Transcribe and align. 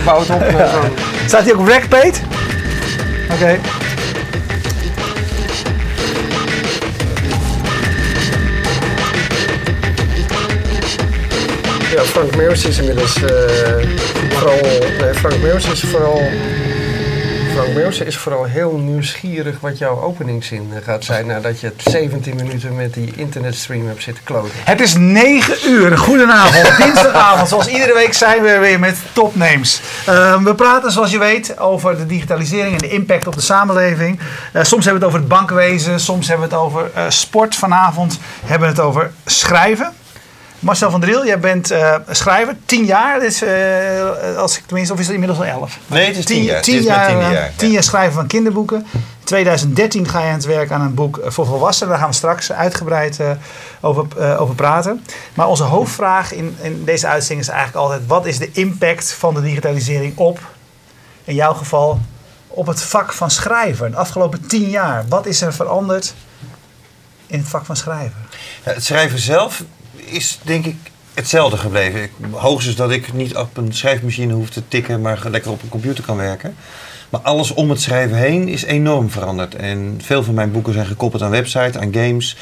je 0.00 0.24
zo'n- 0.24 1.26
Staat 1.26 1.44
hij 1.44 1.54
ook 1.54 1.68
Rackpate? 1.68 2.18
Oké. 3.32 3.58
Ja, 11.94 12.02
Frank 12.02 12.36
Meus 12.36 12.64
is 12.64 12.78
inmiddels 12.78 13.16
eh, 13.16 13.30
vooral. 14.28 14.58
Nee, 15.00 15.14
Frank 15.14 15.38
Meus 15.42 15.70
is 15.70 15.80
vooral. 15.80 16.20
Frank 17.56 17.74
Meus 17.74 18.00
is 18.00 18.16
vooral 18.16 18.44
heel 18.44 18.76
nieuwsgierig 18.76 19.60
wat 19.60 19.78
jouw 19.78 20.00
openingszin 20.00 20.70
eh, 20.72 20.84
gaat 20.84 21.04
zijn 21.04 21.26
nadat 21.26 21.60
je 21.60 21.72
17 21.76 22.36
minuten 22.36 22.76
met 22.76 22.94
die 22.94 23.12
internetstream 23.16 23.86
hebt 23.86 24.02
zitten 24.02 24.24
kloten. 24.24 24.50
Het 24.54 24.80
is 24.80 24.94
9 24.96 25.70
uur. 25.70 25.98
Goedenavond. 25.98 26.76
Dinsdagavond. 26.84 27.48
Zoals 27.48 27.66
iedere 27.66 27.94
week 27.94 28.12
zijn 28.12 28.42
we 28.42 28.58
weer 28.58 28.78
met 28.78 28.96
topnames. 29.12 29.80
Ehm, 30.06 30.44
we 30.44 30.54
praten, 30.54 30.92
zoals 30.92 31.10
je 31.10 31.18
weet, 31.18 31.58
over 31.58 31.96
de 31.96 32.06
digitalisering 32.06 32.72
en 32.72 32.78
de 32.78 32.90
impact 32.90 33.26
op 33.26 33.34
de 33.34 33.40
samenleving. 33.40 34.18
Eh, 34.52 34.62
soms 34.62 34.84
hebben 34.84 35.02
we 35.02 35.06
het 35.06 35.16
over 35.16 35.18
het 35.18 35.28
bankwezen. 35.28 36.00
Soms 36.00 36.28
hebben 36.28 36.48
we 36.48 36.54
het 36.54 36.64
over 36.64 36.90
eh, 36.94 37.04
sport. 37.08 37.54
Vanavond 37.54 38.18
hebben 38.44 38.68
we 38.68 38.74
het 38.74 38.84
over 38.84 39.10
schrijven. 39.24 39.92
Marcel 40.58 40.90
van 40.90 41.00
Driel, 41.00 41.26
jij 41.26 41.38
bent 41.38 41.70
eh, 41.70 41.94
schrijver. 42.10 42.56
10 42.66 42.84
jaar. 42.84 43.20
Eh, 43.20 44.36
als 44.36 44.58
ik 44.58 44.66
tenminste, 44.66 44.92
of 44.94 44.98
is 44.98 45.06
het 45.06 45.14
inmiddels 45.14 45.40
al 45.40 45.46
11? 45.46 45.78
Nee, 45.86 46.06
het 46.06 46.16
is 46.16 46.24
tien 46.24 46.42
jaar. 46.42 46.62
Tien 46.62 46.82
jaar, 46.82 47.08
eh, 47.08 47.32
jaar, 47.32 47.52
tien 47.56 47.68
ja. 47.68 47.74
jaar 47.74 47.82
schrijven 47.82 48.14
van 48.14 48.26
kinderboeken. 48.26 48.86
In 49.26 49.32
2013 49.32 50.08
ga 50.08 50.20
je 50.20 50.26
aan 50.26 50.32
het 50.32 50.44
werk 50.44 50.70
aan 50.70 50.80
een 50.80 50.94
boek 50.94 51.18
eh, 51.18 51.30
voor 51.30 51.46
volwassenen. 51.46 51.90
Daar 51.90 51.98
gaan 51.98 52.08
we 52.08 52.14
straks 52.14 52.52
uitgebreid 52.52 53.20
eh, 53.20 53.30
over, 53.80 54.06
eh, 54.18 54.40
over 54.40 54.54
praten. 54.54 55.04
Maar 55.34 55.48
onze 55.48 55.62
hoofdvraag 55.62 56.32
in, 56.32 56.56
in 56.60 56.84
deze 56.84 57.06
uitzending 57.06 57.40
is 57.40 57.52
eigenlijk 57.52 57.78
altijd... 57.78 58.06
wat 58.06 58.26
is 58.26 58.38
de 58.38 58.50
impact 58.52 59.12
van 59.12 59.34
de 59.34 59.42
digitalisering 59.42 60.16
op, 60.16 60.40
in 61.24 61.34
jouw 61.34 61.54
geval, 61.54 62.00
op 62.46 62.66
het 62.66 62.82
vak 62.82 63.12
van 63.12 63.30
schrijven? 63.30 63.90
De 63.90 63.96
afgelopen 63.96 64.46
tien 64.46 64.70
jaar, 64.70 65.04
wat 65.08 65.26
is 65.26 65.40
er 65.40 65.54
veranderd 65.54 66.14
in 67.26 67.38
het 67.38 67.48
vak 67.48 67.64
van 67.64 67.76
schrijven? 67.76 68.26
Het 68.62 68.84
schrijven 68.84 69.18
zelf 69.18 69.62
is 70.06 70.38
denk 70.42 70.64
ik 70.64 70.76
hetzelfde 71.14 71.56
gebleven. 71.56 72.02
Ik, 72.02 72.10
hoogstens 72.30 72.76
dat 72.76 72.90
ik 72.90 73.12
niet 73.12 73.36
op 73.36 73.56
een 73.56 73.72
schrijfmachine 73.74 74.32
hoef 74.32 74.50
te 74.50 74.62
tikken, 74.68 75.00
maar 75.00 75.22
lekker 75.30 75.50
op 75.50 75.62
een 75.62 75.68
computer 75.68 76.04
kan 76.04 76.16
werken. 76.16 76.54
Maar 77.10 77.20
alles 77.20 77.54
om 77.54 77.70
het 77.70 77.80
schrijven 77.80 78.16
heen 78.16 78.48
is 78.48 78.64
enorm 78.64 79.10
veranderd. 79.10 79.54
En 79.54 79.98
veel 80.02 80.22
van 80.22 80.34
mijn 80.34 80.52
boeken 80.52 80.72
zijn 80.72 80.86
gekoppeld 80.86 81.22
aan 81.22 81.30
websites, 81.30 81.76
aan 81.76 81.94
games. 81.94 82.36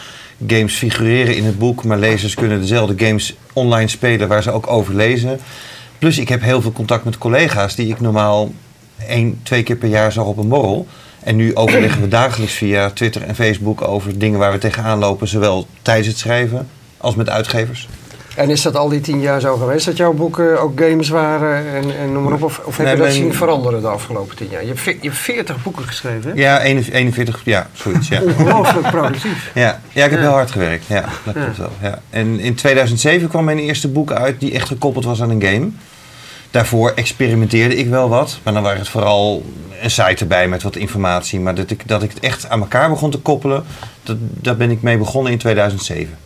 Games 0.46 0.74
figureren 0.74 1.36
in 1.36 1.44
het 1.44 1.58
boek, 1.58 1.84
maar 1.84 1.98
lezers 1.98 2.34
kunnen 2.34 2.60
dezelfde 2.60 3.06
games 3.06 3.34
online 3.52 3.88
spelen 3.88 4.28
waar 4.28 4.42
ze 4.42 4.50
ook 4.50 4.66
over 4.66 4.94
lezen. 4.94 5.40
Plus 5.98 6.18
ik 6.18 6.28
heb 6.28 6.42
heel 6.42 6.62
veel 6.62 6.72
contact 6.72 7.04
met 7.04 7.18
collega's 7.18 7.74
die 7.74 7.88
ik 7.88 8.00
normaal 8.00 8.52
één, 9.08 9.40
twee 9.42 9.62
keer 9.62 9.76
per 9.76 9.88
jaar 9.88 10.12
zag 10.12 10.24
op 10.24 10.36
een 10.36 10.48
borrel. 10.48 10.86
En 11.20 11.36
nu 11.36 11.54
overleggen 11.56 12.00
we 12.00 12.08
dagelijks 12.08 12.54
via 12.54 12.90
Twitter 12.90 13.22
en 13.22 13.34
Facebook 13.34 13.82
over 13.82 14.18
dingen 14.18 14.38
waar 14.38 14.52
we 14.52 14.58
tegenaan 14.58 14.98
lopen, 14.98 15.28
zowel 15.28 15.66
tijdens 15.82 16.06
het 16.06 16.18
schrijven 16.18 16.68
als 17.04 17.14
met 17.14 17.28
uitgevers. 17.28 17.88
En 18.36 18.50
is 18.50 18.62
dat 18.62 18.76
al 18.76 18.88
die 18.88 19.00
10 19.00 19.20
jaar 19.20 19.40
zo 19.40 19.56
geweest 19.56 19.86
dat 19.86 19.96
jouw 19.96 20.12
boeken 20.12 20.60
ook 20.60 20.80
games 20.80 21.08
waren 21.08 21.56
en, 21.74 21.96
en 21.98 22.12
noem 22.12 22.22
maar 22.22 22.32
op? 22.32 22.42
Of, 22.42 22.60
of 22.64 22.76
heb 22.76 22.86
Nee, 22.86 22.94
je 22.96 23.00
dat 23.02 23.10
mijn- 23.10 23.22
zien 23.22 23.34
veranderen 23.34 23.80
de 23.80 23.86
afgelopen 23.88 24.36
10 24.36 24.48
jaar? 24.50 24.60
Je 24.62 24.66
hebt, 24.68 24.80
ve- 24.80 24.90
je 25.00 25.08
hebt 25.08 25.16
40 25.16 25.62
boeken 25.62 25.84
geschreven, 25.84 26.30
hè? 26.30 26.36
Ja, 26.42 26.60
41, 26.62 27.40
ja, 27.44 27.66
zoiets. 27.72 28.08
Ja. 28.08 28.20
Ongelooflijk 28.22 28.90
productief. 28.90 29.50
Ja, 29.54 29.80
ja 29.92 30.04
ik 30.04 30.10
heb 30.10 30.20
Ja. 30.20 30.26
heel 30.26 30.34
hard 30.34 30.50
gewerkt. 30.50 30.86
Ja, 30.86 31.04
dat 31.24 31.34
klopt 31.34 31.56
wel. 31.56 31.70
Ja. 31.82 31.98
En 32.10 32.40
in 32.40 32.54
2007 32.54 33.28
kwam 33.28 33.44
mijn 33.44 33.58
eerste 33.58 33.88
boek 33.88 34.12
uit 34.12 34.40
die 34.40 34.52
echt 34.52 34.68
gekoppeld 34.68 35.04
was 35.04 35.22
aan 35.22 35.30
een 35.30 35.42
game. 35.42 35.68
Daarvoor 36.50 36.90
experimenteerde 36.94 37.76
ik 37.76 37.88
wel 37.88 38.08
wat, 38.08 38.38
maar 38.42 38.52
dan 38.52 38.62
waren 38.62 38.78
het 38.78 38.88
vooral 38.88 39.44
een 39.82 39.90
site 39.90 40.16
erbij 40.20 40.48
met 40.48 40.62
wat 40.62 40.76
informatie. 40.76 41.40
Maar 41.40 41.54
dat 41.54 41.70
ik, 41.70 41.88
dat 41.88 42.02
ik 42.02 42.10
het 42.10 42.20
echt 42.20 42.48
aan 42.48 42.60
elkaar 42.60 42.88
begon 42.88 43.10
te 43.10 43.18
koppelen, 43.18 43.64
dat, 44.02 44.16
daar 44.18 44.56
ben 44.56 44.70
ik 44.70 44.82
mee 44.82 44.98
begonnen 44.98 45.32
in 45.32 45.38
2007. 45.38 46.18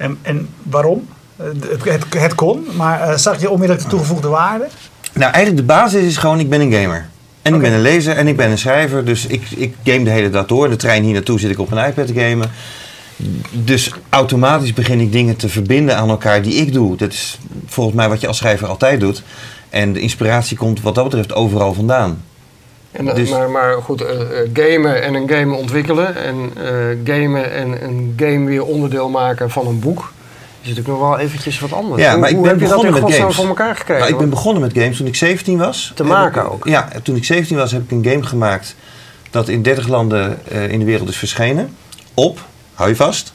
En, 0.00 0.18
en 0.22 0.48
waarom? 0.62 1.08
Het, 1.36 1.84
het, 1.84 2.04
het 2.14 2.34
kon, 2.34 2.66
maar 2.76 3.00
eh, 3.00 3.16
zag 3.16 3.40
je 3.40 3.50
onmiddellijk 3.50 3.84
de 3.84 3.90
toegevoegde 3.90 4.28
waarde? 4.28 4.66
Nou, 5.12 5.32
eigenlijk 5.32 5.56
de 5.56 5.72
basis 5.72 6.02
is 6.02 6.16
gewoon, 6.16 6.40
ik 6.40 6.50
ben 6.50 6.60
een 6.60 6.72
gamer. 6.72 7.08
En 7.42 7.54
ik 7.54 7.60
ben 7.60 7.72
een 7.72 7.80
lezer 7.80 8.16
en 8.16 8.26
ik 8.26 8.36
ben 8.36 8.50
een 8.50 8.58
schrijver. 8.58 9.04
Dus 9.04 9.26
ik, 9.26 9.50
ik 9.50 9.74
game 9.84 10.04
de 10.04 10.10
hele 10.10 10.30
dag 10.30 10.46
door. 10.46 10.68
De 10.68 10.76
trein 10.76 11.02
hier 11.02 11.12
naartoe 11.12 11.40
zit 11.40 11.50
ik 11.50 11.58
op 11.58 11.70
een 11.70 11.86
iPad 11.86 12.06
te 12.06 12.14
gamen. 12.14 12.50
Dus 13.50 13.92
automatisch 14.08 14.72
begin 14.72 15.00
ik 15.00 15.12
dingen 15.12 15.36
te 15.36 15.48
verbinden 15.48 15.96
aan 15.96 16.08
elkaar 16.08 16.42
die 16.42 16.54
ik 16.54 16.72
doe. 16.72 16.96
Dat 16.96 17.12
is 17.12 17.38
volgens 17.66 17.96
mij 17.96 18.08
wat 18.08 18.20
je 18.20 18.26
als 18.26 18.36
schrijver 18.36 18.68
altijd 18.68 19.00
doet. 19.00 19.22
En 19.70 19.92
de 19.92 20.00
inspiratie 20.00 20.56
komt 20.56 20.82
wat 20.82 20.94
dat 20.94 21.04
betreft 21.04 21.34
overal 21.34 21.74
vandaan. 21.74 22.22
En, 22.92 23.08
eh, 23.08 23.14
Dus- 23.14 23.30
maar, 23.30 23.50
maar 23.50 23.72
goed, 23.82 24.00
eh, 24.02 24.20
eh, 24.20 24.48
gamen 24.52 25.02
en 25.02 25.14
een 25.14 25.28
game 25.28 25.54
ontwikkelen 25.56 26.16
en 26.16 26.50
eh, 26.56 27.14
gamen 27.14 27.52
en 27.52 27.84
een 27.84 28.14
game 28.16 28.44
weer 28.44 28.64
onderdeel 28.64 29.08
maken 29.08 29.50
van 29.50 29.66
een 29.66 29.78
boek 29.80 30.12
is 30.62 30.68
natuurlijk 30.68 30.98
nog 30.98 31.08
wel 31.08 31.18
eventjes 31.18 31.60
wat 31.60 31.72
anders. 31.72 32.02
Ja, 32.02 32.10
hoe 32.10 32.20
maar 32.20 32.28
ik 32.28 32.34
hoe 32.34 32.44
ben 32.44 32.52
heb 32.52 32.60
je 32.60 32.68
dat 32.68 32.76
in 32.84 32.90
begonnen 32.90 32.92
met 32.92 33.02
godsnaam 33.02 33.20
games. 33.20 33.36
voor 33.36 33.46
elkaar 33.46 33.76
gekregen? 33.76 34.00
Nou, 34.02 34.12
ik 34.12 34.18
ben 34.18 34.30
begonnen 34.30 34.62
met 34.62 34.72
games 34.72 34.96
toen 34.96 35.06
ik 35.06 35.16
17 35.16 35.58
was. 35.58 35.92
Te 35.94 36.04
maken 36.04 36.42
ik- 36.42 36.52
ook? 36.52 36.64
Ja, 36.68 36.88
toen 37.02 37.16
ik 37.16 37.24
17 37.24 37.56
was 37.56 37.72
heb 37.72 37.82
ik 37.82 37.90
een 37.90 38.04
game 38.04 38.22
gemaakt 38.22 38.74
dat 39.30 39.48
in 39.48 39.62
30 39.62 39.88
landen 39.88 40.38
eh, 40.48 40.68
in 40.68 40.78
de 40.78 40.84
wereld 40.84 41.08
is 41.08 41.16
verschenen. 41.16 41.76
Op, 42.14 42.40
hou 42.74 42.88
je 42.88 42.96
vast, 42.96 43.32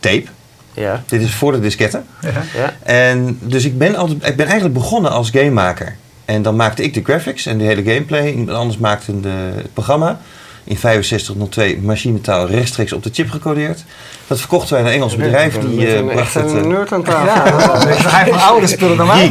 tape. 0.00 0.24
Ja, 0.72 1.02
Dit 1.06 1.20
is 1.20 1.34
voor 1.34 1.52
de 1.52 1.60
disketten. 1.60 2.06
Ja. 2.20 2.30
ja. 2.54 2.74
En 2.82 3.38
dus 3.40 3.64
ik 3.64 3.78
ben, 3.78 3.96
altijd, 3.96 4.26
ik 4.26 4.36
ben 4.36 4.46
eigenlijk 4.46 4.74
begonnen 4.74 5.10
als 5.10 5.30
gamemaker. 5.30 5.96
En 6.24 6.42
dan 6.42 6.56
maakte 6.56 6.82
ik 6.82 6.94
de 6.94 7.02
graphics 7.04 7.46
en 7.46 7.58
de 7.58 7.64
hele 7.64 7.82
gameplay. 7.82 8.30
Iemand 8.30 8.58
anders 8.58 8.78
maakte 8.78 9.20
de, 9.20 9.28
het 9.54 9.72
programma. 9.72 10.18
In 10.64 10.76
6502 10.76 11.78
machinetaal 11.78 12.46
rechtstreeks 12.46 12.92
op 12.92 13.02
de 13.02 13.10
chip 13.12 13.30
gecodeerd. 13.30 13.84
Dat 14.26 14.38
verkochten 14.38 14.70
wij 14.74 14.80
aan 14.80 14.86
een 14.86 14.94
Engels 14.94 15.16
bedrijf. 15.16 15.58
Die 15.58 15.86
eh, 15.86 15.96
een, 15.96 16.04
bracht 16.04 16.20
echt 16.20 16.34
het... 16.34 16.52
een 16.52 16.58
eh, 16.58 16.66
nerd 16.66 16.92
aan 16.92 17.02
tafel. 17.02 17.58
Ja, 17.58 17.66
dat 17.66 17.88
is 17.88 18.02
wel 18.02 18.12
een 18.12 18.26
van 18.26 18.40
oude 18.40 18.66
spullen 18.66 18.96
dan 18.96 19.08
geek. 19.10 19.30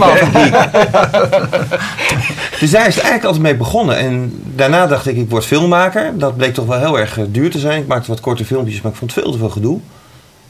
dus 2.59 2.71
daar 2.71 2.87
is 2.87 2.95
het 2.95 3.03
eigenlijk 3.03 3.23
altijd 3.23 3.43
mee 3.43 3.55
begonnen. 3.55 3.97
En 3.97 4.41
daarna 4.55 4.87
dacht 4.87 5.07
ik, 5.07 5.17
ik 5.17 5.29
word 5.29 5.45
filmmaker. 5.45 6.17
Dat 6.17 6.37
bleek 6.37 6.53
toch 6.53 6.65
wel 6.65 6.79
heel 6.79 6.99
erg 6.99 7.17
eh, 7.17 7.23
duur 7.27 7.51
te 7.51 7.59
zijn. 7.59 7.81
Ik 7.81 7.87
maakte 7.87 8.09
wat 8.09 8.19
korte 8.19 8.45
filmpjes, 8.45 8.81
maar 8.81 8.91
ik 8.91 8.97
vond 8.97 9.15
het 9.15 9.23
veel 9.23 9.31
te 9.31 9.37
veel 9.37 9.49
gedoe. 9.49 9.79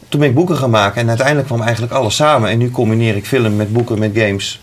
Toen 0.10 0.20
ben 0.20 0.30
ik 0.30 0.36
boeken 0.36 0.58
gaan 0.58 0.70
maken 0.70 1.02
en 1.02 1.08
uiteindelijk 1.08 1.48
kwam 1.48 1.62
eigenlijk 1.62 1.94
alles 1.94 2.16
samen. 2.16 2.50
En 2.50 2.58
nu 2.58 2.72
combineer 2.72 3.16
ik 3.16 3.26
film 3.26 3.56
met 3.56 3.74
boeken, 3.74 4.00
met 4.00 4.12
games. 4.14 4.62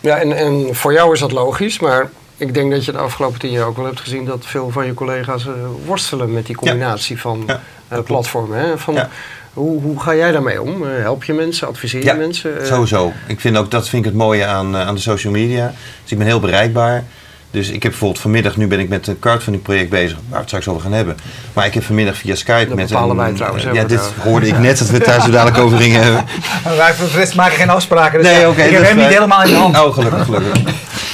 Ja, 0.00 0.16
en, 0.16 0.32
en 0.36 0.74
voor 0.74 0.92
jou 0.92 1.12
is 1.12 1.20
dat 1.20 1.32
logisch, 1.32 1.78
maar 1.78 2.10
ik 2.36 2.54
denk 2.54 2.70
dat 2.70 2.84
je 2.84 2.92
de 2.92 2.98
afgelopen 2.98 3.38
tien 3.38 3.50
jaar 3.50 3.66
ook 3.66 3.76
wel 3.76 3.84
hebt 3.86 4.00
gezien 4.00 4.24
dat 4.24 4.46
veel 4.46 4.70
van 4.70 4.86
je 4.86 4.94
collega's 4.94 5.46
eh, 5.46 5.52
worstelen 5.86 6.32
met 6.32 6.46
die 6.46 6.56
combinatie 6.56 7.20
van 7.20 7.42
Ja, 7.46 7.60
eh, 7.88 7.98
platformen. 8.02 8.58
Hè? 8.58 8.78
Van, 8.78 8.94
Ja. 8.94 9.08
hoe, 9.52 9.82
hoe 9.82 10.00
ga 10.00 10.14
jij 10.14 10.32
daarmee 10.32 10.62
om? 10.62 10.84
Eh, 10.86 10.90
help 11.02 11.24
je 11.24 11.32
mensen? 11.32 11.68
Adviseer 11.68 12.04
je 12.04 12.14
mensen? 12.14 12.66
Sowieso. 12.66 13.12
Ik 13.26 13.40
vind 13.40 13.56
ook, 13.56 13.70
dat 13.70 13.88
vind 13.88 14.04
ik 14.04 14.10
het 14.10 14.18
mooie 14.20 14.46
aan, 14.46 14.76
aan 14.76 14.94
de 14.94 15.00
social 15.00 15.32
media. 15.32 15.72
Dus 16.02 16.12
ik 16.12 16.18
ben 16.18 16.26
heel 16.26 16.40
bereikbaar. 16.40 17.04
Dus 17.50 17.68
ik 17.68 17.82
heb 17.82 17.90
bijvoorbeeld 17.90 18.20
vanmiddag, 18.20 18.56
nu 18.56 18.66
ben 18.66 18.78
ik 18.78 18.88
met 18.88 19.06
een 19.06 19.18
crowdfunding 19.18 19.64
project 19.64 19.90
bezig, 19.90 20.16
waar 20.16 20.30
we 20.30 20.36
het 20.36 20.46
straks 20.46 20.68
over 20.68 20.82
gaan 20.82 20.92
hebben. 20.92 21.16
Maar 21.52 21.66
ik 21.66 21.74
heb 21.74 21.82
vanmiddag 21.82 22.16
via 22.16 22.34
Skype 22.34 22.66
Dat 22.68 22.76
met 22.76 22.88
bepalen 22.88 23.16
wij 23.16 23.32
trouwens, 23.32 23.64
ja, 23.72 23.84
dit 23.84 24.00
hoorde 24.22 24.46
ik 24.46 24.58
net 24.58 24.78
dat 24.78 24.88
we 24.88 24.96
het 24.96 25.04
daar 25.04 25.20
zo 25.20 25.30
dadelijk 25.30 25.58
over 25.58 25.78
gingen 25.78 26.02
hebben. 26.02 26.24
Wij 26.76 26.94
voor 26.94 27.06
de 27.06 27.12
rest 27.12 27.34
maken 27.34 27.56
geen 27.56 27.70
afspraken. 27.70 28.22
Dus 28.22 28.32
Nee, 28.32 28.50
ik 28.50 28.56
heb 28.56 28.82
hem 28.82 28.96
niet 28.96 29.06
helemaal 29.06 29.42
in 29.42 29.50
de 29.50 29.56
hand. 29.56 29.78
Oh, 29.78 29.94
gelukkig, 29.94 30.24
gelukkig. 30.24 30.62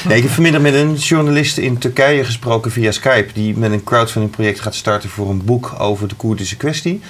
Nee, 0.04 0.16
ik 0.16 0.22
heb 0.22 0.32
vanmiddag 0.32 0.62
met 0.62 0.75
een 0.75 0.94
journalist 0.94 1.58
in 1.58 1.78
Turkije 1.78 2.25
gesproken 2.25 2.70
via 2.70 2.91
Skype. 2.91 3.32
Die 3.32 3.56
met 3.56 3.72
een 3.72 3.84
crowdfunding 3.84 4.32
project 4.34 4.60
gaat 4.60 4.75
starten 4.75 5.08
voor 5.10 5.30
een 5.30 5.44
boek 5.44 5.75
over 5.78 6.08
de 6.08 6.14
Koerdische 6.14 6.56
kwestie. 6.56 7.00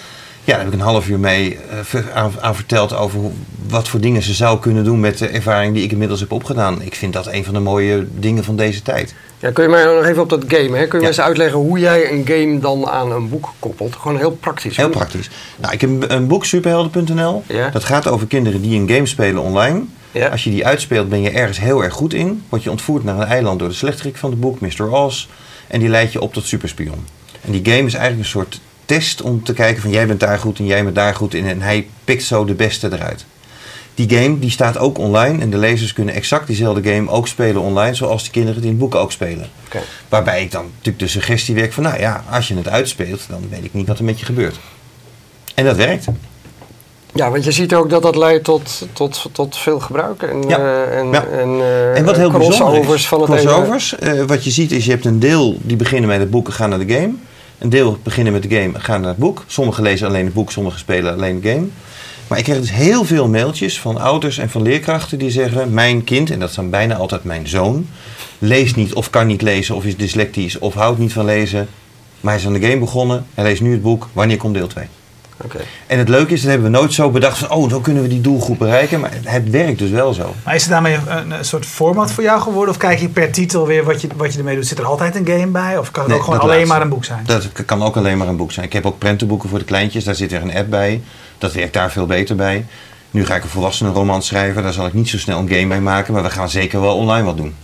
Ja, 0.47 0.53
daar 0.53 0.65
heb 0.65 0.73
ik 0.75 0.79
een 0.81 0.87
half 0.87 1.09
uur 1.09 1.19
mee 1.19 1.59
eh, 1.93 2.01
aan, 2.15 2.33
aan 2.41 2.55
verteld 2.55 2.95
over 2.97 3.19
hoe- 3.21 3.33
wat 3.69 3.89
voor 3.89 4.01
dingen 4.01 4.23
ze 4.23 4.35
zou 4.35 4.59
kunnen 4.61 4.85
doen 4.85 5.01
met 5.01 5.19
de 5.19 5.27
ervaring 5.29 5.75
die 5.75 5.85
ik 5.85 5.93
inmiddels 5.93 6.21
heb 6.21 6.33
opgedaan. 6.33 6.83
Ik 6.83 6.95
vind 6.95 7.13
dat 7.13 7.27
een 7.27 7.45
van 7.45 7.55
de 7.55 7.61
mooie 7.61 8.07
dingen 8.19 8.45
van 8.45 8.57
deze 8.57 8.83
tijd. 8.83 9.15
Ja, 9.39 9.51
kun 9.51 9.63
je 9.65 9.69
mij 9.71 9.85
nog 9.85 10.05
even 10.05 10.23
op 10.23 10.29
dat 10.29 10.45
game, 10.49 10.77
hè? 10.77 10.87
kun 10.87 10.99
je 10.99 11.05
Ja. 11.05 11.11
eens 11.11 11.21
uitleggen 11.21 11.59
hoe 11.59 11.79
jij 11.79 12.13
een 12.13 12.27
game 12.27 12.59
dan 12.59 12.87
aan 12.89 13.11
een 13.13 13.29
boek 13.29 13.53
koppelt? 13.59 13.97
Gewoon 13.97 14.17
heel 14.19 14.31
praktisch. 14.31 14.77
Heel 14.77 14.89
praktisch. 14.89 15.31
Nou, 15.57 15.73
ik 15.75 15.81
heb 15.81 15.91
een- 15.91 16.13
een 16.15 16.27
boek, 16.27 16.45
superhelden.nl. 16.45 17.43
Ja. 17.47 17.69
Dat 17.69 17.85
gaat 17.85 18.07
over 18.09 18.27
kinderen 18.27 18.63
die 18.63 18.81
een 18.81 18.89
game 18.89 19.07
spelen 19.07 19.43
online. 19.43 19.83
Ja. 20.13 20.29
Als 20.29 20.45
je 20.45 20.51
die 20.51 20.67
uitspeelt, 20.67 21.09
ben 21.09 21.21
je 21.23 21.31
ergens 21.31 21.61
heel 21.61 21.85
erg 21.85 21.93
goed 21.95 22.15
in. 22.15 22.43
Word 22.49 22.63
je 22.63 22.71
ontvoerd 22.71 23.05
naar 23.05 23.17
een 23.19 23.27
eiland 23.27 23.59
door 23.59 23.69
de 23.69 23.75
slechterik 23.75 24.17
van 24.17 24.31
het 24.31 24.41
boek, 24.41 24.61
Mr. 24.61 24.93
Oz. 24.93 25.27
En 25.67 25.81
die 25.81 25.89
leidt 25.89 26.13
je 26.13 26.21
op 26.21 26.33
tot 26.33 26.47
superspion. 26.47 27.05
En 27.41 27.53
die 27.53 27.65
game 27.65 27.87
is 27.87 27.95
eigenlijk 27.95 28.19
een 28.19 28.31
soort 28.31 28.61
test 28.87 29.23
om 29.23 29.45
te 29.45 29.53
kijken 29.53 29.83
van 29.83 29.91
jij 29.91 30.07
bent 30.07 30.21
daar 30.21 30.39
goed 30.39 30.59
en 30.59 30.67
jij 30.67 30.83
bent 30.85 30.95
daar 30.95 31.15
goed 31.15 31.35
in. 31.35 31.47
En 31.47 31.61
hij 31.61 31.89
pikt 32.05 32.23
zo 32.23 32.45
de 32.45 32.55
beste 32.55 32.93
eruit. 32.93 33.25
Die 33.95 34.19
game 34.19 34.39
die 34.39 34.51
staat 34.51 34.79
ook 34.79 34.99
online 34.99 35.43
en 35.43 35.51
de 35.51 35.59
lezers 35.59 35.93
kunnen 35.93 36.15
exact 36.15 36.47
diezelfde 36.47 36.93
game 36.93 37.11
ook 37.11 37.29
spelen 37.29 37.63
online, 37.63 37.95
zoals 37.95 38.25
de 38.25 38.31
kinderen 38.31 38.57
het 38.57 38.65
in 38.65 38.71
het 38.71 38.79
boek 38.81 38.95
ook 38.95 39.13
spelen. 39.13 39.49
Waarbij 40.09 40.43
ik 40.43 40.51
dan 40.51 40.65
natuurlijk 40.65 40.99
de 40.99 41.09
suggestie 41.09 41.55
werk 41.55 41.73
van, 41.73 41.83
nou 41.83 41.99
ja, 42.01 42.25
als 42.31 42.49
je 42.49 42.57
het 42.57 42.69
uitspeelt, 42.69 43.27
dan 43.29 43.47
weet 43.51 43.65
ik 43.65 43.75
niet 43.75 43.87
wat 43.87 43.99
er 43.99 44.05
met 44.05 44.19
je 44.19 44.25
gebeurt. 44.27 44.59
En 45.55 45.65
dat 45.65 45.77
werkt. 45.77 46.07
Ja, 47.15 47.31
want 47.31 47.45
je 47.45 47.53
ziet 47.53 47.75
ook 47.75 47.91
dat 47.91 48.03
dat 48.03 48.17
leidt 48.17 48.45
tot, 48.45 48.87
tot, 48.93 49.25
tot 49.33 49.57
veel 49.57 49.81
gebruik 49.81 50.23
en, 50.23 50.49
Ja. 50.49 50.59
eh, 50.59 50.99
en, 50.99 51.11
Ja. 51.11 51.25
en, 51.25 51.49
eh, 51.61 51.97
En 51.99 52.05
wat 52.05 52.17
heel 52.17 52.31
bijzonder 52.31 52.59
crossovers 52.59 53.01
is, 53.03 53.09
van 53.09 53.21
het 53.21 53.31
crossovers, 53.31 53.99
eh, 53.99 54.23
wat 54.23 54.45
je 54.45 54.51
ziet 54.51 54.73
is 54.73 54.85
je 54.85 54.91
hebt 54.91 55.05
een 55.05 55.19
deel 55.19 55.59
die 55.63 55.77
beginnen 55.77 56.09
met 56.09 56.19
het 56.19 56.31
boek 56.31 56.47
en 56.47 56.53
gaan 56.53 56.71
naar 56.71 56.87
de 56.87 56.95
game. 56.95 57.13
Een 57.59 57.69
deel 57.69 57.99
beginnen 58.03 58.33
met 58.33 58.43
de 58.43 58.57
game 58.61 58.81
gaan 58.81 59.01
naar 59.01 59.11
het 59.11 59.19
boek. 59.19 59.45
Sommigen 59.47 59.83
lezen 59.83 60.07
alleen 60.07 60.25
het 60.25 60.35
boek, 60.35 60.53
sommigen 60.53 60.79
spelen 60.79 61.13
alleen 61.13 61.41
de 61.41 61.49
game. 61.49 61.67
Maar 62.27 62.39
ik 62.39 62.45
krijg 62.45 62.61
dus 62.61 62.73
heel 62.73 63.05
veel 63.05 63.29
mailtjes 63.29 63.81
van 63.81 63.99
ouders 63.99 64.39
en 64.39 64.51
van 64.51 64.63
leerkrachten 64.63 65.19
die 65.19 65.31
zeggen... 65.31 65.73
mijn 65.73 66.05
kind, 66.05 66.31
en 66.31 66.39
dat 66.39 66.49
is 66.49 66.55
dan 66.55 66.71
bijna 66.71 66.95
altijd 66.97 67.25
mijn 67.25 67.49
zoon... 67.49 67.89
leest 68.39 68.77
niet 68.77 68.95
of 68.95 69.11
kan 69.11 69.27
niet 69.27 69.43
lezen 69.43 69.75
of 69.75 69.85
is 69.85 69.97
dyslectisch 69.97 70.59
of 70.59 70.75
houdt 70.75 70.99
niet 70.99 71.13
van 71.13 71.25
lezen. 71.25 71.69
Maar 72.21 72.33
hij 72.33 72.41
is 72.41 72.47
aan 72.47 72.53
de 72.53 72.67
game 72.67 72.79
begonnen, 72.79 73.27
hij 73.35 73.45
leest 73.45 73.63
nu 73.63 73.73
het 73.73 73.83
boek. 73.83 74.09
Wanneer 74.13 74.37
komt 74.37 74.55
deel 74.55 74.67
2? 74.67 74.87
Oké. 75.45 75.59
En 75.87 75.99
het 75.99 76.09
leuke 76.09 76.33
is, 76.33 76.41
dat 76.41 76.51
hebben 76.51 76.71
we 76.73 76.79
nooit 76.79 76.93
zo 76.93 77.11
bedacht 77.11 77.39
van... 77.39 77.51
oh, 77.51 77.71
zo 77.71 77.81
kunnen 77.81 78.03
we 78.03 78.09
die 78.09 78.21
doelgroep 78.21 78.59
bereiken. 78.59 79.01
Maar 79.01 79.11
het 79.25 79.51
werkt 79.51 79.79
dus 79.79 79.91
wel 79.91 80.13
zo. 80.13 80.35
Maar 80.45 80.55
is 80.55 80.63
het 80.63 80.71
daarmee 80.71 80.99
een, 81.09 81.31
een 81.31 81.45
soort 81.45 81.67
format 81.67 82.13
voor 82.13 82.23
jou 82.23 82.41
geworden? 82.41 82.71
Of 82.75 82.81
kijk 82.81 82.99
je 82.99 83.09
per 83.09 83.33
titel 83.33 83.67
weer 83.67 83.85
wat 83.85 84.01
je, 84.01 84.09
wat 84.17 84.33
je 84.33 84.39
ermee 84.39 84.55
doet? 84.55 84.67
Zit 84.67 84.79
er 84.79 84.85
altijd 84.85 85.17
een 85.17 85.27
game 85.27 85.47
bij? 85.47 85.79
Of 85.79 85.91
kan 85.91 86.03
het 86.03 86.11
Nee, 86.11 86.19
ook 86.21 86.25
gewoon 86.25 86.41
alleen 86.41 86.55
laatste. 86.57 86.73
maar 86.75 86.83
een 86.83 86.89
boek 86.89 87.05
zijn? 87.05 87.23
Dat 87.27 87.49
kan 87.67 87.83
ook 87.83 87.97
alleen 87.97 88.19
maar 88.19 88.29
een 88.29 88.37
boek 88.37 88.53
zijn. 88.53 88.67
Ik 88.67 88.73
heb 88.73 88.87
ook 88.87 88.99
prentenboeken 88.99 89.49
voor 89.49 89.59
de 89.59 89.65
kleintjes. 89.65 90.05
Daar 90.05 90.15
zit 90.15 90.31
weer 90.31 90.43
een 90.43 90.55
app 90.55 90.71
bij. 90.71 91.03
Dat 91.39 91.53
werkt 91.53 91.73
daar 91.73 91.91
veel 91.91 92.07
beter 92.07 92.37
bij. 92.37 92.67
Nu 93.11 93.27
ga 93.27 93.35
ik 93.37 93.43
een 93.43 93.49
volwassenenroman 93.49 94.23
schrijven. 94.23 94.63
Daar 94.63 94.73
zal 94.73 94.87
ik 94.87 94.93
niet 94.93 95.09
zo 95.09 95.19
snel 95.19 95.39
een 95.39 95.49
game 95.49 95.65
mee 95.65 95.81
maken. 95.81 96.13
Maar 96.13 96.23
we 96.23 96.31
gaan 96.31 96.49
zeker 96.49 96.81
wel 96.81 96.97
online 96.97 97.25
wat 97.25 97.37
doen. 97.37 97.55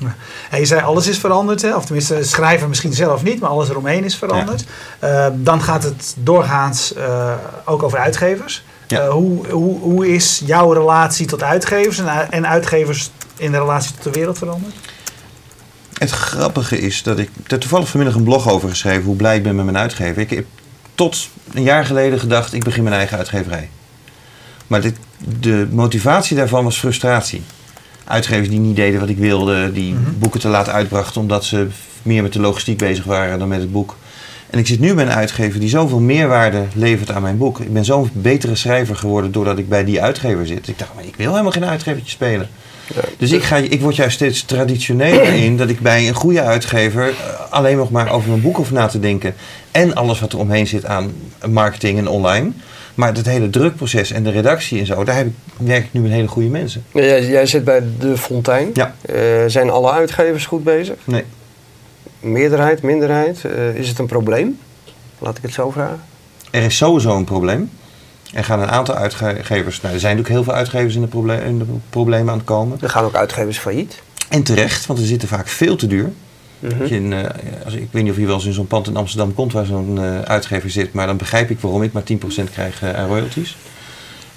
En 0.50 0.58
je 0.58 0.64
zei 0.64 0.82
alles 0.82 1.06
is 1.06 1.18
veranderd, 1.18 1.62
hè? 1.62 1.74
of 1.74 1.84
tenminste 1.84 2.22
schrijven 2.22 2.68
misschien 2.68 2.92
zelf 2.92 3.22
niet, 3.22 3.40
maar 3.40 3.50
alles 3.50 3.68
eromheen 3.68 4.04
is 4.04 4.16
veranderd. 4.16 4.64
Eh, 4.98 5.26
dan 5.34 5.62
gaat 5.62 5.82
het 5.82 6.14
doorgaans 6.18 6.94
eh, 6.94 7.32
ook 7.64 7.82
over 7.82 7.98
uitgevers. 7.98 8.64
Ja. 8.86 9.00
Eh, 9.00 9.08
hoe, 9.08 9.48
hoe, 9.48 9.78
hoe 9.80 10.14
is 10.14 10.42
jouw 10.44 10.72
relatie 10.72 11.26
tot 11.26 11.42
uitgevers 11.42 11.98
en, 11.98 12.30
en 12.30 12.46
uitgevers 12.46 13.10
in 13.36 13.52
de 13.52 13.58
relatie 13.58 13.94
tot 13.94 14.02
de 14.02 14.10
wereld 14.10 14.38
veranderd? 14.38 14.74
Het 15.98 16.10
grappige 16.10 16.78
is 16.78 17.02
dat 17.02 17.18
ik 17.18 17.30
er 17.46 17.58
toevallig 17.58 17.88
vanmiddag 17.88 18.16
een 18.16 18.24
blog 18.24 18.48
over 18.48 18.68
geschreven. 18.68 19.02
Hoe 19.02 19.16
blij 19.16 19.36
ik 19.36 19.42
ben 19.42 19.54
met 19.54 19.64
mijn 19.64 19.76
uitgever. 19.76 20.22
Ik 20.22 20.30
heb 20.30 20.46
tot 20.94 21.28
een 21.52 21.62
jaar 21.62 21.84
geleden 21.84 22.18
gedacht. 22.18 22.52
Ik 22.52 22.64
begin 22.64 22.82
mijn 22.82 22.94
eigen 22.94 23.18
uitgeverij. 23.18 23.70
Maar 24.66 24.80
dit, 24.80 24.96
de 25.40 25.66
motivatie 25.70 26.36
daarvan 26.36 26.64
was 26.64 26.78
frustratie. 26.78 27.42
Uitgevers 28.04 28.48
die 28.48 28.58
niet 28.58 28.76
deden 28.76 29.00
wat 29.00 29.08
ik 29.08 29.18
wilde. 29.18 29.72
Die 29.72 29.92
Mhm. 29.92 30.02
boeken 30.18 30.40
te 30.40 30.48
laat 30.48 30.68
uitbrachten 30.68 31.20
omdat 31.20 31.44
ze 31.44 31.66
meer 32.02 32.22
met 32.22 32.32
de 32.32 32.40
logistiek 32.40 32.78
bezig 32.78 33.04
waren 33.04 33.38
dan 33.38 33.48
met 33.48 33.60
het 33.60 33.72
boek. 33.72 33.96
En 34.50 34.58
ik 34.58 34.66
zit 34.66 34.80
nu 34.80 34.94
bij 34.94 35.04
een 35.04 35.12
uitgever 35.12 35.60
die 35.60 35.68
zoveel 35.68 36.00
meerwaarde 36.00 36.62
levert 36.74 37.10
aan 37.10 37.22
mijn 37.22 37.36
boek. 37.36 37.60
Ik 37.60 37.72
ben 37.72 37.84
zo'n 37.84 38.10
betere 38.12 38.54
schrijver 38.54 38.96
geworden 38.96 39.32
doordat 39.32 39.58
ik 39.58 39.68
bij 39.68 39.84
die 39.84 40.02
uitgever 40.02 40.46
zit. 40.46 40.68
Ik 40.68 40.78
dacht, 40.78 40.90
maar 40.94 41.04
ik 41.04 41.16
wil 41.16 41.30
helemaal 41.30 41.52
geen 41.52 41.64
uitgevertje 41.64 42.10
spelen. 42.10 42.48
Ja. 42.94 43.00
Dus 43.18 43.30
ik, 43.30 43.42
ga, 43.42 43.56
ik 43.56 43.80
word 43.80 43.96
juist 43.96 44.14
steeds 44.14 44.42
traditioneler 44.44 45.32
in 45.44 45.56
dat 45.56 45.68
ik 45.68 45.80
bij 45.80 46.08
een 46.08 46.14
goede 46.14 46.42
uitgever 46.42 47.08
eh, 47.08 47.14
alleen 47.50 47.76
nog 47.76 47.90
maar 47.90 48.10
over 48.10 48.28
mijn 48.28 48.40
boek 48.40 48.56
hoef 48.56 48.70
na 48.70 48.86
te 48.86 49.00
denken. 49.00 49.34
En 49.70 49.94
alles 49.94 50.20
wat 50.20 50.32
er 50.32 50.38
omheen 50.38 50.66
zit 50.66 50.84
aan 50.84 51.12
marketing 51.50 51.98
en 51.98 52.08
online. 52.08 52.50
Maar 52.94 53.14
het 53.14 53.26
hele 53.26 53.50
drukproces 53.50 54.10
en 54.10 54.22
de 54.22 54.30
redactie 54.30 54.80
en 54.80 54.86
zo, 54.86 55.04
daar 55.04 55.16
heb 55.16 55.26
ik, 55.26 55.32
werk 55.56 55.84
ik 55.84 55.92
nu 55.92 56.00
met 56.00 56.10
hele 56.10 56.28
goede 56.28 56.48
mensen. 56.48 56.84
Ja, 56.92 57.00
Jij, 57.00 57.26
jij 57.26 57.46
zit 57.46 57.64
bij 57.64 57.82
De 57.98 58.16
Fontein. 58.16 58.70
Ja. 58.74 58.94
Eh, 59.00 59.16
zijn 59.46 59.70
alle 59.70 59.90
uitgevers 59.90 60.46
goed 60.46 60.64
bezig? 60.64 60.96
Nee. 61.04 61.24
Meerderheid, 62.20 62.82
minderheid? 62.82 63.44
Eh, 63.44 63.74
is 63.74 63.88
het 63.88 63.98
een 63.98 64.06
probleem? 64.06 64.58
Laat 65.18 65.36
ik 65.36 65.42
het 65.42 65.52
zo 65.52 65.70
vragen. 65.70 66.00
Er 66.50 66.62
is 66.62 66.76
sowieso 66.76 67.16
een 67.16 67.24
probleem. 67.24 67.70
Er 68.32 68.44
gaan 68.44 68.60
een 68.60 68.70
aantal 68.70 68.94
uitgevers, 68.94 69.80
nou, 69.80 69.94
er 69.94 70.00
zijn 70.00 70.16
natuurlijk 70.16 70.28
heel 70.28 70.44
veel 70.44 70.52
uitgevers 70.52 70.94
in 70.94 71.00
de, 71.00 71.06
proble 71.06 71.44
in 71.44 71.58
de 71.58 71.64
problemen 71.90 72.32
aan 72.32 72.38
het 72.38 72.46
komen. 72.46 72.78
Er 72.80 72.90
gaan 72.90 73.04
ook 73.04 73.14
uitgevers 73.14 73.58
failliet. 73.58 74.02
En 74.28 74.42
terecht, 74.42 74.86
want 74.86 74.98
ze 74.98 75.04
zitten 75.04 75.28
vaak 75.28 75.48
veel 75.48 75.76
te 75.76 75.86
duur. 75.86 76.12
Mhm. 76.62 76.94
In, 76.94 77.12
eh, 77.12 77.64
als, 77.64 77.74
ik 77.74 77.88
weet 77.90 78.02
niet 78.02 78.12
of 78.12 78.18
je 78.18 78.26
wel 78.26 78.34
eens 78.34 78.44
in 78.44 78.52
zo'n 78.52 78.66
pand 78.66 78.86
in 78.86 78.96
Amsterdam 78.96 79.34
komt 79.34 79.52
waar 79.52 79.64
zo'n 79.64 79.98
eh, 79.98 80.20
uitgever 80.20 80.70
zit, 80.70 80.92
maar 80.92 81.06
dan 81.06 81.16
begrijp 81.16 81.50
ik 81.50 81.60
waarom 81.60 81.82
ik 81.82 81.92
maar 81.92 82.02
10% 82.02 82.50
krijg 82.50 82.82
eh, 82.82 82.94
aan 82.94 83.06
royalties. 83.06 83.56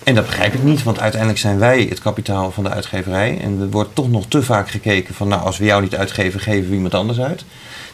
En 0.03 0.15
dat 0.15 0.25
begrijp 0.25 0.53
ik 0.53 0.63
niet, 0.63 0.83
want 0.83 0.99
uiteindelijk 0.99 1.41
zijn 1.41 1.59
wij 1.59 1.85
het 1.89 1.99
kapitaal 1.99 2.51
van 2.51 2.63
de 2.63 2.69
uitgeverij. 2.69 3.39
En 3.41 3.61
er 3.61 3.69
wordt 3.69 3.95
toch 3.95 4.09
nog 4.09 4.25
te 4.27 4.43
vaak 4.43 4.69
gekeken 4.69 5.13
van, 5.13 5.27
nou, 5.27 5.41
als 5.41 5.57
we 5.57 5.65
jou 5.65 5.81
niet 5.81 5.95
uitgeven, 5.95 6.39
geven 6.39 6.69
we 6.69 6.75
iemand 6.75 6.93
anders 6.93 7.19
uit. 7.19 7.45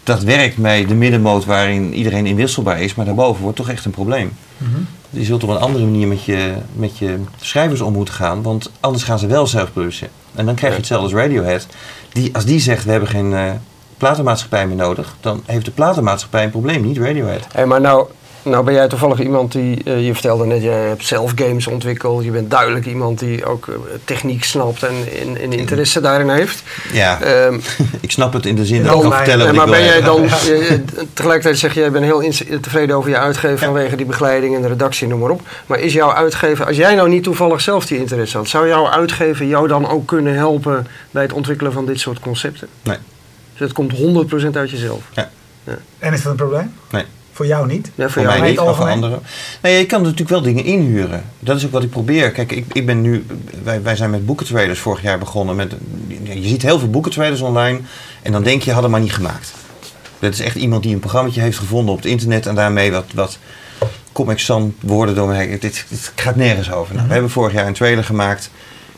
Dat 0.04 0.24
werkt 0.24 0.58
bij 0.58 0.86
de 0.86 0.94
middenmoot 0.94 1.46
waarin 1.46 1.94
iedereen 1.94 2.26
inwisselbaar 2.26 2.82
is, 2.82 2.96
maar 2.96 3.06
daarboven 3.06 3.42
wordt 3.42 3.58
toch 3.58 3.70
echt 3.70 3.86
een 3.86 3.92
probleem. 3.92 4.32
Je 5.10 5.24
zult 5.24 5.44
op 5.44 5.50
een 5.50 5.58
andere 5.58 5.86
manier 5.86 6.08
met 6.08 6.24
je, 6.24 6.54
met 6.74 6.98
je 6.98 7.20
schrijvers 7.42 7.82
om 7.82 7.94
moeten 7.94 8.14
gaan, 8.14 8.42
want 8.42 8.72
anders 8.80 9.04
gaan 9.04 9.20
ze 9.20 9.28
wel 9.28 9.48
zelf 9.48 9.74
publiceren. 9.74 10.14
En 10.36 10.46
dan 10.46 10.56
krijg 10.56 10.74
je 10.74 10.80
hetzelfde 10.80 11.06
als 11.06 11.16
Radiohead. 11.16 11.68
Die, 12.14 12.36
als 12.36 12.46
die 12.46 12.60
zegt, 12.60 12.84
we 12.84 12.92
hebben 12.92 13.10
geen 13.10 13.60
platenmaatschappij 14.02 14.68
meer 14.68 14.76
nodig, 14.76 15.16
dan 15.20 15.44
heeft 15.46 15.66
de 15.66 15.72
platenmaatschappij 15.72 16.44
een 16.44 16.50
probleem, 16.50 16.82
niet 16.82 16.98
Radiohead. 16.98 17.48
Hey, 17.52 17.66
maar 17.66 17.82
nou, 17.82 18.08
nou 18.44 18.64
ben 18.64 18.74
jij 18.74 18.88
toevallig 18.88 19.20
iemand 19.20 19.52
die, 19.52 19.84
eh, 19.84 20.06
je 20.06 20.14
vertelde 20.14 20.46
net, 20.46 20.62
je 20.62 20.70
hebt 20.70 21.06
zelf 21.06 21.32
games 21.36 21.68
ontwikkeld. 21.68 22.24
Je 22.24 22.32
bent 22.32 22.52
duidelijk 22.52 22.86
iemand 22.86 23.20
die 23.20 23.46
ook 23.46 23.68
eh, 23.68 23.76
techniek 24.06 24.44
snapt 24.44 24.84
en, 24.84 24.96
en, 25.22 25.42
en 25.42 25.52
interesse 25.52 26.02
daarin 26.02 26.30
heeft. 26.30 26.64
Ja, 26.94 27.22
Ehm, 27.22 27.60
ik 28.00 28.12
snap 28.12 28.34
het 28.34 28.46
in 28.46 28.56
de 28.56 28.66
zin 28.66 28.84
dat 28.84 28.96
ik 28.96 29.02
kan 29.02 29.14
vertellen 29.14 29.48
en 29.48 29.56
wat 29.56 29.68
maar 29.68 29.80
ik 29.80 29.84
ben 29.84 29.94
jij 29.94 30.02
dan, 30.02 30.28
tegelijkertijd 31.14 31.58
zeg 31.58 31.74
je, 31.74 31.80
jij 31.80 31.92
bent 31.92 32.06
heel 32.06 32.24
tevreden 32.62 32.96
over 32.96 33.10
je 33.10 33.18
uitgever 33.18 33.58
vanwege 33.58 33.96
die 33.96 34.06
begeleiding 34.06 34.56
en 34.56 34.62
de 34.62 34.68
redactie, 34.68 35.08
noem 35.08 35.20
maar 35.20 35.30
op. 35.30 35.42
Maar 35.66 35.80
is 35.80 35.94
jouw 35.94 36.14
uitgever, 36.14 36.66
als 36.66 36.78
jij 36.78 36.96
nou 36.96 37.10
niet 37.10 37.24
toevallig 37.24 37.62
zelf 37.62 37.86
die 37.86 37.98
interesse 37.98 38.38
had, 38.38 38.48
zou 38.48 38.68
jouw 38.68 38.90
uitgever 38.90 39.46
jou 39.46 39.68
dan 39.68 39.90
ook 39.90 40.08
kunnen 40.08 40.36
helpen 40.36 40.88
bij 41.12 41.22
het 41.22 41.34
ontwikkelen 41.34 41.74
van 41.74 41.86
dit 41.86 42.00
soort 42.00 42.20
concepten? 42.20 42.68
Nee. 42.84 42.98
Dus 43.62 43.70
het 43.70 43.78
komt 43.78 44.26
100% 44.54 44.58
uit 44.58 44.70
jezelf. 44.70 45.02
En 46.00 46.14
is 46.14 46.22
dat 46.22 46.32
een 46.32 46.38
probleem? 46.38 46.74
Nee. 46.92 47.04
Voor 47.32 47.46
jou 47.46 47.68
niet? 47.68 47.92
Ja, 47.96 48.04
voor 48.04 48.12
Voor 48.12 48.22
jou 48.22 48.40
mij 48.40 48.50
niet. 48.50 48.60
maar 48.60 48.76
voor 48.76 48.90
anderen. 48.90 49.20
Nee, 49.62 49.78
je 49.78 49.86
kan 49.86 50.02
natuurlijk 50.02 50.30
wel 50.30 50.42
dingen 50.42 50.64
inhuren. 50.64 51.24
Dat 51.40 51.58
is 51.58 51.66
ook 51.66 51.72
wat 51.72 51.84
ik 51.84 51.90
probeer. 51.90 52.32
Kijk, 52.32 52.52
ik, 52.52 52.66
ik 52.72 52.86
ben 52.86 53.02
nu, 53.02 53.26
wij, 53.64 53.82
wij 53.82 53.96
zijn 53.96 54.10
met 54.10 54.26
boekentraders 54.26 54.80
vorig 54.80 55.02
jaar 55.02 55.20
begonnen. 55.20 55.56
Met, 55.56 55.74
je 56.24 56.48
ziet 56.48 56.62
heel 56.62 56.80
veel 56.80 56.90
boekentraders 56.90 57.42
online. 57.42 57.80
En 58.22 58.32
dan 58.32 58.44
denk 58.44 58.62
je, 58.62 58.72
hadden 58.72 58.92
maar 58.92 59.00
niet 59.00 59.14
gemaakt. 59.14 59.54
Dat 60.20 60.34
is 60.34 60.40
echt 60.40 60.56
iemand 60.56 60.84
die 60.84 60.94
een 60.94 61.00
programmaatje 61.00 61.42
heeft 61.42 61.58
gevonden 61.58 61.94
op 61.94 62.02
het 62.02 62.12
internet. 62.12 62.46
En 62.46 62.56
daarmee 62.56 62.92
wat, 62.92 63.06
wat 63.14 63.38
Comic 64.12 64.40
Sans 64.40 64.74
woorden 64.80 65.16
door 65.16 65.28
me 65.28 65.36
heen. 65.36 65.50
Dit, 65.50 65.86
dit 65.90 66.12
gaat 66.16 66.36
nergens 66.36 66.72
over. 66.72 66.96
Nou, 66.96 67.08
we 67.08 67.14
hebben 67.14 67.32
vorig 67.32 67.54
jaar 67.54 67.68
een 67.68 67.74
trailer 67.74 68.04
gemaakt. 68.04 68.52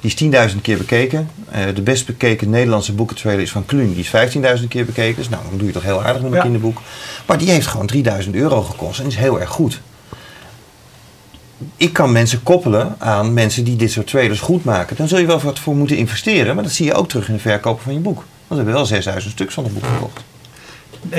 Die 0.04 0.32
is 0.32 0.52
10.000 0.54 0.62
keer 0.62 0.78
bekeken. 0.78 1.30
Eh, 1.52 1.62
de 1.76 1.82
best 1.82 2.06
bekeken 2.06 2.50
Nederlandse 2.50 2.94
boekentrailer 2.94 3.42
is 3.42 3.52
van 3.52 3.66
Kluun. 3.66 3.94
Die 3.94 4.00
is 4.04 4.08
15.000 4.62 4.68
keer 4.68 4.86
bekeken. 4.86 5.16
Dus 5.16 5.30
nou, 5.30 5.44
dan 5.50 5.58
doe 5.58 5.68
je 5.68 5.74
toch 5.74 5.84
heel 5.84 6.04
aardig 6.04 6.22
met 6.22 6.32
een 6.32 6.38
Ja. 6.38 6.44
kinderboek. 6.44 6.82
Maar 7.26 7.38
die 7.38 7.50
heeft 7.50 7.68
gewoon 7.68 7.88
3000 7.88 8.36
euro 8.36 8.62
gekost. 8.62 9.00
En 9.00 9.06
is 9.06 9.16
heel 9.16 9.40
erg 9.40 9.50
goed. 9.50 9.82
Ik 11.78 11.94
kan 11.94 12.12
mensen 12.12 12.44
koppelen 12.44 12.96
aan 13.00 13.34
mensen 13.34 13.64
die 13.64 13.76
dit 13.76 13.92
soort 13.92 14.08
trailers 14.08 14.40
goed 14.40 14.64
maken. 14.64 14.96
Dan 14.96 15.08
zul 15.08 15.18
je 15.20 15.26
wel 15.26 15.40
wat 15.40 15.60
voor 15.60 15.76
moeten 15.76 15.98
investeren. 15.98 16.56
Maar 16.56 16.64
dat 16.64 16.74
zie 16.74 16.86
je 16.86 16.94
ook 16.94 17.10
terug 17.10 17.28
in 17.28 17.34
de 17.34 17.40
verkopen 17.40 17.84
van 17.84 17.94
je 17.94 18.00
boek. 18.00 18.16
Want 18.16 18.26
we 18.48 18.56
hebben 18.56 18.74
wel 18.74 18.86
6000 18.86 19.34
stuks 19.34 19.54
van 19.54 19.64
het 19.64 19.74
boek 19.74 19.86
verkocht. 19.86 20.24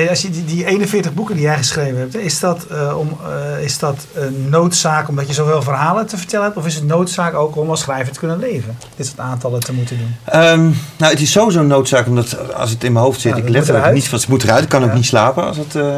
Als 0.08 0.22
je 0.22 0.30
die, 0.30 0.44
die 0.44 0.66
41 0.66 1.14
boeken 1.14 1.34
die 1.34 1.44
jij 1.44 1.56
geschreven 1.56 1.98
hebt, 1.98 2.16
is 2.16 2.40
dat, 2.40 2.66
eh, 2.70 2.98
om, 2.98 3.18
eh, 3.56 3.64
is 3.64 3.78
dat 3.78 4.06
een 4.14 4.48
noodzaak 4.48 5.08
omdat 5.08 5.26
je 5.26 5.32
zoveel 5.32 5.62
verhalen 5.62 6.06
te 6.06 6.16
vertellen 6.16 6.44
hebt? 6.44 6.56
Of 6.56 6.66
is 6.66 6.74
het 6.74 6.84
noodzaak 6.86 7.34
ook 7.34 7.56
om 7.56 7.70
als 7.70 7.80
schrijver 7.80 8.12
te 8.12 8.18
kunnen 8.18 8.38
leven? 8.38 8.76
Dit 8.96 9.06
soort 9.06 9.18
aantallen 9.18 9.60
te 9.60 9.72
moeten 9.72 9.98
doen. 9.98 10.14
Ehm, 10.24 10.62
nou, 10.96 11.12
het 11.12 11.20
is 11.20 11.32
sowieso 11.32 11.60
een 11.60 11.66
noodzaak, 11.66 12.06
omdat 12.06 12.52
als 12.54 12.70
het 12.70 12.84
in 12.84 12.92
mijn 12.92 13.04
hoofd 13.04 13.20
zit, 13.20 13.36
Ja, 13.36 13.42
ik 13.42 13.68
eruit. 13.68 13.94
niet 13.94 14.08
van 14.08 14.18
het 14.18 14.28
moet 14.28 14.42
eruit. 14.42 14.62
Ik 14.62 14.68
kan 14.68 14.84
ook 14.84 14.94
niet 14.94 15.04
slapen 15.06 15.44
als 15.46 15.56
het. 15.56 15.74
eh, 15.74 15.96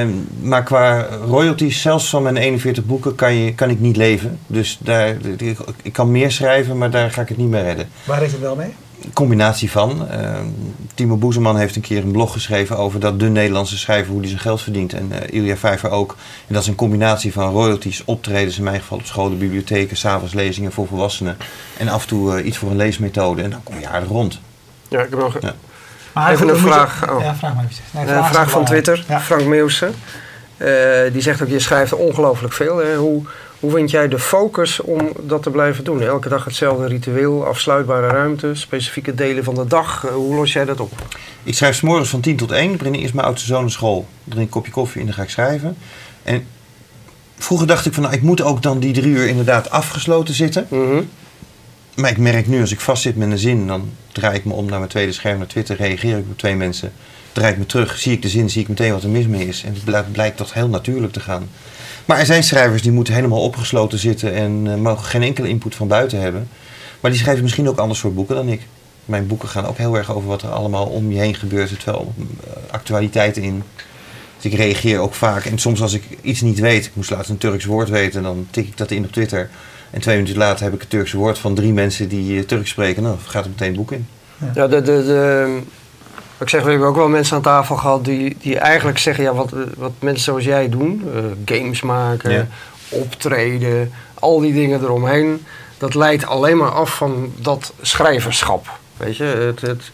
ehm, 0.00 0.08
maar 0.40 0.62
qua 0.62 1.06
royalties, 1.26 1.80
zelfs 1.80 2.08
van 2.08 2.22
mijn 2.22 2.36
41 2.36 2.84
boeken, 2.84 3.14
kan, 3.14 3.34
je, 3.34 3.54
kan 3.54 3.70
ik 3.70 3.80
niet 3.80 3.96
leven. 3.96 4.38
Dus 4.46 4.78
daar, 4.80 5.16
ik, 5.82 5.92
kan 5.92 6.10
meer 6.10 6.30
schrijven, 6.32 6.78
maar 6.78 6.90
daar 6.90 7.10
ga 7.10 7.22
ik 7.22 7.28
het 7.28 7.36
niet 7.38 7.48
meer 7.48 7.62
redden. 7.62 7.88
Waar 8.04 8.18
heeft 8.18 8.32
het 8.32 8.40
wel 8.40 8.56
mee? 8.56 8.74
Combinatie 9.12 9.70
van. 9.70 10.08
ehm, 10.08 10.44
Timo 10.94 11.16
Boezeman 11.16 11.56
heeft 11.56 11.76
een 11.76 11.82
keer 11.82 12.02
een 12.04 12.10
blog 12.12 12.32
geschreven 12.32 12.78
over 12.78 13.00
dat 13.00 13.20
de 13.20 13.28
Nederlandse 13.28 13.78
schrijver 13.78 14.10
hoe 14.12 14.20
die 14.20 14.30
zijn 14.30 14.42
geld 14.42 14.62
verdient. 14.62 14.92
En 14.92 15.12
eh 15.12 15.34
Ilja 15.38 15.56
Vijver 15.56 15.90
ook. 15.90 16.16
En 16.46 16.54
dat 16.54 16.62
is 16.62 16.68
een 16.68 16.74
combinatie 16.74 17.32
van 17.32 17.50
royalties, 17.52 18.04
optredens, 18.04 18.58
in 18.58 18.64
mijn 18.64 18.80
geval 18.80 18.98
op 18.98 19.04
scholen, 19.06 19.38
bibliotheken, 19.38 19.96
s'avonds 19.96 20.34
lezingen 20.34 20.72
voor 20.72 20.86
volwassenen. 20.86 21.36
En 21.78 21.88
af 21.88 22.02
en 22.02 22.08
toe 22.08 22.36
eh, 22.38 22.46
iets 22.46 22.56
voor 22.58 22.70
een 22.70 22.76
leesmethode. 22.76 23.42
En 23.42 23.50
dan 23.50 23.62
kom 23.62 23.80
je 23.80 23.88
aardig 23.88 24.08
rond. 24.08 24.40
Ja, 24.88 25.00
ik 25.00 25.10
heb 25.10 25.18
nog 25.18 25.36
Ja. 25.40 25.54
Even 26.30 26.40
een 26.48 26.54
moet 26.54 26.62
je- 26.62 26.66
vraag. 26.70 27.10
Oh. 27.10 27.22
Ja, 27.22 27.34
vraag 27.34 27.54
maar 27.54 27.64
even. 27.70 27.82
Nee, 27.90 28.06
een 28.16 28.22
is 28.22 28.28
vraag 28.28 28.50
van. 28.50 28.64
Twitter, 28.64 29.04
Ja. 29.08 29.20
Frank 29.20 29.44
Meeuwse. 29.44 29.90
Eh, 30.60 31.12
die 31.12 31.22
zegt 31.22 31.42
ook, 31.42 31.48
je 31.48 31.58
schrijft 31.58 31.92
ongelooflijk 31.92 32.52
veel. 32.52 32.76
Hè? 32.76 32.96
Hoe, 32.96 33.22
hoe 33.60 33.70
vind 33.70 33.90
jij 33.90 34.08
de 34.08 34.18
focus 34.18 34.80
om 34.80 35.12
dat 35.20 35.42
te 35.42 35.50
blijven 35.50 35.84
doen? 35.84 36.02
Elke 36.02 36.28
dag 36.28 36.44
hetzelfde 36.44 36.86
ritueel, 36.86 37.46
afsluitbare 37.46 38.06
ruimte, 38.06 38.54
specifieke 38.54 39.14
delen 39.14 39.44
van 39.44 39.54
de 39.54 39.66
dag. 39.66 40.04
Eh, 40.06 40.12
hoe 40.12 40.34
los 40.34 40.52
jij 40.52 40.64
dat 40.64 40.80
op? 40.80 40.92
Ik 41.42 41.54
schrijf 41.54 41.76
's 41.76 41.80
morgens 41.80 42.08
van 42.08 42.20
10 42.20 42.36
tot 42.36 42.50
1. 42.50 42.72
Ik 42.72 42.78
breng 42.78 42.96
eerst 42.96 43.14
mijn 43.14 43.26
oudste 43.26 43.46
zoon 43.46 43.60
naar 43.60 43.70
school. 43.70 44.06
Ik 44.24 44.32
drink 44.32 44.46
een 44.46 44.52
kopje 44.52 44.72
koffie 44.72 45.00
en 45.00 45.06
dan 45.06 45.14
ga 45.14 45.22
ik 45.22 45.30
schrijven. 45.30 45.76
En 46.22 46.46
Vroeger 47.42 47.66
dacht 47.66 47.86
ik 47.86 47.92
van, 47.92 48.02
nou, 48.02 48.14
ik 48.14 48.22
moet 48.22 48.42
ook 48.42 48.62
dan 48.62 48.78
die 48.78 48.92
drie 48.92 49.12
uur 49.12 49.28
inderdaad 49.28 49.70
afgesloten 49.70 50.34
zitten. 50.34 50.66
Mhm. 50.68 51.02
Maar 51.94 52.10
ik 52.10 52.18
merk 52.18 52.46
nu, 52.46 52.60
als 52.60 52.72
ik 52.72 52.80
vastzit 52.80 53.16
met 53.16 53.30
een 53.30 53.38
zin, 53.38 53.66
dan 53.66 53.90
draai 54.12 54.36
ik 54.36 54.44
me 54.44 54.52
om 54.52 54.66
naar 54.66 54.78
mijn 54.78 54.90
tweede 54.90 55.12
scherm, 55.12 55.38
naar 55.38 55.46
Twitter, 55.46 55.76
reageer 55.76 56.18
ik 56.18 56.24
op 56.30 56.38
twee 56.38 56.56
mensen. 56.56 56.92
Draai 57.32 57.56
me 57.56 57.66
terug, 57.66 57.98
zie 57.98 58.12
ik 58.12 58.22
de 58.22 58.28
zin, 58.28 58.50
zie 58.50 58.62
ik 58.62 58.68
meteen 58.68 58.92
wat 58.92 59.02
er 59.02 59.08
mis 59.08 59.26
mee 59.26 59.48
is. 59.48 59.64
En 59.64 59.76
het 59.84 60.12
blijkt, 60.12 60.36
toch 60.36 60.54
heel 60.54 60.68
natuurlijk 60.68 61.12
te 61.12 61.20
gaan. 61.20 61.48
Maar 62.04 62.18
er 62.18 62.26
zijn 62.26 62.44
schrijvers 62.44 62.82
die 62.82 62.92
moeten 62.92 63.14
helemaal 63.14 63.42
opgesloten 63.42 63.98
zitten 63.98 64.34
en 64.34 64.62
eh, 64.66 64.74
mogen 64.74 65.04
geen 65.04 65.22
enkele 65.22 65.48
input 65.48 65.74
van 65.74 65.88
buiten 65.88 66.20
hebben. 66.20 66.48
Maar 67.00 67.10
die 67.10 67.20
schrijven 67.20 67.42
misschien 67.42 67.68
ook 67.68 67.78
anders 67.78 67.98
soort 67.98 68.14
boeken 68.14 68.34
dan 68.34 68.48
ik. 68.48 68.60
Mijn 69.04 69.26
boeken 69.26 69.48
gaan 69.48 69.66
ook 69.66 69.76
heel 69.76 69.96
erg 69.96 70.12
over 70.14 70.28
wat 70.28 70.42
er 70.42 70.48
allemaal 70.48 70.86
om 70.86 71.12
je 71.12 71.18
heen 71.18 71.34
gebeurt. 71.34 71.70
Er 71.70 71.82
wel 71.84 72.14
eh, 72.16 72.52
actualiteit 72.70 73.36
in. 73.36 73.62
Dus 74.36 74.52
ik 74.52 74.58
reageer 74.58 74.98
ook 74.98 75.14
vaak. 75.14 75.44
En 75.44 75.58
soms 75.58 75.82
als 75.82 75.92
ik 75.92 76.04
iets 76.22 76.40
niet 76.40 76.58
weet, 76.58 76.86
ik 76.86 76.94
moest 76.94 77.10
laatst 77.10 77.30
een 77.30 77.38
Turks 77.38 77.64
woord 77.64 77.88
weten, 77.88 78.22
dan 78.22 78.46
tik 78.50 78.66
ik 78.66 78.76
dat 78.76 78.90
in 78.90 79.04
op 79.04 79.12
Twitter. 79.12 79.50
En 79.90 80.00
twee 80.00 80.16
minuten 80.16 80.36
later 80.36 80.64
heb 80.64 80.74
ik 80.74 80.80
het 80.80 80.90
Turkse 80.90 81.16
woord 81.16 81.38
van 81.38 81.54
drie 81.54 81.72
mensen 81.72 82.08
die 82.08 82.38
eh, 82.38 82.44
Turks 82.44 82.70
spreken. 82.70 83.02
Nou, 83.02 83.16
gaat 83.26 83.44
er 83.44 83.50
meteen 83.50 83.68
een 83.68 83.74
boek 83.74 83.92
in. 83.92 84.06
Ja, 84.54 84.66
de, 84.66 84.82
de, 84.82 85.04
de, 85.04 85.60
ik 86.40 86.48
zeg, 86.48 86.62
we 86.62 86.70
hebben 86.70 86.88
ook 86.88 86.96
wel 86.96 87.08
mensen 87.08 87.36
aan 87.36 87.42
tafel 87.42 87.76
gehad 87.76 88.04
die, 88.04 88.36
die 88.40 88.58
eigenlijk 88.58 88.98
zeggen, 88.98 89.24
ja, 89.24 89.34
wat, 89.34 89.52
wat 89.76 89.92
mensen 89.98 90.24
zoals 90.24 90.44
jij 90.44 90.68
doen, 90.68 91.10
eh, 91.14 91.56
games 91.56 91.80
maken, 91.82 92.32
Ja. 92.32 92.46
optreden, 92.88 93.92
al 94.14 94.40
die 94.40 94.52
dingen 94.52 94.82
eromheen, 94.82 95.44
dat 95.78 95.94
leidt 95.94 96.26
alleen 96.26 96.56
maar 96.56 96.70
af 96.70 96.96
van 96.96 97.32
dat 97.36 97.72
schrijverschap. 97.80 98.66
Weet 98.96 99.16
je, 99.16 99.24
het, 99.24 99.60
het, 99.60 99.90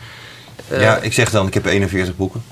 eh, 0.69 0.81
ja, 0.81 0.97
ik 0.97 1.13
zeg 1.13 1.31
dan, 1.31 1.47
ik 1.47 1.55
heb 1.55 1.67
41 1.67 2.17
boeken. 2.17 2.43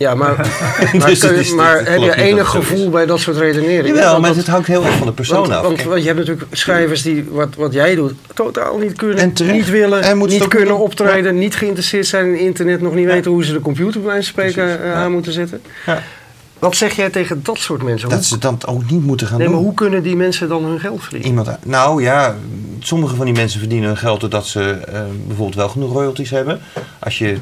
Ja, 0.00 0.14
maar, 0.14 0.36
maar, 0.98 1.06
Dus 1.08 1.18
kun 1.18 1.34
is- 1.34 1.54
maar 1.54 1.84
heb 1.84 2.00
je 2.00 2.16
enig 2.16 2.48
gevoel 2.48 2.90
bij 2.90 3.06
dat 3.06 3.20
soort 3.20 3.36
redeneringen? 3.36 3.86
Jawel, 3.94 4.10
Want 4.10 4.22
maar 4.22 4.34
het 4.34 4.46
hangt 4.46 4.66
heel 4.66 4.84
erg 4.84 4.96
van 4.96 5.06
de 5.06 5.12
persoon 5.12 5.48
want, 5.48 5.52
af. 5.52 5.84
want, 5.84 6.00
je 6.00 6.06
hebt 6.06 6.18
natuurlijk 6.18 6.46
schrijvers 6.52 7.02
die 7.02 7.24
wat, 7.30 7.48
wat 7.56 7.72
jij 7.72 7.94
doet 7.94 8.12
totaal 8.34 8.78
niet 8.78 8.96
kunnen, 8.96 9.32
niet 9.42 9.70
willen, 9.70 10.02
En 10.02 10.18
niet 10.18 10.48
kunnen 10.48 10.68
doen. 10.68 10.78
optreden, 10.78 11.38
niet 11.38 11.54
geïnteresseerd 11.54 12.06
zijn 12.06 12.26
in 12.26 12.38
internet, 12.38 12.80
nog 12.80 12.94
niet 12.94 13.06
Ja. 13.06 13.12
weten 13.12 13.30
hoe 13.30 13.44
ze 13.44 13.52
de 13.52 13.60
computer 13.60 14.00
bij 14.00 14.22
spreken 14.22 14.64
Precies, 14.64 14.80
eh, 14.80 14.86
ja. 14.86 14.94
aan 14.94 15.12
moeten 15.12 15.32
zetten. 15.32 15.60
Ja. 15.86 16.02
Wat 16.60 16.76
zeg 16.76 16.96
jij 16.96 17.10
tegen 17.10 17.42
dat 17.42 17.58
soort 17.58 17.82
mensen? 17.82 18.08
dat 18.08 18.24
ze 18.24 18.38
dat 18.38 18.66
ook 18.66 18.90
niet 18.90 19.04
moeten 19.04 19.26
gaan 19.26 19.38
nee, 19.38 19.46
doen. 19.46 19.56
maar 19.56 19.64
hoe 19.64 19.74
kunnen 19.74 20.02
die 20.02 20.16
mensen 20.16 20.48
dan 20.48 20.64
hun 20.64 20.80
geld 20.80 21.02
verdienen? 21.02 21.28
Iemand, 21.28 21.64
nou 21.64 22.02
ja, 22.02 22.36
sommige 22.78 23.14
van 23.16 23.24
die 23.24 23.34
mensen 23.34 23.60
verdienen 23.60 23.88
hun 23.88 23.96
geld 23.96 24.20
doordat 24.20 24.46
ze 24.46 24.70
eh, 24.70 25.00
bijvoorbeeld 25.26 25.56
wel 25.56 25.68
genoeg 25.68 25.92
royalties 25.92 26.30
hebben. 26.30 26.60
Als 26.98 27.18
je 27.18 27.36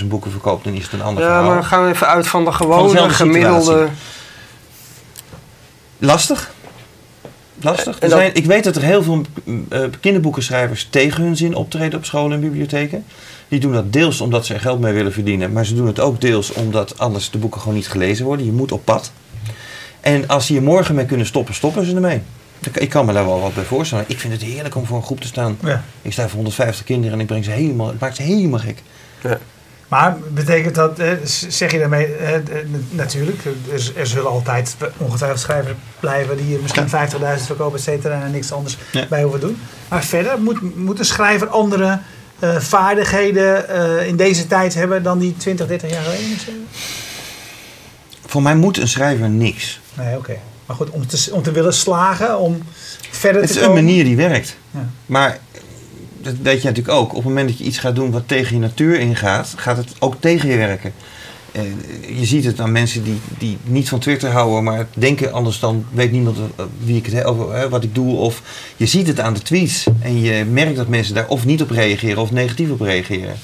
20.000 0.00 0.06
boeken 0.06 0.30
verkoopt, 0.30 0.64
dan 0.64 0.74
is 0.74 0.82
het 0.82 0.92
een 0.92 1.02
ander 1.02 1.22
Ja, 1.22 1.28
verhaal. 1.28 1.54
maar 1.54 1.64
gaan 1.64 1.84
we 1.84 1.90
even 1.90 2.06
uit 2.06 2.26
van 2.26 2.44
de 2.44 2.52
gewone, 2.52 3.10
gemiddelde... 3.10 3.88
Lastig. 5.98 6.50
Lastig. 7.60 8.00
Er 8.00 8.08
zijn, 8.08 8.34
ik 8.34 8.44
weet 8.44 8.64
dat 8.64 8.76
er 8.76 8.82
heel 8.82 9.02
veel 9.02 9.24
eh, 9.68 9.80
kinderboekenschrijvers 10.00 10.86
tegen 10.90 11.22
hun 11.22 11.36
zin 11.36 11.54
optreden 11.54 11.98
op 11.98 12.04
scholen 12.04 12.32
en 12.32 12.40
bibliotheken. 12.40 13.04
Die 13.48 13.60
doen 13.60 13.72
dat 13.72 13.92
deels 13.92 14.20
omdat 14.20 14.46
ze 14.46 14.54
er 14.54 14.60
geld 14.60 14.80
mee 14.80 14.92
willen 14.92 15.12
verdienen, 15.12 15.52
maar 15.52 15.66
ze 15.66 15.74
doen 15.74 15.86
het 15.86 16.00
ook 16.00 16.20
deels 16.20 16.52
omdat 16.52 16.98
anders 16.98 17.30
de 17.30 17.38
boeken 17.38 17.60
gewoon 17.60 17.74
niet 17.76 17.88
gelezen 17.88 18.24
worden. 18.24 18.46
Je 18.46 18.52
moet 18.52 18.72
op 18.72 18.84
pad. 18.84 19.12
En 20.00 20.28
als 20.28 20.46
ze 20.46 20.52
hier 20.52 20.62
morgen 20.62 20.94
mee 20.94 21.06
kunnen 21.06 21.26
stoppen, 21.26 21.54
stoppen 21.54 21.84
ze 21.86 21.94
ermee. 21.94 22.20
Ik- 22.72 22.88
kan 22.88 23.06
me 23.06 23.12
daar 23.12 23.24
wel 23.24 23.40
wat 23.40 23.54
bij 23.54 23.64
voorstellen. 23.64 24.04
Ik 24.08 24.20
vind 24.20 24.32
het 24.32 24.42
heerlijk 24.42 24.74
om 24.74 24.86
voor 24.86 24.96
een 24.96 25.02
groep 25.02 25.20
te 25.20 25.26
staan. 25.26 25.58
Ja. 25.64 25.84
Ik 26.02 26.12
sta 26.12 26.22
voor 26.22 26.34
150 26.34 26.84
kinderen 26.84 27.12
en 27.14 27.20
ik 27.20 27.26
breng 27.26 27.44
ze 27.44 27.50
helemaal, 27.50 27.86
het 27.88 28.00
maakt 28.00 28.16
ze 28.16 28.22
helemaal 28.22 28.60
gek. 28.60 28.82
Ja. 29.22 29.38
Maar 29.88 30.16
betekent 30.34 30.74
dat, 30.74 30.98
eh, 30.98 31.08
zeg 31.48 31.72
je 31.72 31.78
daarmee, 31.78 32.06
eh, 32.14 32.40
natuurlijk, 32.90 33.42
er, 33.96 34.06
zullen 34.06 34.30
altijd 34.30 34.76
ongetwijfeld 34.96 35.40
schrijvers 35.40 35.74
blijven 36.00 36.36
die 36.36 36.58
misschien 36.58 36.88
50.000 36.88 37.46
verkopen, 37.46 37.78
et 37.78 37.84
cetera, 37.84 38.22
en 38.22 38.30
niks 38.30 38.52
anders 38.52 38.76
Ja. 38.92 39.06
bij 39.08 39.22
hoeven 39.22 39.40
doen. 39.40 39.58
Maar 39.88 40.04
verder 40.04 40.40
moet, 40.40 40.76
moet 40.76 40.98
een 40.98 41.04
schrijver 41.04 41.48
andere 41.48 41.98
eh, 42.38 42.56
vaardigheden 42.56 43.68
eh, 43.68 44.06
in 44.06 44.16
deze 44.16 44.46
tijd 44.46 44.74
hebben 44.74 45.02
dan 45.02 45.18
die 45.18 45.36
20, 45.36 45.66
30 45.66 45.90
jaar 45.90 46.02
geleden? 46.02 46.66
Voor 48.26 48.42
mij 48.42 48.54
moet 48.56 48.78
een 48.78 48.88
schrijver 48.88 49.28
niks. 49.28 49.80
Nee, 49.94 50.16
oké. 50.16 50.36
Maar 50.66 50.76
goed, 50.76 50.90
om 50.90 51.06
te, 51.06 51.28
om 51.32 51.42
te 51.42 51.52
willen 51.52 51.74
slagen, 51.74 52.38
om 52.38 52.62
verder 53.10 53.40
Het 53.42 53.50
te 53.50 53.56
is 53.56 53.62
een 53.62 53.68
komen. 53.68 53.84
manier 53.84 54.04
die 54.04 54.16
werkt. 54.16 54.56
Ja. 54.70 54.88
Maar 55.06 55.38
dat 56.18 56.34
weet 56.42 56.62
je 56.62 56.68
natuurlijk 56.68 56.96
ook. 56.98 57.08
Op 57.08 57.14
het 57.16 57.24
moment 57.24 57.48
dat 57.48 57.58
je 57.58 57.64
iets 57.64 57.78
gaat 57.78 57.94
doen 57.94 58.10
wat 58.10 58.28
tegen 58.28 58.54
je 58.54 58.60
natuur 58.60 58.98
ingaat, 58.98 59.52
gaat 59.56 59.76
het 59.76 59.88
ook 59.98 60.14
tegen 60.20 60.48
je 60.48 60.56
werken. 60.56 60.92
Eh, 61.56 62.18
je 62.18 62.24
ziet 62.24 62.44
het 62.44 62.60
aan 62.60 62.72
mensen 62.72 63.04
die, 63.04 63.20
die 63.38 63.56
niet 63.64 63.88
van 63.88 63.98
Twitter 63.98 64.30
houden, 64.30 64.64
maar 64.64 64.86
denken 64.94 65.32
anders 65.32 65.58
dan 65.60 65.84
weet 65.92 66.12
niemand 66.12 66.36
eh, 66.38 66.64
wie 66.78 66.96
ik 66.96 67.04
het 67.04 67.14
he- 67.14 67.26
over, 67.26 67.68
wat 67.68 67.84
ik 67.84 67.94
doe. 67.94 68.16
Of 68.16 68.42
je 68.76 68.86
ziet 68.86 69.06
het 69.06 69.20
aan 69.20 69.34
de 69.34 69.42
tweets 69.42 69.86
en 70.00 70.20
je 70.20 70.44
merkt 70.44 70.76
dat 70.76 70.88
mensen 70.88 71.14
daar 71.14 71.28
of 71.28 71.44
niet 71.44 71.62
op 71.62 71.70
reageren 71.70 72.22
of 72.22 72.30
negatief 72.30 72.70
op 72.70 72.80
reageren. 72.80 73.34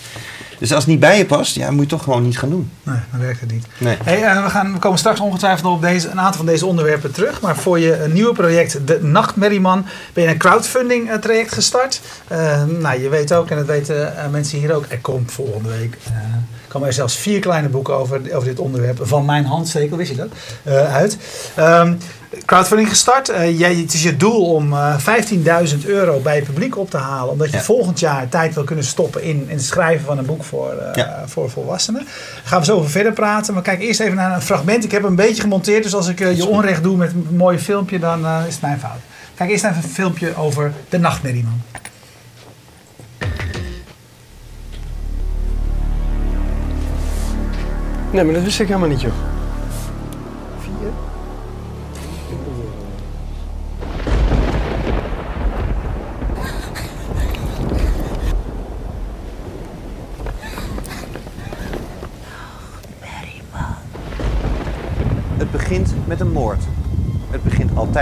Dus 0.62 0.73
als 0.73 0.81
het 0.85 0.92
niet 0.92 1.00
bij 1.00 1.19
je 1.19 1.26
past, 1.26 1.54
ja, 1.54 1.71
moet 1.71 1.83
je 1.83 1.88
toch 1.88 2.02
gewoon 2.02 2.23
niet 2.23 2.38
gaan 2.38 2.50
doen. 2.50 2.71
Nee, 2.83 2.97
dan 3.11 3.21
werkt 3.21 3.40
het 3.40 3.50
niet. 3.50 3.66
Nee. 3.78 3.97
Hey, 4.04 4.23
eh, 4.23 4.45
we, 4.45 4.50
gaan, 4.50 4.73
we 4.73 4.78
komen 4.78 4.99
straks 4.99 5.21
ongetwijfeld 5.21 5.73
op 5.75 5.81
deze, 5.83 6.09
een 6.09 6.21
aantal 6.21 6.37
van 6.37 6.47
deze 6.47 6.66
onderwerpen 6.66 7.12
terug. 7.12 7.40
Maar 7.40 7.57
voor 7.57 7.78
je 7.78 8.02
een 8.02 8.12
nieuwe 8.12 8.33
project, 8.33 8.87
De 8.87 8.99
Nachtmerrieman, 9.02 9.87
ben 10.12 10.25
je 10.25 10.31
een 10.31 10.38
crowdfunding 10.38 11.11
eh, 11.11 11.16
traject 11.19 11.52
gestart. 11.52 12.00
Eh, 12.28 12.64
nou, 12.64 13.02
je 13.02 13.09
weet 13.09 13.35
ook, 13.35 13.50
en 13.50 13.57
dat 13.57 13.66
weten 13.66 14.16
eh, 14.16 14.28
mensen 14.28 14.59
hier 14.59 14.75
ook, 14.75 14.85
er 14.88 14.99
komt 15.00 15.33
volgende 15.33 15.69
week... 15.69 15.97
eh, 16.07 16.12
komen 16.69 16.88
er 16.88 16.95
zelfs 16.95 17.16
vier 17.16 17.40
kleine 17.40 17.69
boeken 17.69 17.95
over, 17.95 18.21
over 18.33 18.49
dit 18.49 18.59
onderwerp 18.59 18.99
van 19.02 19.25
mijn 19.25 19.45
handstekel, 19.45 19.97
wist 19.97 20.11
je 20.11 20.16
dat, 20.16 20.28
eh, 20.62 20.95
uit. 20.95 21.16
Ehm, 21.54 21.95
crowdfunding 22.45 22.89
gestart. 22.89 23.29
Eh, 23.29 23.59
jij, 23.59 23.75
het 23.75 23.95
is 23.95 24.03
je 24.03 24.17
doel 24.17 24.55
om 24.55 24.73
eh 24.73 24.97
15.000 24.99 25.87
euro 25.87 26.19
bij 26.21 26.37
je 26.37 26.43
publiek 26.43 26.77
op 26.79 26.91
te 26.91 26.97
halen. 26.97 27.33
Omdat 27.33 27.51
je 27.51 27.57
Ja. 27.57 27.62
volgend 27.62 28.01
jaar 28.01 28.29
tijd 28.29 28.55
wil 28.55 28.65
kunnen 28.65 28.85
stoppen 28.85 29.23
in, 29.23 29.45
in 29.49 29.57
het 29.57 29.65
schrijven 29.65 30.07
van 30.07 30.19
een 30.19 30.27
boek 30.27 30.45
voor, 30.45 30.73
eh, 30.73 30.95
Ja. 30.95 31.23
voor 31.27 31.51
volwassenen. 31.51 32.05
Daar 32.05 32.43
gaan 32.45 32.59
we 32.59 32.65
zo 32.65 32.77
over 32.77 32.91
verder 32.91 33.12
praten. 33.12 33.55
Maar 33.55 33.62
kijk 33.62 33.81
eerst 33.81 34.01
even 34.01 34.17
naar 34.17 34.35
een 34.35 34.43
fragment. 34.43 34.85
Ik 34.85 34.91
heb 34.91 35.01
hem 35.03 35.11
een 35.11 35.17
beetje 35.17 35.43
gemonteerd. 35.43 35.83
Dus 35.83 35.95
als 35.95 36.09
ik 36.09 36.19
je 36.19 36.47
onrecht 36.47 36.83
doe 36.83 36.97
met 36.97 37.11
een 37.12 37.37
mooi 37.37 37.59
filmpje, 37.59 37.99
dan 37.99 38.25
eh, 38.27 38.39
is 38.47 38.53
het 38.53 38.62
mijn 38.62 38.79
fout. 38.81 39.01
Kijk 39.35 39.51
eerst 39.51 39.65
even 39.65 39.77
een 39.77 39.83
filmpje 39.83 40.37
over 40.37 40.73
de 40.89 40.99
nachtmerrieman. 40.99 41.61
Nee, 48.12 48.25
maar 48.25 48.35
dat 48.35 48.43
wist 48.43 48.61
ik 48.61 48.67
helemaal 48.67 48.89
niet, 48.89 49.01
joh. 49.01 49.12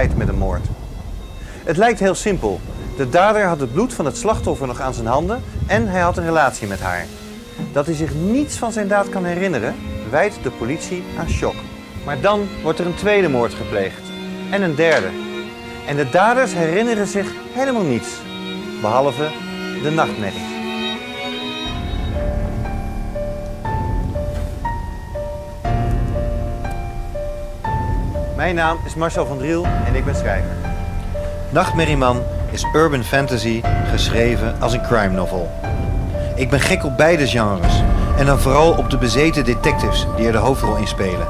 Met 0.08 0.28
een 0.28 0.38
moord. 0.38 0.66
Het 1.64 1.76
lijkt 1.76 2.00
heel 2.00 2.14
simpel. 2.14 2.60
De 2.96 3.08
dader 3.08 3.44
had 3.44 3.60
het 3.60 3.72
bloed 3.72 3.94
van 3.94 4.04
het 4.04 4.16
slachtoffer 4.16 4.66
nog 4.66 4.80
aan 4.80 4.94
zijn 4.94 5.06
handen 5.06 5.42
en 5.66 5.88
hij 5.88 6.00
had 6.00 6.16
een 6.16 6.24
relatie 6.24 6.68
met 6.68 6.80
haar. 6.80 7.06
Dat 7.72 7.86
hij 7.86 7.94
zich 7.94 8.14
niets 8.14 8.56
van 8.56 8.72
zijn 8.72 8.88
daad 8.88 9.08
kan 9.08 9.24
herinneren, 9.24 9.74
wijt 10.10 10.38
de 10.42 10.50
politie 10.50 11.02
aan 11.18 11.28
shock. 11.28 11.54
Maar 12.04 12.20
dan 12.20 12.48
wordt 12.62 12.78
er 12.78 12.86
een 12.86 12.94
tweede 12.94 13.28
moord 13.28 13.54
gepleegd. 13.54 14.02
En 14.50 14.62
een 14.62 14.74
derde. 14.74 15.08
En 15.86 15.96
de 15.96 16.10
daders 16.10 16.54
herinneren 16.54 17.06
zich 17.06 17.26
helemaal 17.52 17.82
niets. 17.82 18.08
Behalve 18.80 19.28
de 19.82 19.90
nachtmerries. 19.90 20.59
Mijn 28.40 28.54
naam 28.54 28.78
is 28.84 28.94
Marcel 28.94 29.26
van 29.26 29.38
Driel 29.38 29.64
en 29.64 29.94
ik 29.94 30.04
ben 30.04 30.14
schrijver. 30.14 30.56
Nachtmerrieman 31.50 32.22
is 32.50 32.66
urban 32.74 33.04
fantasy 33.04 33.62
geschreven 33.90 34.60
als 34.60 34.72
een 34.72 34.82
crime 34.82 35.14
novel. 35.14 35.50
Ik 36.36 36.50
ben 36.50 36.60
gek 36.60 36.84
op 36.84 36.96
beide 36.96 37.26
genres 37.26 37.82
en 38.18 38.26
dan 38.26 38.38
vooral 38.38 38.72
op 38.72 38.90
de 38.90 38.98
bezeten 38.98 39.44
detectives 39.44 40.06
die 40.16 40.26
er 40.26 40.32
de 40.32 40.38
hoofdrol 40.38 40.76
in 40.76 40.86
spelen. 40.86 41.28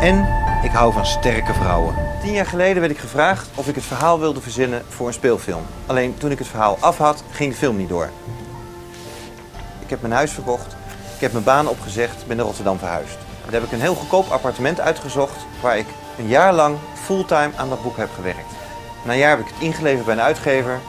En 0.00 0.28
ik 0.62 0.70
hou 0.70 0.92
van 0.92 1.06
sterke 1.06 1.54
vrouwen. 1.54 1.94
Tien 2.22 2.32
jaar 2.32 2.46
geleden 2.46 2.80
werd 2.80 2.92
ik 2.92 2.98
gevraagd 2.98 3.48
of 3.54 3.68
ik 3.68 3.74
het 3.74 3.84
verhaal 3.84 4.20
wilde 4.20 4.40
verzinnen 4.40 4.82
voor 4.88 5.06
een 5.06 5.12
speelfilm. 5.12 5.62
Alleen 5.86 6.14
toen 6.18 6.30
ik 6.30 6.38
het 6.38 6.48
verhaal 6.48 6.76
af 6.80 6.98
had, 6.98 7.24
ging 7.30 7.50
de 7.50 7.58
film 7.58 7.76
niet 7.76 7.88
door. 7.88 8.10
Ik 9.80 9.90
heb 9.90 10.00
mijn 10.00 10.12
huis 10.12 10.30
verkocht, 10.30 10.76
ik 11.14 11.20
heb 11.20 11.32
mijn 11.32 11.44
baan 11.44 11.68
opgezegd, 11.68 12.26
ben 12.26 12.36
naar 12.36 12.46
Rotterdam 12.46 12.78
verhuisd. 12.78 13.16
Daar 13.44 13.52
heb 13.52 13.62
ik 13.62 13.72
een 13.72 13.80
heel 13.80 13.94
goedkoop 13.94 14.30
appartement 14.30 14.80
uitgezocht 14.80 15.46
waar 15.60 15.78
ik 15.78 15.86
een 16.18 16.26
jaar 16.26 16.52
lang 16.52 16.76
fulltime 16.94 17.50
aan 17.56 17.68
dat 17.68 17.82
boek 17.82 17.96
heb 17.96 18.10
gewerkt. 18.14 18.52
Na 19.04 19.12
een 19.12 19.18
jaar 19.18 19.36
heb 19.36 19.46
ik 19.46 19.52
het 19.54 19.62
ingeleverd 19.62 20.04
bij 20.04 20.14
een 20.14 20.20
uitgever. 20.20 20.80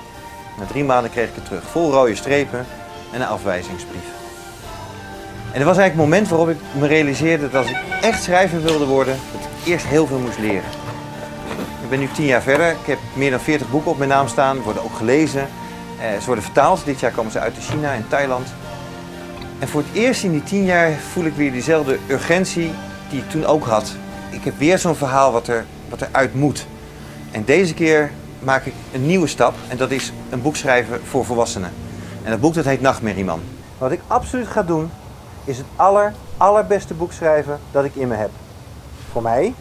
Na 0.59 0.65
drie 0.65 0.83
maanden 0.83 1.11
kreeg 1.11 1.29
ik 1.29 1.35
het 1.35 1.45
terug, 1.45 1.63
vol 1.63 1.91
rode 1.91 2.15
strepen 2.15 2.65
en 3.11 3.21
een 3.21 3.27
afwijzingsbrief. 3.27 4.05
En 5.51 5.59
er 5.61 5.67
was 5.67 5.77
eigenlijk 5.77 5.93
een 5.93 6.13
moment 6.13 6.29
waarop 6.29 6.49
ik 6.49 6.57
me 6.71 6.87
realiseerde 6.87 7.49
dat 7.49 7.61
als 7.61 7.71
ik 7.71 7.77
echt 8.01 8.23
schrijver 8.23 8.61
wilde 8.61 8.85
worden, 8.85 9.17
dat 9.31 9.41
ik 9.41 9.67
eerst 9.67 9.85
heel 9.85 10.07
veel 10.07 10.19
moest 10.19 10.39
leren. 10.39 10.69
Ik 11.83 11.89
ben 11.89 11.99
nu 11.99 12.09
tien 12.13 12.25
jaar 12.25 12.41
verder. 12.41 12.69
Ik 12.69 12.85
heb 12.85 12.99
meer 13.13 13.31
dan 13.31 13.39
40 13.39 13.69
boeken 13.69 13.91
op 13.91 13.97
mijn 13.97 14.09
naam 14.09 14.27
staan. 14.27 14.61
Worden 14.61 14.83
ook 14.83 14.95
gelezen. 14.95 15.47
Eh, 15.99 16.19
ze 16.19 16.25
worden 16.25 16.43
vertaald. 16.43 16.85
Dit 16.85 16.99
jaar 16.99 17.11
komen 17.11 17.31
ze 17.31 17.39
uit 17.39 17.53
China 17.59 17.93
en 17.93 18.05
Thailand. 18.07 18.53
En 19.59 19.67
voor 19.67 19.81
het 19.81 20.01
eerst 20.01 20.23
in 20.23 20.31
die 20.31 20.43
tien 20.43 20.65
jaar 20.65 20.91
voel 20.91 21.25
ik 21.25 21.35
weer 21.35 21.51
diezelfde 21.51 21.99
urgentie 22.07 22.71
die 23.09 23.19
ik 23.19 23.29
toen 23.29 23.45
ook 23.45 23.65
had. 23.65 23.95
Ik 24.35 24.43
heb 24.43 24.57
weer 24.57 24.79
zo'n 24.79 24.95
verhaal 24.95 25.31
wat 25.31 25.47
er, 25.47 25.65
wat 25.89 26.01
er 26.01 26.07
uit 26.11 26.33
moet. 26.33 26.67
En 27.31 27.43
deze 27.45 27.73
keer 27.73 28.11
maak 28.39 28.65
ik 28.65 28.73
een 28.93 29.05
nieuwe 29.05 29.27
stap. 29.27 29.53
En 29.67 29.77
dat 29.77 29.91
is 29.91 30.11
een 30.29 30.41
boek 30.41 30.55
schrijven 30.55 31.05
voor 31.05 31.25
volwassenen. 31.25 31.71
En 32.23 32.31
dat 32.31 32.39
boek 32.39 32.53
dat 32.53 32.65
heet 32.65 32.81
Nachtmerrieman. 32.81 33.41
Wat 33.77 33.91
ik 33.91 34.01
absoluut 34.07 34.47
ga 34.47 34.63
doen, 34.63 34.91
is 35.43 35.57
het 35.57 35.65
aller, 35.75 36.13
allerbeste 36.37 36.93
boek 36.93 37.11
schrijven 37.11 37.59
dat 37.71 37.85
ik 37.85 37.95
in 37.95 38.07
me 38.07 38.15
heb. 38.15 38.29
Voor 39.11 39.21
mij, 39.21 39.53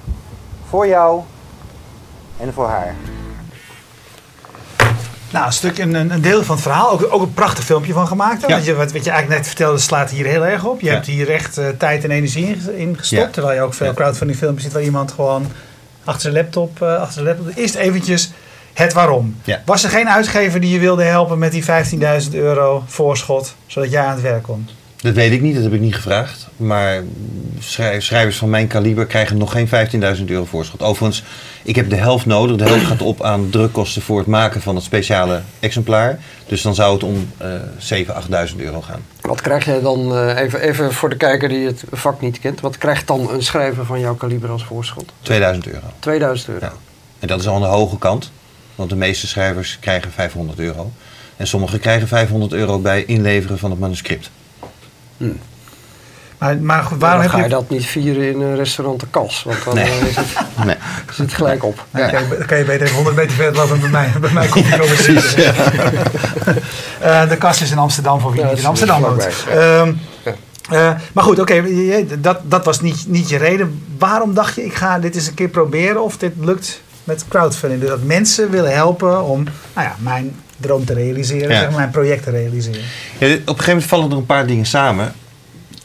voor 0.68 0.86
jou 0.86 1.22
en 2.36 2.52
voor 2.52 2.68
haar. 2.68 2.94
Nou, 5.34 5.46
een 5.46 5.52
stuk, 5.52 5.78
een, 5.78 5.94
een 5.94 6.20
deel 6.20 6.42
van 6.44 6.54
het 6.54 6.64
verhaal. 6.64 6.90
Ook, 6.90 7.06
ook 7.10 7.22
een 7.22 7.34
prachtig 7.34 7.64
filmpje 7.64 7.92
van 7.92 8.06
gemaakt. 8.06 8.40
Ja. 8.40 8.48
Want 8.48 8.64
je, 8.64 8.74
wat, 8.74 8.92
wat 8.92 9.04
je 9.04 9.10
eigenlijk 9.10 9.40
net 9.40 9.48
vertelde, 9.48 9.78
slaat 9.78 10.10
hier 10.10 10.26
heel 10.26 10.46
erg 10.46 10.64
op. 10.64 10.80
Je 10.80 10.86
Ja. 10.86 10.92
hebt 10.92 11.06
hier 11.06 11.30
echt 11.30 11.58
eh, 11.58 11.68
tijd 11.78 12.04
en 12.04 12.10
energie 12.10 12.46
in, 12.46 12.76
in 12.76 12.98
gestopt. 12.98 13.22
Ja. 13.22 13.28
Terwijl 13.30 13.54
je 13.54 13.62
ook 13.62 13.74
veel 13.74 13.94
crowdfunding 13.94 14.38
filmpjes 14.38 14.64
ziet 14.64 14.72
waar 14.72 14.82
iemand 14.82 15.12
gewoon 15.12 15.46
achter 16.04 16.22
zijn 16.22 16.34
laptop... 16.34 16.82
eh, 16.82 16.94
achter 16.96 17.12
zijn 17.12 17.24
laptop 17.26 17.56
eerst 17.56 17.74
eventjes 17.74 18.30
het 18.72 18.92
waarom. 18.92 19.36
Was 19.64 19.84
er 19.84 19.90
geen 19.90 20.08
uitgever 20.08 20.60
die 20.60 20.70
je 20.70 20.78
wilde 20.78 21.02
helpen 21.04 21.38
met 21.38 21.52
die 21.52 21.64
15.000 21.64 22.30
euro 22.32 22.82
voorschot, 22.86 23.54
zodat 23.66 23.90
jij 23.90 24.02
aan 24.04 24.12
het 24.12 24.22
werk 24.22 24.42
kon? 24.42 24.68
Dat 24.96 25.14
weet 25.14 25.32
ik 25.32 25.40
niet, 25.40 25.54
dat 25.54 25.62
heb 25.64 25.72
ik 25.72 25.80
niet 25.80 25.94
gevraagd. 25.94 26.46
Maar 26.56 27.02
schrij- 27.58 28.00
schrijvers 28.00 28.36
van 28.36 28.50
mijn 28.50 28.66
kaliber 28.66 29.06
krijgen 29.06 29.36
nog 29.38 29.52
geen 29.52 29.68
15.000 30.18 30.24
euro 30.24 30.44
voorschot. 30.44 30.82
Overigens, 30.82 31.24
ik 31.64 31.76
heb 31.76 31.90
de 31.90 31.96
helft 31.96 32.26
nodig. 32.26 32.56
De 32.56 32.64
helft 32.64 32.84
gaat 32.84 33.02
op 33.02 33.22
aan 33.22 33.50
drukkosten 33.50 34.02
voor 34.02 34.18
het 34.18 34.26
maken 34.26 34.62
van 34.62 34.74
het 34.74 34.84
speciale 34.84 35.42
exemplaar. 35.60 36.18
Dus 36.46 36.62
dan 36.62 36.74
zou 36.74 36.92
het 36.92 37.02
om 37.02 37.32
eh 37.38 37.48
7.000, 37.78 38.50
8.000 38.50 38.56
euro 38.56 38.80
gaan. 38.80 39.04
Wat 39.20 39.40
krijg 39.40 39.64
jij 39.64 39.80
dan, 39.80 40.16
eh, 40.16 40.40
even, 40.40 40.60
even 40.60 40.92
voor 40.92 41.08
de 41.08 41.16
kijker 41.16 41.48
die 41.48 41.66
het 41.66 41.84
vak 41.92 42.20
niet 42.20 42.40
kent, 42.40 42.60
wat 42.60 42.78
krijgt 42.78 43.06
dan 43.06 43.30
een 43.30 43.42
schrijver 43.42 43.84
van 43.84 44.00
jouw 44.00 44.14
kaliber 44.14 44.50
als 44.50 44.64
voorschot? 44.64 45.12
2000 45.20 45.66
euro. 45.66 45.86
2000 45.98 46.48
euro. 46.48 46.64
Ja. 46.64 46.72
En 47.18 47.28
dat 47.28 47.40
is 47.40 47.48
al 47.48 47.54
aan 47.54 47.60
de 47.60 47.66
hoge 47.66 47.98
kant. 47.98 48.30
Want 48.74 48.90
de 48.90 48.96
meeste 48.96 49.26
schrijvers 49.26 49.78
krijgen 49.80 50.12
500 50.12 50.58
euro. 50.58 50.92
En 51.36 51.46
sommigen 51.46 51.80
krijgen 51.80 52.08
500 52.08 52.52
euro 52.52 52.78
bij 52.78 53.04
inleveren 53.04 53.58
van 53.58 53.70
het 53.70 53.80
manuscript. 53.80 54.30
Maar, 56.44 56.56
maar 56.56 56.82
goed, 56.82 56.98
Waarom 57.00 57.20
dan 57.20 57.30
heb 57.30 57.30
ga 57.30 57.36
je 57.36 57.42
je... 57.42 57.48
dat 57.50 57.70
niet 57.70 57.86
vieren 57.86 58.28
in 58.32 58.40
een 58.40 58.56
restaurant 58.56 59.00
de 59.00 59.06
kas? 59.10 59.42
Want 59.42 59.64
dan 59.64 59.74
Nee. 59.74 59.84
eh, 59.84 60.06
is, 60.06 60.16
het, 60.16 60.26
Nee. 60.66 60.76
is 61.10 61.18
het 61.18 61.32
gelijk 61.32 61.64
op. 61.64 61.84
Dan 61.90 62.10
kan, 62.10 62.22
je, 62.22 62.36
dan 62.38 62.46
kan 62.46 62.58
je 62.58 62.64
beter 62.64 62.82
even 62.82 62.94
100 62.94 63.16
meter 63.16 63.32
verder 63.36 63.54
lopen 63.60 63.74
en 63.74 63.80
bij 63.80 63.90
mij, 63.90 64.10
bij 64.20 64.30
mij 64.32 64.46
komen 64.48 64.96
zitten. 64.96 65.54
Eh, 67.00 67.28
de 67.28 67.36
kast 67.36 67.60
is 67.60 67.70
in 67.70 67.78
Amsterdam 67.78 68.20
voor 68.20 68.32
wie 68.32 68.40
Ja, 68.40 68.48
niet 68.48 68.58
in 68.58 68.66
Amsterdam 68.66 69.02
woont. 69.02 69.26
Ehm, 69.50 69.92
Ja. 70.24 70.34
eh, 70.70 70.90
maar 71.12 71.24
goed, 71.24 71.38
oké, 71.38 71.64
dat, 72.20 72.38
dat 72.42 72.64
was 72.64 72.80
niet, 72.80 73.04
niet 73.08 73.28
je 73.28 73.36
reden. 73.36 73.82
Waarom 73.98 74.34
dacht 74.34 74.54
je, 74.54 74.64
ik 74.64 74.74
ga 74.74 74.98
dit 74.98 75.14
eens 75.14 75.26
een 75.26 75.34
keer 75.34 75.48
proberen 75.48 76.02
of 76.04 76.16
dit 76.16 76.32
lukt 76.40 76.80
met 77.04 77.24
crowdfunding? 77.28 77.80
Dus 77.80 77.90
dat 77.90 78.02
mensen 78.02 78.50
willen 78.50 78.74
helpen 78.74 79.24
om 79.24 79.42
nou 79.74 79.86
ja, 79.86 79.94
mijn 79.98 80.36
droom 80.56 80.84
te 80.84 80.94
realiseren, 80.94 81.50
Ja. 81.50 81.58
zeg 81.58 81.68
maar, 81.68 81.78
mijn 81.78 81.90
project 81.90 82.22
te 82.24 82.30
realiseren. 82.30 82.80
Ja, 83.18 83.26
op 83.26 83.32
een 83.32 83.44
gegeven 83.46 83.66
moment 83.66 83.84
vallen 83.84 84.10
er 84.10 84.16
een 84.16 84.26
paar 84.26 84.46
dingen 84.46 84.66
samen. 84.66 85.12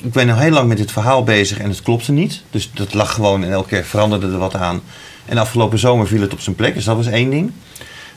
Ik 0.04 0.12
ben 0.12 0.30
al 0.30 0.38
heel 0.38 0.52
lang 0.52 0.68
met 0.68 0.78
dit 0.78 0.92
verhaal 0.92 1.24
bezig 1.24 1.60
en 1.60 1.70
het 1.70 1.82
klopte 1.82 2.12
niet. 2.12 2.42
Dus 2.52 2.72
dat 2.74 2.94
lag 2.94 3.14
gewoon 3.14 3.44
en 3.44 3.52
elke 3.52 3.68
keer 3.68 3.84
veranderde 3.86 4.28
er 4.28 4.38
wat 4.38 4.56
aan. 4.56 4.82
En 5.26 5.38
afgelopen 5.38 5.80
zomer 5.80 6.08
viel 6.08 6.22
het 6.22 6.34
op 6.34 6.40
zijn 6.40 6.56
plek, 6.56 6.74
dus 6.74 6.84
dat 6.84 6.96
was 6.96 7.06
één 7.08 7.30
ding. 7.30 7.52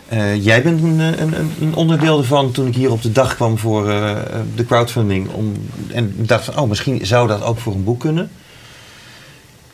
Eh, 0.08 0.44
jij 0.44 0.62
bent 0.62 0.82
een, 0.82 0.98
een, 0.98 1.20
een- 1.38 1.52
een 1.60 1.74
onderdeel 1.74 2.18
ervan 2.18 2.50
toen 2.52 2.66
ik 2.66 2.74
hier 2.74 2.90
op 2.90 3.02
de 3.02 3.12
dag 3.12 3.34
kwam 3.34 3.58
voor 3.58 3.90
eh, 3.90 4.14
de 4.54 4.64
crowdfunding. 4.66 5.28
Om, 5.28 5.52
en 5.92 6.14
dacht 6.16 6.44
van, 6.44 6.58
oh, 6.58 6.68
misschien 6.68 7.06
zou 7.06 7.28
dat 7.28 7.42
ook 7.42 7.58
voor 7.58 7.74
een 7.74 7.84
boek 7.84 8.00
kunnen. 8.00 8.30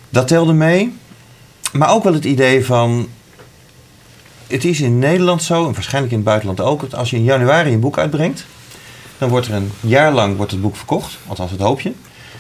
Dat 0.09 0.29
telde 0.29 0.53
mee. 0.53 0.95
Maar 1.73 1.91
ook 1.91 2.05
wel 2.05 2.13
het 2.15 2.25
idee 2.25 2.65
van, 2.67 3.09
het 4.47 4.65
is 4.65 4.81
in 4.81 4.99
Nederland 4.99 5.43
zo, 5.43 5.67
en 5.67 5.73
waarschijnlijk 5.75 6.13
in 6.13 6.19
het 6.19 6.27
buitenland 6.29 6.61
ook, 6.61 6.81
dat 6.81 6.95
als 6.95 7.11
je 7.11 7.17
in 7.17 7.25
januari 7.25 7.73
een 7.73 7.81
boek 7.81 7.99
uitbrengt, 7.99 8.47
dan 9.19 9.29
wordt 9.29 9.47
er 9.47 9.55
een 9.55 9.73
jaar 9.81 10.13
lang 10.13 10.37
wordt 10.37 10.53
het 10.53 10.61
boek 10.61 10.77
verkocht, 10.77 11.19
althans 11.27 11.51
het 11.51 11.61
hoop 11.61 11.81
je. 11.81 11.93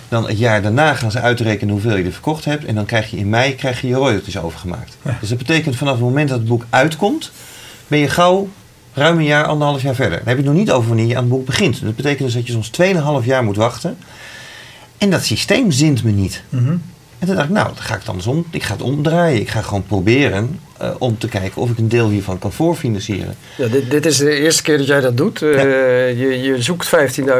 Dan 0.08 0.28
het 0.28 0.38
jaar 0.38 0.62
daarna 0.62 0.94
gaan 0.94 1.10
ze 1.10 1.20
uitrekenen 1.20 1.72
hoeveel 1.72 1.96
je 1.96 2.04
er 2.04 2.12
verkocht 2.12 2.44
hebt. 2.44 2.64
En 2.64 2.74
dan 2.74 2.84
krijg 2.84 3.10
je 3.10 3.16
in 3.16 3.28
mei 3.28 3.54
krijg 3.54 3.80
je, 3.80 3.88
je 3.88 3.94
royalties 3.94 4.38
overgemaakt. 4.38 4.96
Dus 5.20 5.28
dat 5.28 5.38
betekent 5.38 5.76
vanaf 5.76 5.92
het 5.92 6.02
moment 6.02 6.28
dat 6.28 6.38
het 6.38 6.48
boek 6.48 6.64
uitkomt, 6.70 7.30
ben 7.86 7.98
je 7.98 8.08
gauw 8.08 8.48
ruim 8.92 9.18
een 9.18 9.24
jaar, 9.24 9.44
anderhalf 9.44 9.82
jaar 9.82 9.94
verder. 9.94 10.18
Dan 10.18 10.28
heb 10.28 10.36
je 10.36 10.42
het 10.42 10.52
nog 10.52 10.60
niet 10.60 10.70
over 10.70 10.88
wanneer 10.88 11.06
je 11.06 11.16
aan 11.16 11.22
het 11.22 11.30
boek 11.30 11.46
begint. 11.46 11.82
Dat 11.82 11.96
betekent 11.96 12.24
dus 12.24 12.34
dat 12.34 12.46
je 12.46 12.52
soms 12.52 12.70
2,5 13.22 13.26
jaar 13.26 13.44
moet 13.44 13.56
wachten. 13.56 13.98
En 14.98 15.10
dat 15.10 15.24
systeem 15.24 15.70
zint 15.70 16.04
me 16.04 16.10
niet. 16.10 16.42
Mhm. 16.48 16.76
En 17.18 17.26
toen 17.26 17.34
dacht 17.34 17.48
ik, 17.48 17.54
nou, 17.54 17.66
dan 17.66 17.76
ga 17.76 17.94
ik 17.94 18.00
het 18.00 18.08
andersom. 18.08 18.44
Ik 18.50 18.62
ga 18.62 18.72
het 18.72 18.82
omdraaien. 18.82 19.40
Ik 19.40 19.48
ga 19.48 19.62
gewoon 19.62 19.86
proberen 19.86 20.60
eh, 20.78 20.90
om 20.98 21.18
te 21.18 21.28
kijken 21.28 21.62
of 21.62 21.70
ik 21.70 21.78
een 21.78 21.88
deel 21.88 22.08
hiervan 22.08 22.38
kan 22.38 22.52
voorfinancieren. 22.52 23.34
Ja, 23.56 23.66
dit, 23.66 23.90
dit 23.90 24.06
is 24.06 24.16
de 24.16 24.30
eerste 24.30 24.62
keer 24.62 24.78
dat 24.78 24.86
jij 24.86 25.00
dat 25.00 25.16
doet. 25.16 25.42
Eh, 25.42 25.52
Ja. 25.54 25.62
je, 26.26 26.42
je 26.42 26.62
zoekt 26.62 26.86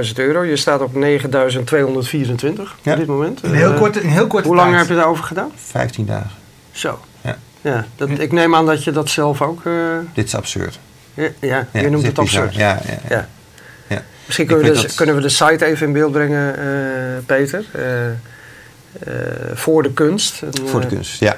15.000 0.07 0.13
euro. 0.15 0.45
Je 0.45 0.57
staat 0.57 0.81
op 0.81 0.95
9.224 0.95 2.77
Ja. 2.83 2.93
op 2.93 2.99
dit 2.99 3.07
moment. 3.07 3.43
In 3.43 3.53
heel 3.55 3.73
Eh, 3.73 3.79
korte, 3.79 4.01
in 4.01 4.09
heel 4.09 4.27
korte 4.27 4.47
Hoe 4.47 4.57
lang 4.57 4.69
tijd. 4.69 4.81
heb 4.81 4.89
je 4.91 4.95
daarover 4.97 5.25
gedaan? 5.25 5.51
15 5.57 6.07
dagen. 6.07 6.31
Zo. 6.73 6.99
Ja. 7.21 7.39
Ja, 7.61 7.87
dat, 7.97 8.09
ik 8.09 8.33
neem 8.33 8.55
aan 8.55 8.67
dat 8.67 8.85
je 8.85 8.91
dat 8.93 9.09
zelf 9.11 9.43
ook... 9.43 9.65
eh, 9.67 9.73
Dit 10.15 10.27
is 10.27 10.35
absurd. 10.35 10.79
ja, 11.15 11.29
ja, 11.41 11.67
Ja, 11.73 11.81
je 11.81 11.91
noemt 11.91 12.07
het 12.07 12.19
absurd. 12.19 12.55
Ja, 12.55 12.69
ja, 12.69 12.81
ja. 12.87 12.99
Ja. 13.09 13.29
Ja. 13.87 14.03
Misschien 14.27 14.47
kunnen 14.47 14.65
we, 14.67 14.73
de, 14.73 14.83
dat- 14.83 14.95
kunnen 14.95 15.15
we 15.15 15.21
de 15.21 15.29
site 15.29 15.65
even 15.65 15.87
in 15.87 15.93
beeld 15.93 16.13
brengen, 16.13 16.59
eh, 16.59 16.65
Peter. 17.27 17.65
Eh, 17.73 18.07
eh, 18.07 18.13
voor 19.55 19.83
de 19.83 19.93
kunst. 19.93 20.43
Voor 20.65 20.81
de 20.81 20.87
kunst, 20.87 21.21
ja. 21.21 21.37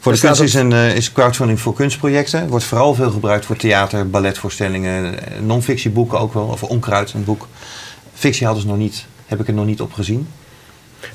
Voor 0.00 0.12
de 0.12 0.18
kunst 0.20 0.40
is, 0.40 0.54
een, 0.54 0.72
eh, 0.72 0.96
is 0.96 1.12
crowdfunding 1.12 1.60
voor 1.60 1.74
kunstprojecten. 1.74 2.48
Wordt 2.48 2.64
vooral 2.64 2.94
veel 2.94 3.10
gebruikt 3.10 3.44
voor 3.44 3.56
theater, 3.56 4.10
balletvoorstellingen, 4.10 5.18
eh, 5.26 5.40
non-fictieboeken 5.40 6.18
ook 6.18 6.34
wel. 6.34 6.44
Of 6.44 6.62
Onkruid, 6.62 7.12
een 7.12 7.24
boek. 7.24 7.46
Fictie 8.14 8.44
hadden 8.46 8.62
ze 8.62 8.68
nog 8.68 8.78
niet, 8.78 9.04
heb 9.26 9.40
ik 9.40 9.48
er 9.48 9.54
nog 9.54 9.66
niet 9.66 9.80
op 9.80 9.92
gezien. 9.92 10.28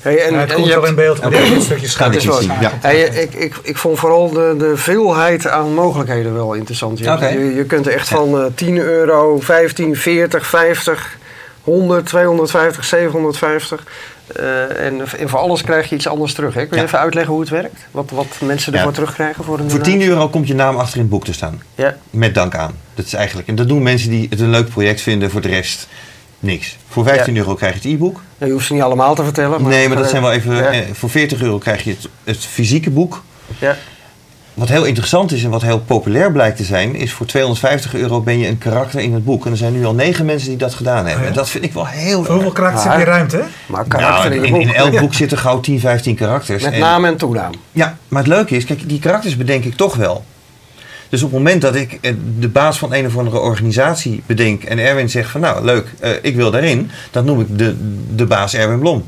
Hey, 0.00 0.22
en, 0.24 0.32
Ja, 0.32 0.38
het 0.38 0.48
en 0.48 0.54
komt 0.54 0.66
je 0.66 0.72
wel 0.72 0.82
hebt- 0.82 0.88
in 0.98 1.04
beeld, 1.04 1.20
maar 1.20 1.30
dit 1.30 1.40
is 1.40 1.50
een 1.50 1.60
stukje 1.62 2.16
is 2.16 2.24
wel- 2.24 2.42
ja. 2.42 2.72
Hey, 2.80 3.00
ik, 3.02 3.34
ik, 3.34 3.54
ik 3.62 3.76
vond 3.76 3.98
vooral 3.98 4.30
de, 4.30 4.54
de 4.58 4.76
veelheid 4.76 5.46
aan 5.46 5.74
mogelijkheden 5.74 6.34
wel 6.34 6.52
interessant. 6.54 6.98
Je, 6.98 7.04
je, 7.04 7.54
je 7.54 7.64
kunt 7.64 7.86
er 7.86 7.92
echt 7.92 8.08
van 8.08 8.38
eh 8.40 8.46
10 8.54 8.76
euro, 8.78 9.40
15, 9.40 9.96
40, 9.96 10.46
50, 10.46 11.18
100, 11.66 12.06
250, 12.06 12.84
750. 12.84 13.82
eh, 14.36 14.86
en, 14.86 15.00
en 15.18 15.28
voor 15.28 15.38
alles 15.38 15.62
krijg 15.62 15.88
je 15.88 15.94
iets 15.94 16.08
anders 16.08 16.32
terug. 16.34 16.54
Hè? 16.54 16.60
Kun 16.60 16.70
je 16.76 16.76
Ja. 16.82 16.86
even 16.86 16.98
uitleggen 16.98 17.32
hoe 17.32 17.40
het 17.42 17.50
werkt? 17.50 17.86
Wat, 17.90 18.10
wat 18.10 18.26
mensen 18.40 18.72
Ja. 18.72 18.78
ervoor 18.78 18.92
terugkrijgen? 18.92 19.44
Voor, 19.44 19.58
een 19.58 19.70
Voor 19.70 19.80
10 19.80 20.02
euro 20.02 20.28
komt 20.28 20.48
je 20.48 20.54
naam 20.54 20.76
achter 20.76 20.94
in 20.94 21.00
het 21.00 21.10
boek 21.10 21.24
te 21.24 21.32
staan. 21.32 21.62
Ja. 21.74 21.96
Met 22.10 22.34
dank 22.34 22.54
aan. 22.54 22.74
Dat 22.94 23.06
is 23.06 23.12
eigenlijk, 23.14 23.48
en 23.48 23.54
dat 23.54 23.68
doen 23.68 23.82
mensen 23.82 24.10
die 24.10 24.26
het 24.30 24.40
een 24.40 24.50
leuk 24.50 24.68
project 24.68 25.00
vinden. 25.00 25.30
Voor 25.30 25.40
de 25.40 25.48
rest 25.48 25.88
niks. 26.38 26.76
Voor 26.88 27.04
15 27.04 27.34
Ja. 27.34 27.40
euro 27.40 27.54
krijg 27.54 27.72
je 27.72 27.78
het 27.88 27.96
e-book. 27.96 28.20
Je 28.38 28.50
hoeft 28.50 28.66
ze 28.66 28.72
niet 28.72 28.82
allemaal 28.82 29.14
te 29.14 29.24
vertellen. 29.24 29.62
Maar 29.62 29.70
Nee, 29.70 29.88
maar 29.88 29.96
dat 29.96 30.10
zijn 30.10 30.22
wel 30.22 30.32
even... 30.32 30.54
Ja. 30.56 30.70
eh, 30.72 30.80
voor 30.92 31.10
40 31.10 31.40
euro 31.42 31.58
krijg 31.58 31.84
je 31.84 31.90
het, 31.90 32.08
het 32.24 32.38
fysieke 32.38 32.90
boek. 32.90 33.22
Ja. 33.58 33.76
Wat 34.56 34.68
heel 34.68 34.84
interessant 34.84 35.32
is 35.32 35.44
en 35.44 35.50
wat 35.50 35.62
heel 35.62 35.78
populair 35.80 36.32
blijkt 36.32 36.56
te 36.56 36.64
zijn, 36.64 36.94
is 36.94 37.12
voor 37.12 37.26
250 37.26 37.94
euro 37.94 38.20
ben 38.20 38.38
je 38.38 38.48
een 38.48 38.58
karakter 38.58 39.00
in 39.00 39.12
het 39.14 39.24
boek. 39.24 39.44
En 39.44 39.50
er 39.50 39.56
zijn 39.56 39.72
nu 39.72 39.84
al 39.84 39.94
negen 39.94 40.24
mensen 40.24 40.48
die 40.48 40.58
dat 40.58 40.74
gedaan 40.74 40.96
hebben. 40.96 41.14
Oh 41.14 41.20
ja? 41.20 41.26
En 41.26 41.32
dat 41.32 41.48
vind 41.48 41.64
ik 41.64 41.72
wel 41.72 41.86
heel 41.86 42.24
Voor 42.24 42.34
hoeveel 42.34 42.52
karakters 42.52 42.84
heb 42.84 42.98
je 42.98 43.04
ruimte? 43.04 43.36
hè? 43.36 43.42
Maar 43.66 43.84
karakter 43.88 44.30
Nou, 44.30 44.34
in 44.34 44.40
je 44.40 44.46
in, 44.46 44.52
boek. 44.52 44.62
in 44.62 44.74
elk 44.74 45.00
boek 45.00 45.14
zitten 45.14 45.38
gauw 45.38 45.60
10, 45.60 45.80
15 45.80 46.14
karakters. 46.14 46.62
Met 46.62 46.72
En- 46.72 46.80
naam 46.80 47.04
en 47.04 47.16
toenaam. 47.16 47.52
Ja, 47.72 47.96
maar 48.08 48.22
het 48.22 48.32
leuke 48.32 48.56
is, 48.56 48.64
kijk, 48.64 48.88
die 48.88 48.98
karakters 48.98 49.36
bedenk 49.36 49.64
ik 49.64 49.74
toch 49.74 49.94
wel. 49.96 50.24
Dus 51.08 51.22
op 51.22 51.30
het 51.30 51.38
moment 51.38 51.62
dat 51.62 51.74
ik 51.74 51.98
eh, 52.00 52.12
de 52.38 52.48
baas 52.48 52.78
van 52.78 52.92
een 52.94 53.06
of 53.06 53.16
andere 53.16 53.38
organisatie 53.40 54.22
bedenk 54.26 54.62
en 54.64 54.78
Erwin 54.78 55.10
zegt 55.10 55.30
van 55.30 55.40
nou 55.40 55.64
leuk, 55.64 55.86
eh, 56.00 56.10
ik 56.22 56.36
wil 56.36 56.50
daarin, 56.50 56.90
dan 57.10 57.24
noem 57.24 57.40
ik 57.40 57.58
de, 57.58 57.74
de 58.14 58.26
baas 58.26 58.54
Erwin 58.54 58.78
Blom. 58.78 59.04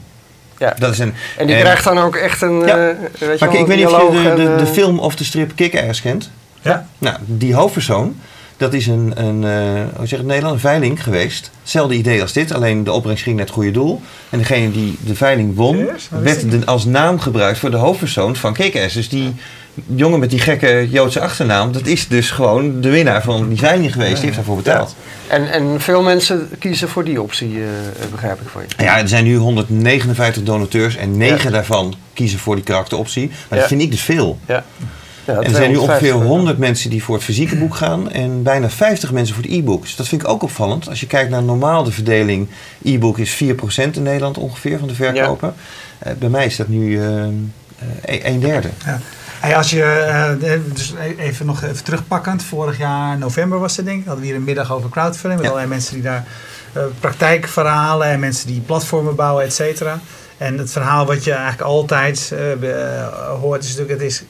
Ja. 0.59 0.75
Dat 0.79 0.93
is 0.93 0.99
een, 0.99 1.15
En 1.37 1.47
die 1.47 1.57
en- 1.57 1.63
krijgt 1.63 1.85
dan 1.85 1.99
ook 1.99 2.17
echt 2.17 2.43
een. 2.43 2.61
Ja. 2.67 2.67
eh, 2.89 2.95
weet 3.19 3.19
je 3.21 3.27
Maar 3.45 3.53
wel, 3.53 3.61
ik 3.61 3.67
weet 3.67 3.77
niet 3.77 3.87
of 3.87 4.13
je 4.13 4.23
de, 4.23 4.35
de, 4.35 4.57
de 4.57 4.63
eh, 4.67 4.73
film 4.73 4.99
of 4.99 5.17
de 5.17 5.25
strip 5.25 5.53
Kick-Ass 5.55 6.01
kent. 6.01 6.31
Ja. 6.63 6.87
Nou, 6.99 7.17
die 7.25 7.55
hoofdpersoon, 7.55 8.17
dat 8.57 8.73
is 8.73 8.87
een, 8.87 9.13
een 9.15 9.45
eh, 9.45 9.83
hoe 9.97 10.07
zeg 10.07 10.09
je 10.09 10.15
het 10.15 10.21
in 10.21 10.27
Nederland, 10.27 10.55
een 10.55 10.61
veiling 10.61 11.03
geweest. 11.03 11.51
Hetzelfde 11.63 11.95
idee 11.95 12.23
als 12.23 12.33
dit, 12.33 12.53
alleen 12.53 12.85
de 12.85 12.93
opbrengst 12.93 13.23
ging 13.23 13.37
naar 13.37 13.45
het 13.45 13.55
goede 13.55 13.71
doel. 13.71 14.01
En 14.31 14.39
degene 14.39 14.71
die 14.71 14.99
de 15.05 15.15
veiling 15.15 15.57
won, 15.57 15.89
werd 16.23 16.51
de- 16.51 16.67
als 16.67 16.85
naam 16.85 17.21
gebruikt 17.21 17.59
voor 17.59 17.71
de 17.71 17.77
hoofdpersoon 17.77 18.37
van 18.37 18.53
Kick-Ass. 18.53 18.95
Dus 18.95 19.09
die 19.09 19.35
jongen 19.87 20.19
met 20.19 20.31
die 20.31 20.39
gekke 20.39 20.89
Joodse 20.91 21.21
achternaam, 21.21 21.73
dat 21.73 21.87
is 21.87 22.09
dus 22.09 22.31
gewoon 22.31 22.81
de 22.81 22.91
winnaar 22.91 23.23
van 23.23 23.49
die 23.49 23.59
veiling 23.59 23.93
geweest. 23.93 24.15
Die 24.15 24.23
heeft 24.23 24.35
daarvoor 24.35 24.57
betaald. 24.57 24.95
En, 25.27 25.51
en 25.53 25.81
veel 25.81 26.03
mensen 26.03 26.49
kiezen 26.59 26.89
voor 26.89 27.05
die 27.05 27.23
optie, 27.23 27.55
eh, 27.55 28.07
begrijp 28.11 28.41
ik 28.41 28.49
van 28.49 28.63
je. 28.77 28.85
Ja, 28.85 28.99
er 28.99 29.09
zijn 29.09 29.25
nu 29.25 29.37
159 29.37 30.43
donateurs 30.43 30.97
en 30.97 31.17
9 31.17 31.53
daarvan 31.53 31.95
kiezen 32.13 32.39
voor 32.39 32.55
die 32.55 32.65
karakteroptie. 32.65 33.29
Maar 33.29 33.39
Ja. 33.51 33.57
dat 33.57 33.67
vind 33.67 33.81
ik 33.83 33.91
dus 33.91 34.03
veel. 34.03 34.39
Ja. 34.47 34.65
Ja, 35.25 35.35
en 35.35 35.45
er 35.45 35.51
zijn 35.51 35.71
nu 35.71 35.77
ongeveer 35.77 35.99
250, 35.99 36.29
100 36.29 36.59
mensen 36.59 36.91
die 36.91 37.03
voor 37.05 37.15
het 37.15 37.25
fysieke 37.25 37.57
boek 37.57 37.75
gaan 37.75 38.11
en 38.11 38.43
bijna 38.43 38.71
50 38.71 39.13
mensen 39.13 39.35
voor 39.35 39.45
het 39.45 39.53
e-book. 39.53 39.83
Dus 39.83 39.97
dat 39.97 40.09
vind 40.09 40.23
ik 40.23 40.29
ook 40.29 40.43
opvallend. 40.43 40.89
Als 40.89 41.01
je 41.01 41.07
kijkt 41.07 41.31
naar 41.31 41.43
normaal 41.43 41.83
de 41.85 41.93
verdeling, 41.93 42.49
e-book 42.85 43.19
is 43.19 43.31
4% 43.31 43.97
in 43.97 44.03
Nederland 44.03 44.39
ongeveer 44.39 44.79
van 44.79 44.89
de 44.89 44.95
verkopen. 44.95 45.55
Eh, 45.99 46.13
bij 46.19 46.29
mij 46.29 46.47
is 46.47 46.57
dat 46.57 46.69
nu 46.69 47.01
eh, 47.01 47.07
een 48.33 48.41
derde. 48.41 48.69
Ja. 48.85 49.01
Hey, 49.41 49.57
als 49.57 49.71
je, 49.71 49.83
eh, 49.83 50.29
de- 50.41 50.73
dus 50.73 50.95
even 51.19 51.47
nog 51.47 51.63
even 51.63 51.85
terugpakkend, 51.85 52.43
vorig 52.43 52.79
jaar 52.79 53.19
november 53.19 53.59
was 53.59 53.77
het 53.77 53.87
denk 53.87 53.99
ik, 54.01 54.05
hadden 54.07 54.23
we 54.25 54.29
hier 54.31 54.39
een 54.39 54.45
middag 54.45 54.73
over 54.73 54.91
crowdfunding 54.91 55.35
met 55.41 55.43
Ja. 55.43 55.49
allerlei 55.49 55.67
mensen 55.75 55.95
die 55.95 56.03
daar 56.03 56.25
eh, 56.73 56.83
praktijkverhalen 57.01 58.07
en 58.07 58.21
mensen 58.21 58.47
die 58.47 58.61
platformen 58.61 59.15
bouwen, 59.15 59.45
et 59.45 59.55
cetera. 59.55 60.01
En 60.37 60.59
het 60.59 60.73
verhaal 60.73 61.07
wat 61.07 61.25
je 61.25 61.31
eigenlijk 61.33 61.63
altijd 61.63 62.33
eh, 62.35 62.53
eh, 62.53 63.07
hoort 63.41 63.63
is 63.65 63.69
natuurlijk, 63.69 64.01
het 64.01 64.11
is 64.11 64.23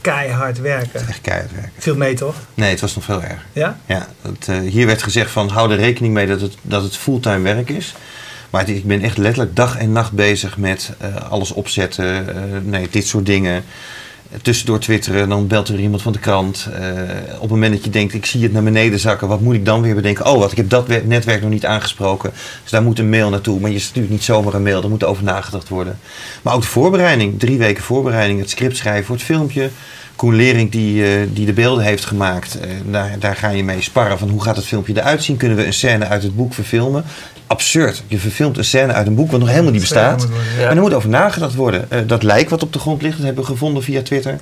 keihard 0.00 0.60
werken. 0.60 1.08
Echt 1.08 1.20
keihard 1.20 1.52
werken. 1.52 1.72
Viel 1.78 1.96
mee 1.96 2.14
toch? 2.14 2.34
Nee, 2.54 2.70
het 2.70 2.80
was 2.80 2.94
nog 2.94 3.04
veel 3.04 3.22
erger. 3.22 3.42
Ja? 3.52 3.76
Ja, 3.86 4.06
het, 4.22 4.48
eh, 4.48 4.58
hier 4.58 4.86
werd 4.86 5.02
gezegd 5.02 5.30
van 5.30 5.48
hou 5.48 5.70
er 5.70 5.76
rekening 5.78 6.14
mee 6.14 6.26
dat 6.26 6.40
het, 6.40 6.54
dat 6.62 6.82
het 6.82 6.96
fulltime 6.96 7.40
werk 7.54 7.68
is. 7.68 7.94
Maar 8.50 8.60
het- 8.60 8.70
ik 8.70 8.86
ben 8.86 9.02
echt 9.02 9.16
letterlijk 9.18 9.56
dag 9.56 9.76
en 9.78 9.92
nacht 9.92 10.12
bezig 10.12 10.56
met 10.56 10.90
eh, 10.98 11.30
alles 11.30 11.52
opzetten, 11.52 12.28
eh, 12.36 12.42
nee, 12.62 12.88
dit 12.90 13.06
soort 13.06 13.26
dingen. 13.26 13.64
Tussendoor 14.42 14.78
twitteren, 14.78 15.28
dan 15.28 15.46
belt 15.46 15.68
er 15.68 15.78
iemand 15.80 16.02
van 16.02 16.12
de 16.12 16.18
krant. 16.18 16.68
Eh, 16.72 16.90
op 17.34 17.40
het 17.40 17.50
moment 17.50 17.72
dat 17.74 17.84
je 17.84 17.90
denkt, 17.90 18.14
ik 18.14 18.26
zie 18.26 18.42
het 18.42 18.52
naar 18.52 18.62
beneden 18.62 18.98
zakken, 18.98 19.28
wat 19.28 19.40
moet 19.40 19.54
ik 19.54 19.64
dan 19.64 19.82
weer 19.82 19.94
bedenken? 19.94 20.26
Oh, 20.26 20.38
wat, 20.38 20.50
ik 20.50 20.56
heb 20.56 20.68
dat 20.68 20.86
we- 20.86 21.02
netwerk 21.06 21.40
nog 21.42 21.50
niet 21.50 21.66
aangesproken. 21.66 22.30
Dus 22.62 22.70
daar 22.70 22.82
moet 22.82 22.98
een 22.98 23.08
mail 23.10 23.30
naartoe. 23.30 23.60
Maar 23.60 23.70
je 23.70 23.78
stuurt 23.78 24.10
niet 24.10 24.22
zomaar 24.22 24.54
een 24.54 24.62
mail, 24.62 24.80
daar 24.80 24.90
moet 24.90 25.04
over 25.04 25.24
nagedacht 25.24 25.68
worden. 25.68 25.98
Maar 26.42 26.54
ook 26.54 26.60
de 26.62 26.66
voorbereiding, 26.66 27.38
drie 27.38 27.58
weken 27.58 27.82
voorbereiding, 27.82 28.40
het 28.40 28.50
script 28.50 28.76
schrijven 28.76 29.04
voor 29.04 29.14
het 29.16 29.24
filmpje. 29.24 29.70
Koen 30.16 30.34
Lering 30.34 30.70
die, 30.70 31.04
eh, 31.04 31.10
die 31.32 31.46
de 31.46 31.52
beelden 31.52 31.84
heeft 31.84 32.04
gemaakt, 32.04 32.60
eh, 32.60 32.68
daar, 32.90 33.16
daar 33.18 33.36
ga 33.36 33.48
je 33.48 33.64
mee 33.64 33.80
sparren 33.82 34.18
van 34.18 34.28
hoe 34.28 34.42
gaat 34.42 34.56
het 34.56 34.64
filmpje 34.64 34.96
eruit 34.96 35.22
zien? 35.22 35.36
Kunnen 35.36 35.56
we 35.56 35.66
een 35.66 35.72
scène 35.72 36.06
uit 36.06 36.22
het 36.22 36.36
boek 36.36 36.54
verfilmen? 36.54 37.04
Absurd. 37.52 38.02
Je 38.06 38.18
verfilmt 38.18 38.58
een 38.58 38.64
scène 38.64 38.92
uit 38.92 39.06
een 39.06 39.14
boek 39.14 39.30
wat 39.30 39.40
nog 39.40 39.48
helemaal 39.48 39.70
niet 39.70 39.80
bestaat. 39.80 40.26
En 40.58 40.76
er 40.76 40.80
moet 40.80 40.94
over 40.94 41.08
nagedacht 41.08 41.54
worden. 41.54 41.90
Eh, 41.90 41.98
dat 42.06 42.22
lijk 42.22 42.50
wat 42.50 42.62
op 42.62 42.72
de 42.72 42.78
grond 42.78 43.02
ligt, 43.02 43.16
dat 43.16 43.26
hebben 43.26 43.44
we 43.44 43.50
gevonden 43.50 43.82
via 43.82 44.02
Twitter. 44.02 44.38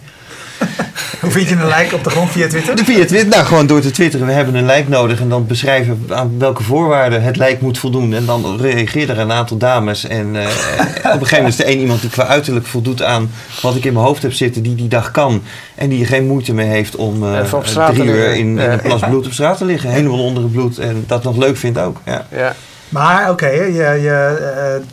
Hoe 1.20 1.31
vind 1.31 1.49
je 1.49 1.55
een 1.55 1.66
like 1.66 1.94
op 1.94 2.05
de 2.05 2.11
grond 2.11 2.31
via 2.31 2.49
Twitter? 2.49 2.79
Via 2.85 3.05
Twitter, 3.05 3.29
nou 3.29 3.44
gewoon 3.44 3.66
door 3.66 3.81
te 3.81 3.90
twitteren, 3.90 4.27
we 4.27 4.33
hebben 4.33 4.55
een 4.55 4.64
lijk 4.64 4.88
nodig 4.88 5.20
en 5.20 5.29
dan 5.29 5.46
beschrijven 5.46 6.05
aan 6.09 6.38
welke 6.38 6.62
voorwaarden 6.62 7.23
het 7.23 7.37
lijk 7.37 7.61
moet 7.61 7.79
voldoen. 7.79 8.14
En 8.14 8.27
dan 8.27 8.61
reageerden 8.61 9.16
er 9.16 9.23
een 9.23 9.33
aantal 9.33 9.57
dames 9.57 10.07
en 10.07 10.37
eh, 10.37 10.46
op 11.14 11.20
een 11.20 11.27
gegeven 11.27 11.37
moment 11.37 11.55
is 11.55 11.61
er 11.61 11.66
één 11.66 11.81
iemand 11.81 12.01
die 12.01 12.11
qua 12.11 12.27
uiterlijk 12.27 12.66
voldoet 12.66 13.03
aan 13.03 13.31
wat 13.62 13.77
ik 13.77 13.85
in 13.85 13.92
mijn 13.92 14.05
hoofd 14.05 14.23
heb 14.23 14.33
zitten, 14.33 14.62
die 14.62 14.75
die 14.75 14.88
dag 14.88 15.11
kan. 15.11 15.42
En 15.75 15.88
die 15.88 16.01
er 16.01 16.07
geen 16.07 16.27
moeite 16.27 16.55
mee 16.55 16.68
heeft 16.68 16.96
om 16.96 17.25
eh, 17.25 17.55
drie 17.90 18.05
uur 18.05 18.35
in, 18.35 18.59
in 18.59 18.59
een 18.59 18.81
plas 18.81 19.01
bloed 19.01 19.27
op 19.27 19.33
straat 19.33 19.59
te 19.59 19.64
liggen, 19.64 19.90
helemaal 19.90 20.25
onder 20.25 20.42
het 20.42 20.53
bloed 20.53 20.79
en 20.79 21.05
dat 21.07 21.23
nog 21.23 21.37
leuk 21.37 21.57
vindt 21.57 21.79
ook. 21.79 22.01
Ja. 22.05 22.27
Ja. 22.31 22.55
Maar 22.90 23.31
oké, 23.31 23.48
je, 23.48 23.72
je, 24.00 24.50
eh, 24.57 24.87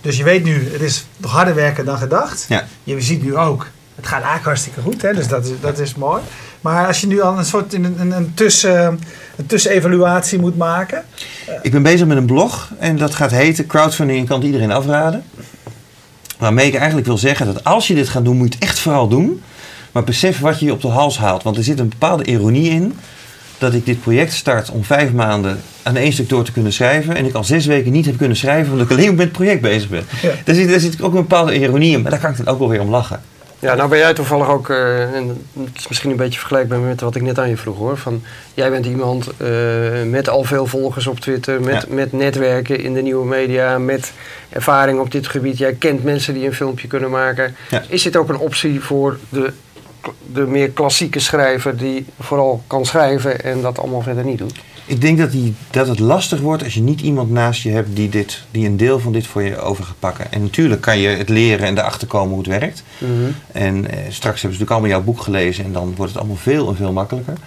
dus 0.00 0.16
je 0.16 0.24
weet 0.24 0.44
nu, 0.44 0.72
het 0.72 0.80
is 0.80 1.06
nog 1.16 1.32
harder 1.32 1.54
werken 1.54 1.84
dan 1.84 1.98
gedacht. 1.98 2.46
Ja. 2.48 2.64
Je 2.84 3.00
ziet 3.00 3.22
nu 3.22 3.36
ook, 3.36 3.66
het 3.94 4.06
gaat 4.06 4.16
eigenlijk 4.16 4.44
hartstikke 4.44 4.80
goed, 4.80 5.02
hè? 5.02 5.14
dus 5.14 5.28
dat 5.28 5.44
is, 5.44 5.50
dat 5.60 5.78
is 5.78 5.94
mooi. 5.94 6.22
Maar 6.60 6.86
als 6.86 7.00
je 7.00 7.06
nu 7.06 7.20
al 7.20 7.38
een 7.38 7.44
soort 7.44 7.74
een, 7.74 8.00
een, 8.00 8.10
een, 8.10 8.34
tussen, 8.34 9.00
een 9.36 9.46
tussenevaluatie 9.46 10.38
moet 10.38 10.56
maken. 10.56 11.04
Ik 11.62 11.70
ben 11.72 11.82
bezig 11.82 12.06
met 12.06 12.16
een 12.16 12.26
blog 12.26 12.70
en 12.78 12.96
dat 12.96 13.14
gaat 13.14 13.30
heten 13.30 13.66
Crowdfunding 13.66 14.28
kan 14.28 14.42
iedereen 14.42 14.70
afraden. 14.70 15.24
Waarmee 16.38 16.66
ik 16.66 16.74
eigenlijk 16.74 17.06
wil 17.06 17.18
zeggen 17.18 17.46
dat 17.46 17.64
als 17.64 17.86
je 17.86 17.94
dit 17.94 18.08
gaat 18.08 18.24
doen, 18.24 18.36
moet 18.36 18.48
je 18.48 18.54
het 18.54 18.68
echt 18.68 18.78
vooral 18.78 19.08
doen. 19.08 19.42
Maar 19.92 20.04
besef 20.04 20.40
wat 20.40 20.58
je 20.58 20.66
je 20.66 20.72
op 20.72 20.80
de 20.80 20.88
hals 20.88 21.18
haalt. 21.18 21.42
Want 21.42 21.56
er 21.56 21.64
zit 21.64 21.78
een 21.78 21.88
bepaalde 21.88 22.24
ironie 22.24 22.70
in 22.70 22.98
dat 23.58 23.74
ik 23.74 23.86
dit 23.86 24.00
project 24.00 24.32
start 24.32 24.70
om 24.70 24.84
vijf 24.84 25.12
maanden 25.12 25.60
aan 25.88 25.96
één 25.96 26.12
stuk 26.12 26.28
door 26.28 26.44
te 26.44 26.52
kunnen 26.52 26.72
schrijven. 26.72 27.16
En 27.16 27.24
ik 27.24 27.34
al 27.34 27.44
zes 27.44 27.66
weken 27.66 27.92
niet 27.92 28.06
heb 28.06 28.16
kunnen 28.16 28.36
schrijven 28.36 28.72
omdat 28.72 28.90
ik 28.90 28.96
alleen 28.96 29.10
met 29.14 29.24
het 29.24 29.32
project 29.32 29.60
bezig 29.60 29.88
ben. 29.88 30.04
Ja. 30.22 30.30
Daar, 30.44 30.54
zit, 30.54 30.68
daar 30.68 30.80
zit 30.80 31.02
ook 31.02 31.14
een 31.14 31.20
bepaalde 31.20 31.58
ironie 31.58 31.92
in, 31.96 32.02
maar 32.02 32.10
daar 32.10 32.20
kan 32.20 32.30
ik 32.30 32.36
dan 32.36 32.46
ook 32.46 32.58
wel 32.58 32.68
weer 32.68 32.80
om 32.80 32.90
lachen. 32.90 33.20
Ja, 33.60 33.74
nou 33.74 33.88
ben 33.88 33.98
jij 33.98 34.14
toevallig 34.14 34.48
ook, 34.48 34.68
eh, 34.70 35.14
en 35.14 35.46
het 35.64 35.78
is 35.78 35.88
misschien 35.88 36.10
een 36.10 36.16
beetje 36.16 36.38
vergelijkbaar 36.38 36.78
met 36.78 37.00
wat 37.00 37.14
ik 37.14 37.22
net 37.22 37.38
aan 37.38 37.48
je 37.48 37.56
vroeg 37.56 37.76
hoor. 37.76 37.96
Van, 37.96 38.22
jij 38.54 38.70
bent 38.70 38.86
iemand 38.86 39.26
eh, 39.36 39.48
met 40.06 40.28
al 40.28 40.44
veel 40.44 40.66
volgers 40.66 41.06
op 41.06 41.20
Twitter, 41.20 41.60
met, 41.60 41.86
Ja. 41.88 41.94
met 41.94 42.12
netwerken 42.12 42.80
in 42.80 42.94
de 42.94 43.02
nieuwe 43.02 43.26
media, 43.26 43.78
met 43.78 44.12
ervaring 44.48 45.00
op 45.00 45.10
dit 45.10 45.26
gebied. 45.26 45.58
Jij 45.58 45.72
kent 45.72 46.04
mensen 46.04 46.34
die 46.34 46.46
een 46.46 46.54
filmpje 46.54 46.88
kunnen 46.88 47.10
maken. 47.10 47.56
Ja. 47.70 47.82
Is 47.88 48.02
dit 48.02 48.16
ook 48.16 48.28
een 48.28 48.38
optie 48.38 48.80
voor 48.80 49.18
de, 49.28 49.52
de 50.32 50.46
meer 50.46 50.70
klassieke 50.70 51.20
schrijver 51.20 51.76
die 51.76 52.06
vooral 52.20 52.62
kan 52.66 52.86
schrijven 52.86 53.44
en 53.44 53.60
dat 53.60 53.78
allemaal 53.78 54.02
verder 54.02 54.24
niet 54.24 54.38
doet? 54.38 54.58
Ik 54.88 55.00
denk 55.00 55.18
dat, 55.18 55.30
die, 55.32 55.54
dat 55.70 55.88
het 55.88 55.98
lastig 55.98 56.40
wordt 56.40 56.62
als 56.64 56.74
je 56.74 56.80
niet 56.80 57.00
iemand 57.00 57.30
naast 57.30 57.62
je 57.62 57.70
hebt 57.70 57.96
die, 57.96 58.08
dit, 58.08 58.42
die 58.50 58.66
een 58.66 58.76
deel 58.76 58.98
van 59.00 59.12
dit 59.12 59.26
voor 59.26 59.42
je 59.42 59.58
over 59.58 59.84
gaat 59.84 59.98
pakken. 59.98 60.32
En 60.32 60.42
natuurlijk 60.42 60.80
kan 60.80 60.98
je 60.98 61.08
het 61.08 61.28
leren 61.28 61.66
en 61.66 61.78
erachter 61.78 62.08
komen 62.08 62.28
hoe 62.28 62.38
het 62.38 62.46
werkt. 62.60 62.82
En 63.52 63.90
eh, 63.90 63.98
straks 63.98 64.22
hebben 64.22 64.30
ze 64.40 64.44
natuurlijk 64.46 64.70
allemaal 64.70 64.90
jouw 64.90 65.02
boek 65.02 65.20
gelezen 65.20 65.64
en 65.64 65.72
dan 65.72 65.94
wordt 65.96 66.12
het 66.12 66.20
allemaal 66.20 66.40
veel 66.42 66.68
en 66.68 66.76
veel 66.76 66.92
makkelijker. 66.92 67.34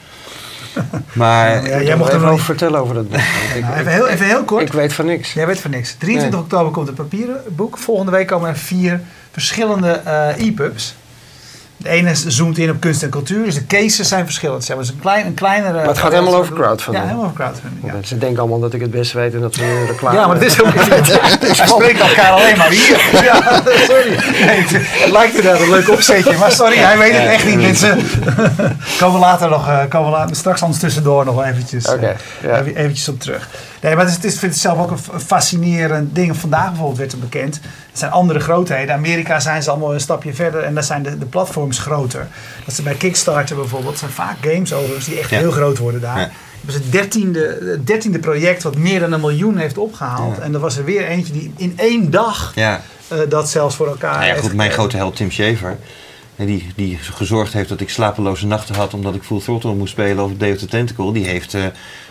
Maar 1.13 1.67
Ja, 1.69 1.81
jij 1.81 1.97
mocht 1.97 2.13
er 2.13 2.31
niet- 2.31 2.41
vertellen 2.41 2.79
over 2.79 2.95
dat 2.95 3.09
boek. 3.09 3.19
ik, 3.55 3.61
Nou, 3.65 3.79
even, 3.79 3.91
heel, 3.91 4.07
even 4.07 4.25
heel 4.25 4.43
kort. 4.43 4.61
ik 4.67 4.73
weet 4.73 4.93
van 4.93 5.05
niks. 5.05 5.33
Jij 5.33 5.45
weet 5.47 5.59
van 5.59 5.71
niks. 5.71 5.95
23 5.99 6.39
oktober 6.39 6.71
komt 6.71 6.87
het 6.87 6.95
papieren 6.95 7.41
boek. 7.47 7.77
Volgende 7.77 8.11
week 8.11 8.27
komen 8.27 8.49
er 8.49 8.57
vier 8.57 9.01
verschillende 9.31 9.91
eh, 9.91 10.47
e-pubs. 10.47 10.95
De 11.81 11.89
ene 11.89 12.11
zoomt 12.15 12.57
in 12.57 12.69
op 12.69 12.79
kunst 12.79 13.03
en 13.03 13.09
cultuur, 13.09 13.45
dus 13.45 13.55
de 13.55 13.65
cases 13.65 14.07
zijn 14.07 14.25
verschillend. 14.25 14.63
Zeg 14.63 14.75
maar. 14.75 14.85
Dus 14.85 14.93
een, 14.93 14.99
klein, 14.99 15.25
een 15.25 15.33
kleinere... 15.33 15.73
Maar 15.73 15.85
het 15.87 15.97
gaat 15.97 16.11
helemaal 16.11 16.35
over 16.35 16.53
crowdfunding. 16.55 17.03
Ja, 17.03 17.09
helemaal 17.09 17.29
over 17.31 17.43
crowdfunding. 17.43 17.93
Ja. 17.93 18.07
Ze 18.07 18.17
denken 18.17 18.39
allemaal 18.39 18.59
dat 18.59 18.73
ik 18.73 18.81
het 18.81 18.91
best 18.91 19.11
weet 19.13 19.33
en 19.33 19.39
dat 19.39 19.55
we 19.55 19.85
reclame... 19.87 20.17
Ja, 20.17 20.27
maar 20.27 20.39
dat 20.39 20.45
is 20.45 20.61
ook 20.61 20.73
niet. 20.95 21.19
Spreken 21.65 21.99
elkaar 22.07 22.29
alleen 22.31 22.57
maar 22.57 22.69
hier. 22.69 23.09
Ja, 23.31 23.61
sorry. 23.87 24.09
Nee, 24.45 24.61
het, 24.61 24.69
het 24.71 25.11
lijkt 25.11 25.35
inderdaad 25.35 25.61
een 25.61 25.69
leuk 25.69 25.89
opzetje, 25.89 26.37
maar 26.37 26.51
sorry, 26.51 26.77
hij 26.77 26.97
weet 26.97 27.13
het 27.13 27.25
echt 27.27 27.45
niet, 27.45 27.55
mensen. 27.61 27.97
komen 28.99 29.19
we 29.19 29.25
later 29.25 29.49
nog, 29.49 29.67
eh, 29.67 29.79
komen 29.89 30.11
we 30.11 30.17
later, 30.17 30.35
straks 30.35 30.61
anders 30.61 30.79
tussendoor 30.79 31.25
nog 31.25 31.43
eventjes, 31.45 31.85
eh, 31.85 31.93
Oké, 31.93 32.15
ja. 32.43 32.59
even- 32.59 32.75
eventjes 32.75 33.09
op 33.09 33.19
terug. 33.19 33.49
Nee, 33.81 33.95
maar 33.95 34.05
het 34.05 34.09
is, 34.09 34.15
het 34.15 34.25
is, 34.25 34.33
ik 34.33 34.39
vind 34.39 34.51
het 34.51 34.61
zelf 34.61 34.77
ook 34.79 34.91
een 34.91 35.19
fascinerend 35.25 36.15
ding. 36.15 36.37
Vandaag 36.37 36.67
bijvoorbeeld 36.69 36.97
werd 36.97 37.11
er 37.11 37.19
bekend. 37.19 37.59
Het 37.91 37.99
zijn 37.99 38.11
andere 38.11 38.39
grootheden. 38.39 38.95
Amerika 38.95 39.39
zijn 39.39 39.63
ze 39.63 39.69
allemaal 39.69 39.93
een 39.93 39.99
stapje 39.99 40.33
verder 40.33 40.63
en 40.63 40.73
daar 40.73 40.83
zijn 40.83 41.03
de, 41.03 41.17
de 41.17 41.25
platforms 41.25 41.79
groter. 41.79 42.27
Dat 42.65 42.73
ze 42.75 42.81
bij 42.81 42.93
Kickstarter 42.93 43.55
bijvoorbeeld, 43.55 43.97
zijn 43.97 44.11
vaak 44.11 44.35
games 44.41 44.73
overigens 44.73 45.05
die 45.05 45.19
echt 45.19 45.29
Ja. 45.29 45.37
heel 45.37 45.51
groot 45.51 45.77
worden 45.77 46.01
daar. 46.01 46.19
Ja. 46.19 46.23
Dat 46.25 46.31
was 46.65 46.73
het 46.73 46.91
dertiende, 46.91 47.57
het 47.71 47.87
dertiende 47.87 48.19
project 48.19 48.63
wat 48.63 48.77
meer 48.77 48.99
dan 48.99 49.11
een 49.11 49.19
miljoen 49.19 49.57
heeft 49.57 49.77
opgehaald. 49.77 50.35
Ja. 50.37 50.41
En 50.43 50.53
er 50.53 50.59
was 50.59 50.77
er 50.77 50.83
weer 50.85 51.07
eentje 51.07 51.33
die 51.33 51.53
in 51.57 51.73
één 51.77 52.11
dag 52.11 52.51
ja, 52.55 52.81
eh, 53.07 53.17
dat 53.29 53.49
zelfs 53.49 53.75
voor 53.75 53.87
elkaar 53.87 54.11
Nou 54.13 54.25
ja, 54.25 54.31
heeft 54.31 54.43
goed, 54.43 54.53
mijn 54.53 54.71
grote 54.71 54.97
held 54.97 55.15
Tim 55.15 55.31
Schafer. 55.31 55.77
hè, 56.35 56.45
Die, 56.45 56.67
die 56.75 56.97
gezorgd 57.01 57.53
heeft 57.53 57.69
dat 57.69 57.81
ik 57.81 57.89
slapeloze 57.89 58.47
nachten 58.47 58.75
had 58.75 58.93
omdat 58.93 59.15
ik 59.15 59.23
Full 59.23 59.39
Throttle 59.41 59.73
moest 59.73 59.91
spelen 59.91 60.23
over 60.23 60.37
Day 60.37 60.51
of 60.51 60.57
the 60.57 60.65
Tentacle. 60.67 61.13
Die 61.13 61.25
heeft, 61.27 61.53
eh, 61.53 61.61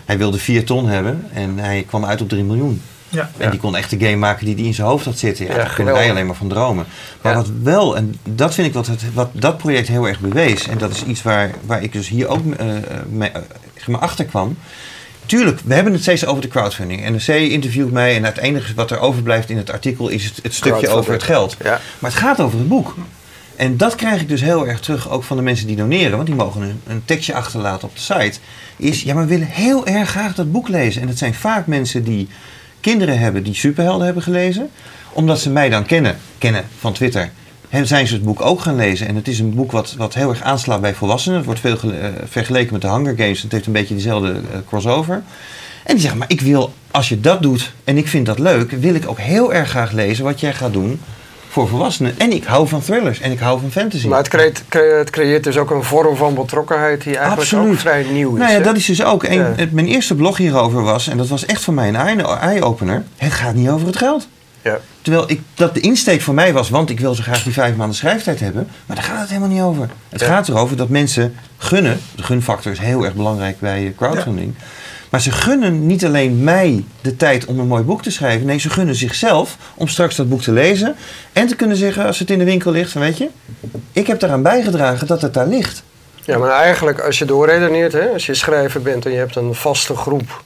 hij 0.05 0.17
wilde 0.17 0.37
4 0.37 0.65
ton 0.65 0.87
hebben 0.87 1.27
en 1.33 1.57
hij 1.57 1.83
kwam 1.87 2.05
uit 2.05 2.21
op 2.21 2.29
3 2.29 2.43
miljoen. 2.43 2.81
Ja. 3.11 3.31
En 3.37 3.49
die 3.51 3.59
kon 3.59 3.75
echt 3.75 3.89
de 3.89 3.99
game 3.99 4.15
maken 4.15 4.45
die 4.45 4.55
hij 4.55 4.63
in 4.63 4.73
zijn 4.73 4.87
hoofd 4.87 5.05
had 5.05 5.17
zitten. 5.17 5.45
Ja, 5.45 5.51
Ja, 5.51 5.57
daar 5.57 5.73
kunnen 5.73 5.93
wij 5.93 6.09
alleen 6.09 6.25
maar 6.25 6.35
van 6.35 6.49
dromen. 6.49 6.85
Maar 7.21 7.31
Ja. 7.31 7.37
wat 7.37 7.51
wel, 7.63 7.95
en 7.95 8.15
dat 8.23 8.53
vind 8.53 8.67
ik 8.67 8.73
wat, 8.73 8.87
het, 8.87 9.13
wat 9.13 9.29
dat 9.33 9.57
project 9.57 9.87
heel 9.87 10.07
erg 10.07 10.19
bewees. 10.19 10.67
En 10.67 10.77
dat 10.77 10.91
is 10.91 11.03
iets 11.03 11.21
waar, 11.21 11.51
waar 11.65 11.83
ik 11.83 11.93
dus 11.93 12.07
hier 12.09 12.27
ook 12.27 12.53
eh, 12.57 12.67
mee, 13.09 13.31
eh, 13.31 13.97
achter 13.99 14.25
kwam. 14.25 14.57
Tuurlijk, 15.25 15.59
we 15.65 15.73
hebben 15.73 15.93
het 15.93 16.01
steeds 16.01 16.25
over 16.25 16.41
de 16.41 16.47
crowdfunding. 16.47 17.09
NRC 17.09 17.27
interviewt 17.27 17.91
mij 17.91 18.15
en 18.15 18.23
het 18.23 18.37
enige 18.37 18.73
wat 18.73 18.91
er 18.91 18.99
overblijft 18.99 19.49
in 19.49 19.57
het 19.57 19.71
artikel 19.71 20.07
is 20.09 20.25
het, 20.25 20.39
het 20.43 20.53
stukje 20.53 20.89
over 20.89 21.13
het 21.13 21.23
geld. 21.23 21.55
Ja. 21.63 21.79
Maar 21.99 22.11
het 22.11 22.19
gaat 22.19 22.39
over 22.41 22.57
het 22.59 22.67
boek. 22.67 22.95
En 23.55 23.77
dat 23.77 23.95
krijg 23.95 24.21
ik 24.21 24.27
dus 24.29 24.41
heel 24.41 24.67
erg 24.67 24.79
terug 24.79 25.09
ook 25.09 25.23
van 25.23 25.37
de 25.37 25.43
mensen 25.43 25.67
die 25.67 25.75
doneren. 25.75 26.11
Want 26.15 26.25
die 26.25 26.35
mogen 26.35 26.61
een, 26.61 26.81
een 26.87 27.01
tekstje 27.05 27.33
achterlaten 27.33 27.87
op 27.87 27.95
de 27.95 28.01
site. 28.01 28.39
Is, 28.77 29.03
ja, 29.03 29.13
maar 29.13 29.23
we 29.23 29.29
willen 29.29 29.47
heel 29.47 29.85
erg 29.85 30.09
graag 30.09 30.35
dat 30.35 30.51
boek 30.51 30.67
lezen. 30.67 31.01
En 31.01 31.07
dat 31.07 31.17
zijn 31.17 31.33
vaak 31.33 31.67
mensen 31.67 32.03
die 32.03 32.27
kinderen 32.81 33.19
hebben 33.19 33.43
die 33.43 33.55
superhelden 33.55 34.05
hebben 34.05 34.23
gelezen. 34.23 34.69
Omdat 35.13 35.39
ze 35.39 35.49
mij 35.49 35.69
dan 35.69 35.85
kennen, 35.85 36.17
kennen 36.37 36.65
van 36.79 36.93
Twitter. 36.93 37.31
Zijn 37.83 38.07
ze 38.07 38.13
het 38.13 38.23
boek 38.23 38.41
ook 38.41 38.59
gaan 38.59 38.75
lezen. 38.75 39.07
En 39.07 39.15
het 39.15 39.27
is 39.27 39.39
een 39.39 39.55
boek 39.55 39.71
wat, 39.71 39.95
wat 39.97 40.13
heel 40.13 40.29
erg 40.29 40.41
aanslaat 40.41 40.81
bij 40.81 40.93
volwassenen. 40.93 41.37
Het 41.37 41.45
wordt 41.45 41.59
veel 41.59 41.77
eh, 41.77 42.09
vergeleken 42.25 42.73
met 42.73 42.81
de 42.81 42.89
Hunger 42.89 43.15
Games. 43.17 43.41
Het 43.41 43.51
heeft 43.51 43.65
een 43.65 43.73
beetje 43.73 43.95
dezelfde 43.95 44.31
eh, 44.31 44.59
crossover. 44.67 45.23
En 45.83 45.93
die 45.93 45.99
zeggen, 45.99 46.19
maar 46.19 46.29
ik 46.29 46.41
wil, 46.41 46.73
als 46.91 47.09
je 47.09 47.19
dat 47.19 47.41
doet 47.41 47.71
en 47.83 47.97
ik 47.97 48.07
vind 48.07 48.25
dat 48.25 48.39
leuk... 48.39 48.71
wil 48.71 48.95
ik 48.95 49.09
ook 49.09 49.19
heel 49.19 49.53
erg 49.53 49.69
graag 49.69 49.91
lezen 49.91 50.23
wat 50.23 50.39
jij 50.39 50.53
gaat 50.53 50.73
doen 50.73 50.99
voor 51.51 51.67
volwassenen. 51.67 52.13
En 52.17 52.31
ik 52.31 52.43
hou 52.43 52.67
van 52.67 52.81
thrillers 52.81 53.19
en 53.19 53.31
ik 53.31 53.39
hou 53.39 53.59
van 53.59 53.71
fantasy. 53.71 54.07
Maar 54.07 54.17
het 54.17 54.27
creëert, 54.27 54.63
cre- 54.69 54.97
het 54.97 55.09
creëert 55.09 55.43
dus 55.43 55.57
ook 55.57 55.71
een 55.71 55.83
vorm 55.83 56.15
van 56.15 56.33
betrokkenheid 56.33 57.03
die 57.03 57.17
eigenlijk 57.17 57.53
ook 57.67 57.75
vrij 57.77 58.03
nieuw 58.11 58.33
is. 58.33 58.39
Nou 58.39 58.51
ja, 58.51 58.59
dat 58.59 58.75
is 58.75 58.85
dus 58.85 59.03
ook. 59.03 59.23
En 59.23 59.37
Ja. 59.37 59.53
het, 59.55 59.71
mijn 59.71 59.87
eerste 59.87 60.15
blog 60.15 60.37
hierover 60.37 60.81
was, 60.83 61.07
en 61.07 61.17
dat 61.17 61.27
was 61.27 61.45
echt 61.45 61.63
voor 61.63 61.73
mij 61.73 61.87
een 61.87 61.95
eye- 61.95 62.37
eye-opener. 62.39 63.03
Het 63.17 63.31
gaat 63.31 63.53
niet 63.53 63.69
over 63.69 63.87
het 63.87 63.97
geld. 63.97 64.27
Ja. 64.61 64.79
Terwijl 65.01 65.23
ik, 65.27 65.41
dat 65.53 65.73
de 65.73 65.79
insteek 65.79 66.21
voor 66.21 66.33
mij 66.33 66.53
was, 66.53 66.69
want 66.69 66.89
ik 66.89 66.99
wil 66.99 67.13
zo 67.15 67.23
graag 67.23 67.43
die 67.43 67.53
vijf 67.53 67.75
maanden 67.75 67.95
schrijftijd 67.95 68.39
hebben. 68.39 68.67
Maar 68.85 68.95
daar 68.95 69.05
gaat 69.05 69.19
het 69.19 69.27
helemaal 69.29 69.49
niet 69.49 69.61
over. 69.61 69.89
Het 70.09 70.21
Ja. 70.21 70.27
gaat 70.27 70.47
erover 70.47 70.77
dat 70.77 70.89
mensen 70.89 71.35
gunnen. 71.57 71.99
De 72.15 72.23
gunfactor 72.23 72.71
is 72.71 72.79
heel 72.79 73.05
erg 73.05 73.13
belangrijk 73.13 73.59
bij 73.59 73.85
eh, 73.85 73.91
crowdfunding. 73.97 74.53
Maar 75.11 75.21
ze 75.21 75.31
gunnen 75.31 75.85
niet 75.85 76.05
alleen 76.05 76.43
mij 76.43 76.83
de 77.01 77.15
tijd 77.15 77.45
om 77.45 77.59
een 77.59 77.67
mooi 77.67 77.83
boek 77.83 78.01
te 78.01 78.11
schrijven. 78.11 78.45
Nee, 78.45 78.57
ze 78.57 78.69
gunnen 78.69 78.95
zichzelf 78.95 79.57
om 79.75 79.87
straks 79.87 80.15
dat 80.15 80.29
boek 80.29 80.41
te 80.41 80.51
lezen. 80.51 80.95
En 81.33 81.47
te 81.47 81.55
kunnen 81.55 81.77
zeggen 81.77 82.05
als 82.05 82.19
het 82.19 82.29
in 82.29 82.39
de 82.39 82.45
winkel 82.45 82.71
ligt 82.71 82.91
van 82.91 83.01
weet 83.01 83.17
je, 83.17 83.29
ik 83.91 84.07
heb 84.07 84.19
daaraan 84.19 84.41
bijgedragen 84.41 85.07
dat 85.07 85.21
het 85.21 85.33
daar 85.33 85.47
ligt. 85.47 85.83
Ja, 86.25 86.37
maar 86.37 86.49
eigenlijk 86.49 86.99
als 86.99 87.19
je 87.19 87.25
doorredeneert, 87.25 87.93
hè, 87.93 88.09
als 88.09 88.25
je 88.25 88.33
schrijver 88.33 88.81
bent 88.81 89.05
en 89.05 89.11
je 89.11 89.17
hebt 89.17 89.35
een 89.35 89.55
vaste 89.55 89.95
groep 89.95 90.43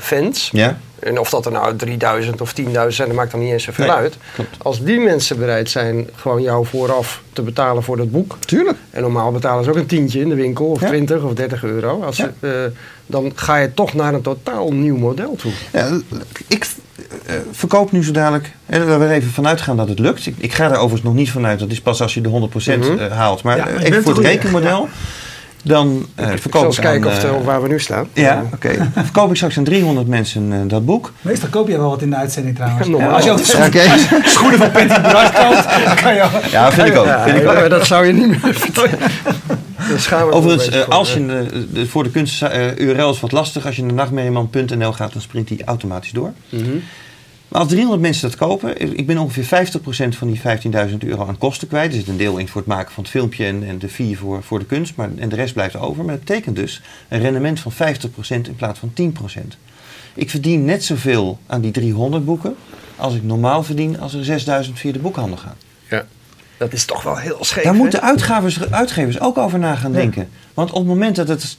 fans. 0.00 0.48
Ja, 0.52 0.78
En 0.98 1.18
of 1.20 1.30
dat 1.30 1.46
er 1.46 1.52
nou 1.52 1.76
3000 1.76 2.40
of 2.40 2.52
10.000 2.60 2.64
zijn, 2.88 3.08
dat 3.08 3.16
maakt 3.16 3.30
dan 3.30 3.40
niet 3.40 3.52
eens 3.52 3.62
zoveel 3.64 3.86
Nee, 3.86 3.94
uit. 3.94 4.16
klopt. 4.34 4.50
Als 4.62 4.82
die 4.82 5.00
mensen 5.00 5.38
bereid 5.38 5.70
zijn 5.70 6.08
gewoon 6.16 6.42
jou 6.42 6.66
vooraf 6.66 7.22
te 7.32 7.42
betalen 7.42 7.82
voor 7.82 7.96
dat 7.96 8.10
boek. 8.10 8.36
tuurlijk. 8.40 8.76
En 8.90 9.00
normaal 9.02 9.32
betalen 9.32 9.64
ze 9.64 9.70
ook 9.70 9.76
een 9.76 9.86
tientje 9.86 10.20
in 10.20 10.28
de 10.28 10.34
winkel, 10.34 10.66
of 10.66 10.80
Ja. 10.80 10.86
20 10.88 11.22
of 11.22 11.32
30 11.34 11.64
euro. 11.64 12.02
Als 12.02 12.16
Ja. 12.16 12.30
ze, 12.40 12.46
eh, 12.48 12.78
dan 13.06 13.32
ga 13.34 13.56
je 13.56 13.74
toch 13.74 13.94
naar 13.94 14.14
een 14.14 14.22
totaal 14.22 14.72
nieuw 14.72 14.96
model 14.96 15.36
toe. 15.36 15.52
Ja, 15.72 16.00
ik 16.48 16.66
eh, 17.26 17.34
verkoop 17.50 17.92
nu 17.92 18.04
zo 18.04 18.12
dadelijk, 18.12 18.52
en 18.66 18.98
we 18.98 19.08
even 19.08 19.30
vanuit 19.30 19.60
gaan 19.60 19.76
dat 19.76 19.88
het 19.88 19.98
lukt. 19.98 20.26
Ik, 20.26 20.34
ik 20.38 20.52
ga 20.52 20.64
er 20.64 20.76
overigens 20.76 21.02
nog 21.02 21.14
niet 21.14 21.30
vanuit, 21.30 21.58
dat 21.58 21.70
is 21.70 21.80
pas 21.80 22.02
als 22.02 22.14
je 22.14 22.20
de 22.20 22.28
100% 22.28 22.88
Mhm. 22.88 22.98
eh, 22.98 23.12
haalt. 23.12 23.42
Maar 23.42 23.58
eh, 23.58 23.82
even 23.82 24.02
voor 24.02 24.14
het 24.14 24.24
er 24.24 24.30
rekenmodel, 24.30 24.88
dan 25.66 26.06
eh 26.14 26.24
ik 26.24 26.28
zal 26.30 26.38
verkoop 26.38 26.64
eens 26.64 26.78
ik 26.78 26.84
aan, 26.84 26.90
kijken 27.00 27.10
of, 27.10 27.24
eh, 27.40 27.44
waar 27.44 27.62
we 27.62 27.68
nu 27.68 27.80
staan. 27.80 28.08
Ja, 28.12 28.44
oké. 28.54 28.90
Verkoop 28.94 29.30
ik 29.30 29.36
straks 29.36 29.58
aan 29.58 29.64
300 29.64 30.06
mensen 30.08 30.52
eh, 30.52 30.58
dat 30.66 30.84
boek. 30.84 31.12
Meestal 31.20 31.48
koop 31.48 31.68
je 31.68 31.78
wel 31.78 31.90
wat 31.90 32.02
in 32.02 32.10
de 32.10 32.16
uitzending 32.16 32.54
trouwens. 32.56 32.88
Als 33.14 33.24
je 33.24 33.30
ook 33.30 33.38
schoenen, 34.34 34.58
van 34.58 34.70
Patty 34.70 35.00
Bart 35.00 35.32
koopt, 35.32 36.00
kan 36.02 36.14
je 36.14 36.22
al- 36.22 36.30
Ja, 36.50 36.72
vind 36.72 36.88
ik 36.88 36.96
ook. 36.96 37.04
Ja, 37.06 37.22
vind 37.24 37.36
ik 37.36 37.46
ook. 37.48 37.54
maar 37.54 37.68
dat 37.68 37.86
zou 37.86 38.06
je 38.06 38.12
niet 38.12 38.26
meer 38.28 38.54
vertellen. 38.64 38.98
Overigens, 40.30 40.88
als 40.88 41.10
voor, 41.12 41.20
je 41.20 41.26
de, 41.26 41.66
de- 41.72 41.86
voor 41.86 42.02
de 42.02 42.10
kunst 42.10 42.42
eh, 42.42 42.76
URL 42.78 43.10
is 43.10 43.20
wat 43.20 43.32
lastig. 43.32 43.66
Als 43.66 43.76
je 43.76 43.82
naar 43.84 43.94
nachtmerrieman.nl 43.94 44.92
gaat, 44.92 45.12
dan 45.12 45.22
springt 45.22 45.48
die 45.48 45.64
automatisch 45.64 46.10
door. 46.10 46.32
Mhm. 46.48 46.62
Maar 47.48 47.60
als 47.60 47.68
300 47.68 48.02
mensen 48.02 48.28
dat 48.28 48.38
kopen, 48.38 48.96
ik 48.98 49.06
ben 49.06 49.18
ongeveer 49.18 49.68
50% 50.14 50.16
van 50.16 50.30
die 50.30 50.40
15.000 50.90 50.96
euro 50.98 51.26
aan 51.26 51.38
kosten 51.38 51.68
kwijt. 51.68 51.92
Er 51.92 51.98
zit 51.98 52.08
een 52.08 52.16
deel 52.16 52.38
in 52.38 52.48
voor 52.48 52.60
het 52.60 52.70
maken 52.70 52.92
van 52.92 53.02
het 53.02 53.12
filmpje 53.12 53.44
en, 53.44 53.64
en 53.66 53.78
de 53.78 53.88
fee 53.88 54.18
voor, 54.18 54.42
voor 54.42 54.58
de 54.58 54.64
kunst. 54.64 54.96
Maar, 54.96 55.10
en 55.16 55.28
de 55.28 55.36
rest 55.36 55.52
blijft 55.54 55.76
over. 55.76 56.04
Maar 56.04 56.14
dat 56.14 56.24
betekent 56.24 56.56
dus 56.56 56.82
een 57.08 57.20
rendement 57.20 57.60
van 57.60 57.72
50% 57.72 57.76
in 58.28 58.56
plaats 58.56 58.78
van 58.78 58.92
10%. 59.00 59.40
Ik 60.14 60.30
verdien 60.30 60.64
net 60.64 60.84
zoveel 60.84 61.38
aan 61.46 61.60
die 61.60 61.70
300 61.70 62.24
boeken 62.24 62.56
als 62.96 63.14
ik 63.14 63.22
normaal 63.22 63.62
verdien 63.62 64.00
als 64.00 64.14
er 64.14 64.24
6000 64.24 64.78
via 64.78 64.92
de 64.92 64.98
boekhandel 64.98 65.36
gaan. 65.36 65.56
Dat 66.58 66.72
is 66.72 66.84
toch 66.84 67.02
wel 67.02 67.16
heel 67.16 67.44
scheef. 67.44 67.64
Daar 67.64 67.72
hè? 67.72 67.78
moeten 67.78 68.02
uitgevers, 68.02 68.70
uitgevers 68.70 69.20
ook 69.20 69.38
over 69.38 69.58
na 69.58 69.74
gaan 69.74 69.92
Ja. 69.92 69.98
denken. 69.98 70.28
Want 70.54 70.70
op 70.70 70.76
het 70.78 70.86
moment 70.86 71.16
dat 71.16 71.28
het. 71.28 71.56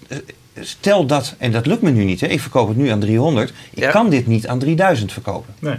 Eh, 0.58 0.64
Stel 0.64 1.06
dat, 1.06 1.36
en 1.38 1.52
dat 1.52 1.66
lukt 1.66 1.82
me 1.82 1.90
nu 1.90 2.04
niet, 2.04 2.22
hè, 2.22 2.28
ik 2.28 2.40
verkoop 2.42 2.68
het 2.68 2.78
nu 2.78 2.88
aan 2.90 3.00
300. 3.00 3.54
Ik 3.72 3.80
Ja. 3.84 3.92
kan 3.92 4.10
dit 4.10 4.28
niet 4.28 4.48
aan 4.48 4.60
3000 4.60 5.12
verkopen. 5.14 5.54
Nee. 5.60 5.76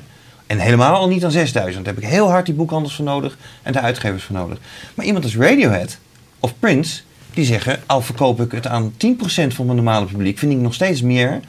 En 0.46 0.58
helemaal 0.58 0.94
al 0.96 1.08
niet 1.08 1.24
aan 1.24 1.30
6000. 1.30 1.84
Daar 1.84 1.94
heb 1.94 2.02
ik 2.02 2.08
heel 2.08 2.30
hard 2.30 2.46
die 2.46 2.54
boekhandels 2.54 2.94
voor 2.94 3.04
nodig 3.04 3.38
en 3.62 3.72
de 3.72 3.80
uitgevers 3.80 4.22
voor 4.24 4.36
nodig. 4.36 4.58
Maar 4.94 5.06
iemand 5.06 5.24
als 5.24 5.36
Radiohead 5.36 5.98
of 6.40 6.54
Prince, 6.58 7.00
die 7.34 7.44
zeggen: 7.44 7.80
al 7.86 8.00
verkoop 8.02 8.40
ik 8.40 8.52
het 8.52 8.66
aan 8.66 8.92
10% 8.96 9.54
van 9.54 9.64
mijn 9.64 9.76
normale 9.76 10.06
publiek, 10.06 10.38
vind 10.38 10.52
ik 10.52 10.58
nog 10.58 10.74
steeds 10.74 11.02
meer. 11.02 11.40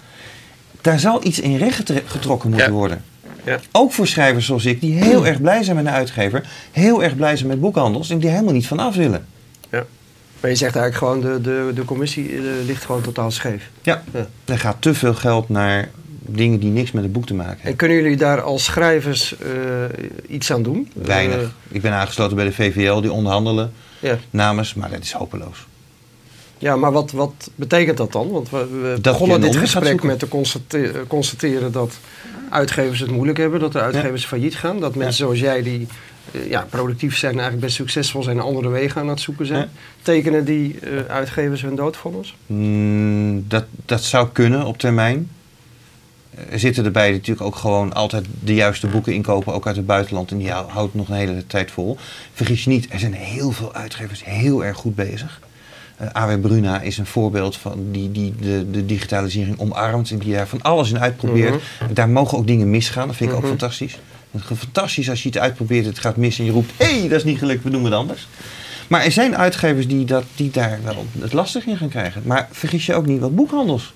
Daar 0.81 0.99
zal 0.99 1.25
iets 1.25 1.39
in 1.39 1.57
recht 1.57 1.91
getrokken 2.05 2.49
moeten 2.49 2.67
Ja. 2.67 2.73
worden. 2.73 3.03
Ja. 3.45 3.59
Ook 3.71 3.91
voor 3.91 4.07
schrijvers 4.07 4.45
zoals 4.45 4.65
ik, 4.65 4.81
die 4.81 5.03
heel 5.03 5.25
erg 5.27 5.41
blij 5.41 5.63
zijn 5.63 5.75
met 5.75 5.85
een 5.85 5.91
uitgever, 5.91 6.49
heel 6.71 7.03
erg 7.03 7.15
blij 7.15 7.35
zijn 7.35 7.49
met 7.49 7.59
boekhandels 7.61 8.09
en 8.09 8.19
die 8.19 8.29
helemaal 8.29 8.53
niet 8.53 8.67
van 8.67 8.79
af 8.79 8.95
willen. 8.95 9.25
Maar 10.39 10.49
je 10.49 10.55
zegt 10.55 10.75
eigenlijk 10.75 10.95
gewoon, 11.21 11.33
de, 11.33 11.41
de, 11.41 11.71
de 11.75 11.85
commissie 11.85 12.35
eh, 12.37 12.41
ligt 12.65 12.85
gewoon 12.85 13.01
totaal 13.01 13.31
scheef. 13.31 13.69
Ja. 13.81 14.03
Ja. 14.13 14.27
Er 14.45 14.59
gaat 14.59 14.81
te 14.81 14.93
veel 14.93 15.13
geld 15.13 15.49
naar 15.49 15.89
dingen 16.25 16.59
die 16.59 16.69
niks 16.69 16.91
met 16.91 17.03
het 17.03 17.11
boek 17.11 17.25
te 17.25 17.33
maken 17.33 17.51
En 17.51 17.57
hebben. 17.57 17.75
kunnen 17.75 17.97
jullie 17.97 18.17
daar 18.17 18.41
als 18.41 18.63
schrijvers 18.63 19.37
eh, 19.37 19.49
iets 20.27 20.51
aan 20.51 20.63
doen? 20.63 20.91
Weinig. 20.93 21.37
Eh, 21.41 21.47
ik 21.67 21.81
ben 21.81 21.91
aangesloten 21.93 22.35
bij 22.35 22.45
de 22.45 22.51
VVL, 22.51 23.01
die 23.01 23.11
onderhandelen 23.11 23.73
ja. 23.99 24.17
namens, 24.29 24.73
maar 24.73 24.89
dat 24.89 25.01
is 25.03 25.11
hopeloos. 25.11 25.65
ja, 26.57 26.75
maar 26.75 26.91
wat, 26.91 27.11
wat 27.11 27.49
betekent 27.55 27.97
dat 27.97 28.11
dan? 28.11 28.31
Want 28.31 28.49
we, 28.49 28.97
begonnen 29.01 29.41
dit 29.41 29.55
gesprek 29.55 30.03
met 30.03 30.19
te 30.19 30.27
constate- 30.27 31.03
constateren 31.07 31.71
dat 31.71 31.97
uitgevers 32.49 32.99
het 32.99 33.11
moeilijk 33.11 33.37
hebben. 33.37 33.59
Dat 33.59 33.71
de 33.71 33.81
uitgevers 33.81 34.25
failliet 34.25 34.55
gaan. 34.55 34.79
Dat 34.79 34.95
mensen 34.95 35.17
zoals 35.17 35.39
jij 35.39 35.63
die 35.63 35.87
ja, 36.49 36.65
productief 36.69 37.17
zijn 37.17 37.31
en 37.31 37.37
eigenlijk 37.39 37.65
best 37.67 37.77
succesvol 37.77 38.23
zijn... 38.23 38.39
andere 38.39 38.69
wegen 38.69 39.01
aan 39.01 39.07
het 39.07 39.19
zoeken 39.21 39.45
zijn. 39.45 39.59
Ja. 39.59 39.67
Tekenen 40.01 40.45
die 40.45 40.79
eh, 40.79 40.89
uitgevers 41.13 41.61
hun 41.61 41.75
doodvonnis? 41.75 42.35
Mm, 42.45 43.45
dat, 43.47 43.65
dat 43.85 44.03
zou 44.03 44.27
kunnen 44.31 44.65
op 44.65 44.77
termijn. 44.77 45.29
Er 46.49 46.59
zitten 46.59 46.85
erbij 46.85 47.05
die 47.07 47.13
natuurlijk 47.17 47.45
ook 47.45 47.55
gewoon 47.55 47.93
altijd 47.93 48.25
de 48.43 48.53
juiste 48.53 48.87
boeken 48.87 49.13
inkopen, 49.13 49.53
ook 49.53 49.67
uit 49.67 49.75
het 49.75 49.85
buitenland. 49.85 50.31
En 50.31 50.37
die 50.37 50.51
hou- 50.51 50.69
houdt 50.69 50.93
nog 50.95 51.09
een 51.09 51.15
hele 51.15 51.47
tijd 51.47 51.71
vol. 51.71 51.97
Vergis 52.33 52.63
je 52.63 52.69
niet, 52.69 52.87
er 52.89 52.99
zijn 52.99 53.13
heel 53.13 53.51
veel 53.51 53.73
uitgevers 53.73 54.25
heel 54.25 54.65
erg 54.65 54.77
goed 54.77 54.95
bezig. 54.95 55.39
Eh 55.97 56.07
AW 56.11 56.41
Bruna 56.41 56.81
is 56.81 56.97
een 56.97 57.05
voorbeeld 57.05 57.57
van 57.57 57.91
die, 57.91 58.11
die 58.11 58.33
de, 58.39 58.65
de 58.71 58.85
digitalisering 58.85 59.59
omarmt 59.59 60.11
en 60.11 60.17
die 60.17 60.33
daar 60.33 60.47
van 60.47 60.61
alles 60.61 60.89
in 60.89 60.99
uitprobeert. 60.99 61.63
Daar 61.93 62.09
mogen 62.09 62.37
ook 62.37 62.47
dingen 62.47 62.69
misgaan, 62.69 63.07
dat 63.07 63.15
vind 63.15 63.29
ik 63.29 63.35
Mhm. 63.35 63.45
ook 63.45 63.51
fantastisch. 63.51 63.99
Het 64.31 64.41
is 64.49 64.57
fantastisch 64.57 65.09
als 65.09 65.23
je 65.23 65.29
iets 65.29 65.37
uitprobeert, 65.37 65.85
het 65.85 65.99
gaat 65.99 66.17
mis 66.17 66.39
en 66.39 66.45
je 66.45 66.51
roept: 66.51 66.71
hé, 66.77 66.99
hey, 66.99 67.07
dat 67.07 67.17
is 67.17 67.23
niet 67.23 67.37
gelukt, 67.37 67.63
we 67.63 67.69
doen 67.69 67.83
het 67.83 67.93
anders. 67.93 68.27
Maar 68.87 69.03
er 69.03 69.11
zijn 69.11 69.37
uitgevers 69.37 69.87
die, 69.87 70.05
dat, 70.05 70.23
die 70.35 70.51
daar 70.51 70.79
wel 70.83 71.05
het 71.19 71.33
lastig 71.33 71.65
in 71.65 71.77
gaan 71.77 71.89
krijgen. 71.89 72.21
Maar 72.25 72.47
vergis 72.51 72.85
je 72.85 72.93
ook 72.95 73.05
niet 73.05 73.19
wat 73.19 73.35
boekhandels. 73.35 73.93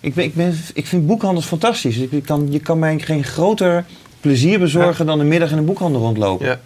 Ik, 0.00 0.14
ben, 0.14 0.24
ik, 0.24 0.34
ben, 0.34 0.58
ik 0.74 0.86
vind 0.86 1.06
boekhandels 1.06 1.46
fantastisch. 1.46 1.96
Ik, 1.96 2.12
ik 2.12 2.24
kan, 2.24 2.46
je 2.50 2.58
kan 2.60 2.78
mij 2.78 2.98
geen 2.98 3.24
groter 3.24 3.84
plezier 4.20 4.58
bezorgen 4.58 5.06
dan 5.06 5.20
een 5.20 5.28
middag 5.28 5.50
in 5.50 5.58
een 5.58 5.64
boekhandel 5.64 6.00
rondlopen. 6.00 6.46
Ja. 6.46 6.60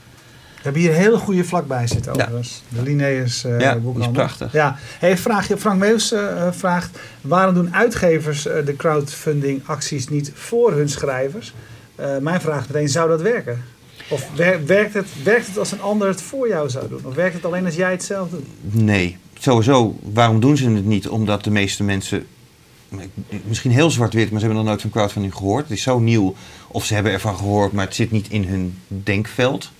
We 0.57 0.65
hebben 0.65 0.83
hier 0.83 0.91
een 0.91 0.97
hele 0.97 1.17
goede 1.17 1.45
vlak 1.45 1.67
bij 1.67 1.87
zitten 1.87 2.13
overigens. 2.13 2.63
De 2.69 2.83
Linnaeus 2.83 3.45
eh 3.45 3.51
Ja, 3.51 3.71
die 3.71 3.79
is 3.79 3.83
boekhandel. 3.83 4.13
prachtig. 4.13 4.53
Ja. 4.53 4.77
Hey, 4.99 5.19
vraag 5.19 5.49
je, 5.49 5.57
Frank 5.57 5.79
Meus 5.79 6.13
eh, 6.13 6.47
eh, 6.47 6.53
vraagt... 6.53 6.99
waarom 7.21 7.55
doen 7.55 7.75
uitgevers 7.75 8.43
de 8.43 8.75
crowdfunding 8.77 9.63
acties 9.67 10.09
niet 10.09 10.33
voor 10.35 10.73
hun 10.73 10.89
schrijvers? 10.89 11.53
Eh, 11.99 12.19
mijn 12.19 12.41
vraag 12.41 12.61
is 12.61 12.67
meteen, 12.67 12.89
zou 12.89 13.09
dat 13.09 13.21
werken? 13.23 13.65
Of 14.11 14.27
wer- 14.35 14.67
werkt, 14.67 14.95
het, 14.95 15.07
werkt 15.25 15.47
het 15.47 15.59
als 15.59 15.73
een 15.73 15.81
ander 15.81 16.09
het 16.09 16.23
voor 16.23 16.49
jou 16.49 16.71
zou 16.71 16.89
doen? 16.89 17.01
Of 17.05 17.15
werkt 17.15 17.35
het 17.35 17.45
alleen 17.45 17.65
als 17.65 17.75
jij 17.75 17.91
het 17.91 18.05
zelf 18.05 18.31
doet? 18.31 18.45
Nee, 18.61 19.17
sowieso. 19.39 19.99
Waarom 20.13 20.41
doen 20.41 20.57
ze 20.57 20.71
het 20.71 20.85
niet? 20.85 21.09
Omdat 21.09 21.45
de 21.45 21.51
meeste 21.51 21.83
mensen, 21.83 22.27
misschien 23.45 23.71
heel 23.71 23.91
zwart-wit, 23.91 24.31
maar 24.31 24.41
ze 24.41 24.47
hebben 24.47 24.57
nog 24.65 24.67
nooit 24.73 24.81
van 24.81 24.91
crowdfunding 24.91 25.35
gehoord. 25.35 25.63
Het 25.69 25.77
is 25.77 25.83
zo 25.83 25.99
nieuw. 25.99 26.35
Of 26.69 26.85
ze 26.85 26.95
hebben 26.95 27.13
ervan 27.13 27.37
gehoord, 27.37 27.73
maar 27.73 27.85
het 27.85 27.95
zit 27.95 28.11
niet 28.11 28.29
in 28.31 28.45
hun 28.45 28.79
denkveld. 28.87 29.71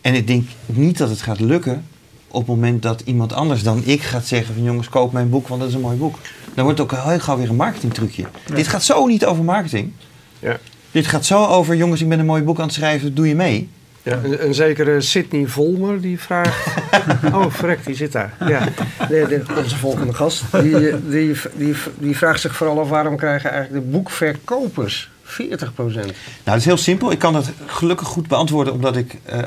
En 0.00 0.14
ik 0.14 0.26
denk 0.26 0.48
niet 0.66 0.98
dat 0.98 1.08
het 1.10 1.20
gaat 1.22 1.40
lukken 1.40 1.86
op 2.28 2.40
het 2.40 2.48
moment 2.56 2.82
dat 2.82 3.00
iemand 3.04 3.32
anders 3.32 3.62
dan 3.62 3.82
ik 3.84 4.02
gaat 4.02 4.26
zeggen 4.26 4.54
van 4.54 4.62
jongens, 4.64 4.88
koop 4.88 5.12
mijn 5.12 5.30
boek, 5.30 5.48
want 5.48 5.60
dat 5.60 5.68
is 5.68 5.74
een 5.74 5.80
mooi 5.80 5.96
boek. 5.96 6.18
Dan 6.54 6.64
wordt 6.64 6.78
het 6.78 6.92
ook 6.92 7.04
heel 7.04 7.18
gauw 7.20 7.36
weer 7.36 7.48
een 7.48 7.56
marketingtrucje. 7.56 8.24
Dit 8.54 8.68
gaat 8.68 8.82
zo 8.84 9.06
niet 9.06 9.24
over 9.24 9.44
marketing. 9.44 9.92
Ja. 10.38 10.58
Dit 10.90 11.06
gaat 11.06 11.24
zo 11.24 11.44
over, 11.44 11.76
jongens, 11.76 12.00
ik 12.00 12.08
ben 12.08 12.18
een 12.18 12.26
mooi 12.26 12.42
boek 12.42 12.58
aan 12.58 12.64
het 12.64 12.74
schrijven, 12.74 13.14
doe 13.14 13.28
je 13.28 13.34
mee? 13.34 13.68
Ja, 14.02 14.20
een, 14.24 14.46
een 14.46 14.54
zekere 14.54 15.00
Sidney 15.00 15.46
Volmer 15.46 16.00
die 16.00 16.20
vraagt. 16.20 16.66
oh, 17.34 17.52
frek, 17.52 17.84
die 17.86 17.94
zit 17.94 18.12
daar. 18.12 18.34
Ja, 18.48 18.68
de, 19.08 19.26
de, 19.28 19.42
onze 19.56 19.76
volgende 19.76 20.12
gast. 20.12 20.42
Die, 20.52 20.90
eh, 20.90 20.96
die, 21.08 21.34
die, 21.54 21.74
die 21.98 22.16
vraagt 22.16 22.40
zich 22.40 22.56
vooral 22.56 22.80
af 22.80 22.88
waarom 22.88 23.16
krijgen 23.16 23.50
eigenlijk 23.50 23.84
de 23.84 23.90
boekverkopers 23.90 25.10
40% 25.28 25.38
Nou, 25.68 26.12
dat 26.44 26.56
is 26.56 26.64
heel 26.64 26.76
simpel. 26.76 27.10
Ik 27.10 27.18
kan 27.18 27.32
dat 27.32 27.50
gelukkig 27.66 28.08
goed 28.08 28.28
beantwoorden 28.28 28.72
omdat 28.72 28.96
ik 28.96 29.16
eh, 29.24 29.38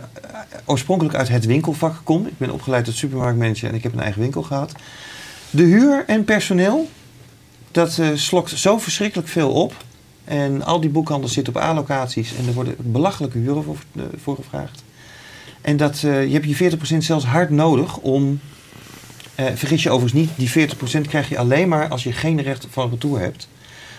oorspronkelijk 0.66 1.16
uit 1.16 1.30
het 1.30 1.46
winkelvak 1.46 1.96
kom. 2.04 2.26
Ik 2.26 2.38
ben 2.38 2.52
opgeleid 2.52 2.86
tot 2.86 2.96
supermarktmanager 2.96 3.70
en 3.70 3.76
ik 3.76 3.84
heb 3.84 3.94
een 3.94 4.00
eigen 4.00 4.22
winkel 4.22 4.44
gehad. 4.44 4.72
De 5.50 5.64
huur 5.64 6.04
en 6.08 6.24
personeel, 6.24 6.90
dat 7.72 7.98
eh, 7.98 8.08
slokt 8.14 8.50
zo 8.50 8.78
verschrikkelijk 8.78 9.28
veel 9.28 9.52
op. 9.52 9.74
En 10.24 10.64
al 10.64 10.80
die 10.80 10.90
boekhandels 10.90 11.34
zitten 11.34 11.56
op 11.56 11.62
A-locaties 11.62 12.36
en 12.36 12.48
er 12.48 12.54
worden 12.54 12.76
belachelijke 12.78 13.38
huren 13.38 13.64
voor, 13.64 13.78
eh, 13.96 14.04
voor 14.22 14.36
gevraagd. 14.36 14.84
En 15.62 15.78
dat, 15.78 16.04
eh, 16.04 16.26
je 16.26 16.34
hebt 16.34 16.46
je 16.46 16.56
40% 16.56 17.04
zelfs 17.04 17.26
hard 17.26 17.50
nodig 17.50 17.98
om... 17.98 18.40
eh, 19.36 19.46
vergis 19.56 19.84
je 19.84 19.90
overigens 19.90 20.22
niet, 20.22 20.30
die 20.36 20.50
40% 20.50 21.08
krijg 21.08 21.30
je 21.30 21.38
alleen 21.38 21.68
maar 21.68 21.88
als 21.88 22.04
je 22.04 22.12
geen 22.12 22.42
recht 22.42 22.68
van 22.70 22.90
retour 22.90 23.20
hebt. 23.20 23.48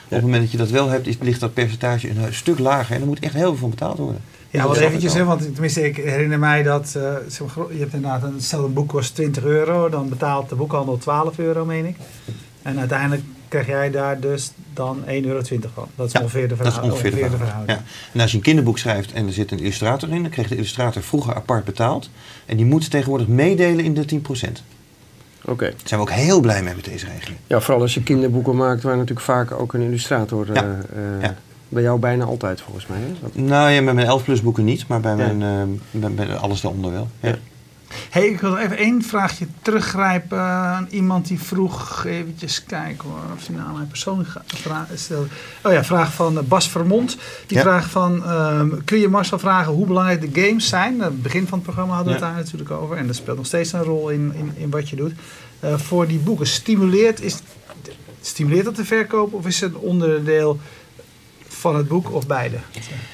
Op 0.05 0.11
het 0.11 0.23
moment 0.23 0.43
dat 0.43 0.51
je 0.53 0.59
dat 0.59 0.71
wel 0.71 0.89
hebt, 0.89 1.07
is, 1.07 1.17
ligt 1.21 1.41
dat 1.41 1.55
percentage 1.55 2.11
een 2.11 2.35
stuk 2.35 2.59
lager. 2.59 2.95
En 2.95 3.01
er 3.01 3.07
moet 3.07 3.21
echt 3.21 3.35
heel 3.35 3.49
veel 3.49 3.57
van 3.57 3.71
betaald 3.71 3.99
worden. 3.99 4.21
Ja, 4.51 4.67
wat 4.67 4.77
eventjes, 4.77 5.13
ik 5.13 5.19
hè, 5.19 5.25
want 5.25 5.41
tenminste, 5.53 5.87
ik 5.87 5.97
herinner 5.97 6.39
mij 6.39 6.63
dat 6.63 6.95
eh, 6.97 7.15
je 7.71 7.79
hebt 7.79 7.95
inderdaad 7.95 8.23
een, 8.23 8.41
stel 8.41 8.65
een 8.65 8.73
boek 8.73 8.89
kost 8.89 9.15
20 9.15 9.45
euro, 9.45 9.89
dan 9.89 10.09
betaalt 10.09 10.49
de 10.49 10.55
boekhandel 10.55 10.99
12 10.99 11.39
euro, 11.39 11.65
meen 11.65 11.87
ik. 11.87 11.97
En 12.63 12.79
uiteindelijk 12.79 13.23
krijg 13.53 13.67
jij 13.67 13.91
daar 13.91 14.21
dus 14.21 14.53
dan 14.75 15.03
1,20 15.07 15.11
euro 15.25 15.41
van. 15.75 15.89
Dat 15.95 16.07
is 16.07 16.13
Ja, 16.13 16.21
ongeveer 16.21 16.49
de, 16.49 16.57
Dat 16.57 16.67
is 16.67 16.81
ongeveer 16.81 17.11
de 17.11 17.17
verhouding. 17.17 17.43
verhouding. 17.43 17.79
Ja. 17.79 17.85
En 18.13 18.21
als 18.21 18.31
je 18.31 18.37
een 18.37 18.43
kinderboek 18.43 18.79
schrijft 18.79 19.13
en 19.13 19.27
er 19.27 19.33
zit 19.33 19.51
een 19.51 19.59
illustrator 19.59 20.09
in, 20.09 20.23
dan 20.23 20.31
kreeg 20.31 20.49
de 20.49 20.55
illustrator 20.57 21.03
vroeger 21.03 21.35
apart 21.35 21.65
betaald. 21.65 22.11
En 22.47 22.57
die 22.57 22.67
moet 22.67 22.91
tegenwoordig 22.91 23.27
meedelen 23.27 23.85
in 23.85 23.95
de 23.95 24.05
10%. 24.05 24.63
Oké. 25.45 25.65
Daar 25.65 25.73
zijn 25.85 26.01
we 26.01 26.07
ook 26.07 26.13
heel 26.13 26.41
blij 26.41 26.63
mee 26.63 26.75
met 26.75 26.85
deze 26.85 27.07
regeling. 27.07 27.39
Ja, 27.47 27.61
vooral 27.61 27.83
als 27.83 27.95
je 27.95 28.03
kinderboeken 28.03 28.57
maakt 28.57 28.83
waar 28.83 28.95
natuurlijk 28.97 29.27
vaak 29.27 29.51
ook 29.53 29.73
een 29.75 29.81
illustrator... 29.81 30.47
Ja. 30.47 30.55
eh, 30.55 31.15
eh, 31.17 31.23
Ja. 31.23 31.37
Bij 31.69 31.83
jou 31.83 31.99
bijna 31.99 32.25
altijd 32.25 32.61
volgens 32.61 32.87
mij. 32.87 32.99
Hè? 32.99 33.07
Dat- 33.21 33.35
Nou 33.35 33.71
ja, 33.71 33.81
met 33.83 33.95
mijn 33.95 34.07
11 34.07 34.25
plus 34.25 34.43
boeken 34.43 34.65
niet, 34.65 34.87
maar 34.89 35.01
bij 35.01 35.17
Ja. 35.17 35.33
mijn, 35.33 35.43
eh, 35.93 36.01
bij, 36.01 36.11
bij 36.27 36.37
alles 36.37 36.61
daaronder 36.61 36.93
wel. 36.93 37.09
Ja. 37.21 37.29
Ja. 37.29 37.37
Hey, 38.11 38.27
ik 38.29 38.41
wil 38.41 38.51
nog 38.51 38.59
even 38.59 38.77
één 38.77 39.03
vraagje 39.03 39.47
teruggrijpen 39.63 40.41
aan 40.41 40.87
iemand 40.91 41.27
die 41.29 41.41
vroeg, 41.41 42.05
eventjes 42.05 42.65
kijken 42.65 43.09
hoor, 43.09 43.19
of 43.37 43.45
die 43.45 43.57
naam 43.57 43.77
mij 43.77 43.85
persoonlijk 43.85 44.29
ga- 44.29 44.43
vraag 44.47 44.87
stelde. 44.95 45.27
Oh 45.63 45.73
ja, 45.73 45.85
vraag 45.85 46.13
van 46.13 46.39
eh, 46.39 46.45
Bas 46.45 46.69
Vermond. 46.69 47.17
Die 47.47 47.57
Ja. 47.57 47.63
vraagt 47.63 47.91
van, 47.91 48.25
ehm, 48.25 48.71
kun 48.85 48.99
je 48.99 49.09
Marcel 49.09 49.39
vragen 49.39 49.73
hoe 49.73 49.87
belangrijk 49.87 50.35
de 50.35 50.43
games 50.43 50.69
zijn? 50.69 50.95
Aan 51.03 51.11
het 51.13 51.23
begin 51.23 51.47
van 51.47 51.59
het 51.59 51.67
programma 51.67 51.95
hadden 51.95 52.13
we 52.13 52.19
Ja. 52.19 52.27
het 52.27 52.35
daar 52.35 52.45
natuurlijk 52.45 52.71
over. 52.71 52.97
En 52.97 53.07
dat 53.07 53.17
speelt 53.17 53.37
nog 53.37 53.47
steeds 53.47 53.73
een 53.73 53.83
rol 53.83 54.09
in, 54.09 54.33
in, 54.35 54.53
in 54.57 54.71
wat 54.71 54.89
je 54.89 54.97
doet. 54.97 55.13
Eh, 55.61 55.79
voor 55.79 56.07
die 56.07 56.19
boeken, 56.19 56.47
stimuleert, 56.47 57.21
is, 57.21 57.39
stimuleert 58.21 58.65
dat 58.65 58.77
de 58.77 58.85
verkoop 58.85 59.33
of 59.33 59.47
is 59.47 59.61
het 59.61 59.75
een 59.75 59.81
onderdeel 59.81 60.59
van 61.63 61.77
het 61.77 61.89
boek 61.89 62.13
of 62.13 62.27
beide? 62.27 62.57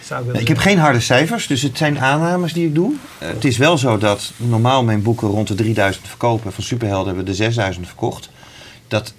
Zou 0.04 0.38
ik, 0.38 0.48
heb 0.48 0.58
geen 0.58 0.78
harde 0.78 1.00
cijfers, 1.00 1.46
dus 1.46 1.62
het 1.62 1.78
zijn 1.78 1.98
aannames 2.00 2.52
die 2.52 2.66
ik 2.66 2.74
doe. 2.74 2.94
Eh, 3.18 3.28
het 3.28 3.44
is 3.44 3.56
wel 3.56 3.78
zo 3.78 3.98
dat 3.98 4.32
normaal 4.36 4.84
mijn 4.84 5.02
boeken 5.02 5.28
rond 5.28 5.48
de 5.48 5.54
3000 5.54 6.08
verkopen. 6.08 6.52
Van 6.52 6.64
Superhelden 6.64 7.06
hebben 7.06 7.24
we 7.24 7.30
de 7.30 7.36
6000 7.36 7.86
verkocht. 7.86 8.30
Dat 8.88 9.12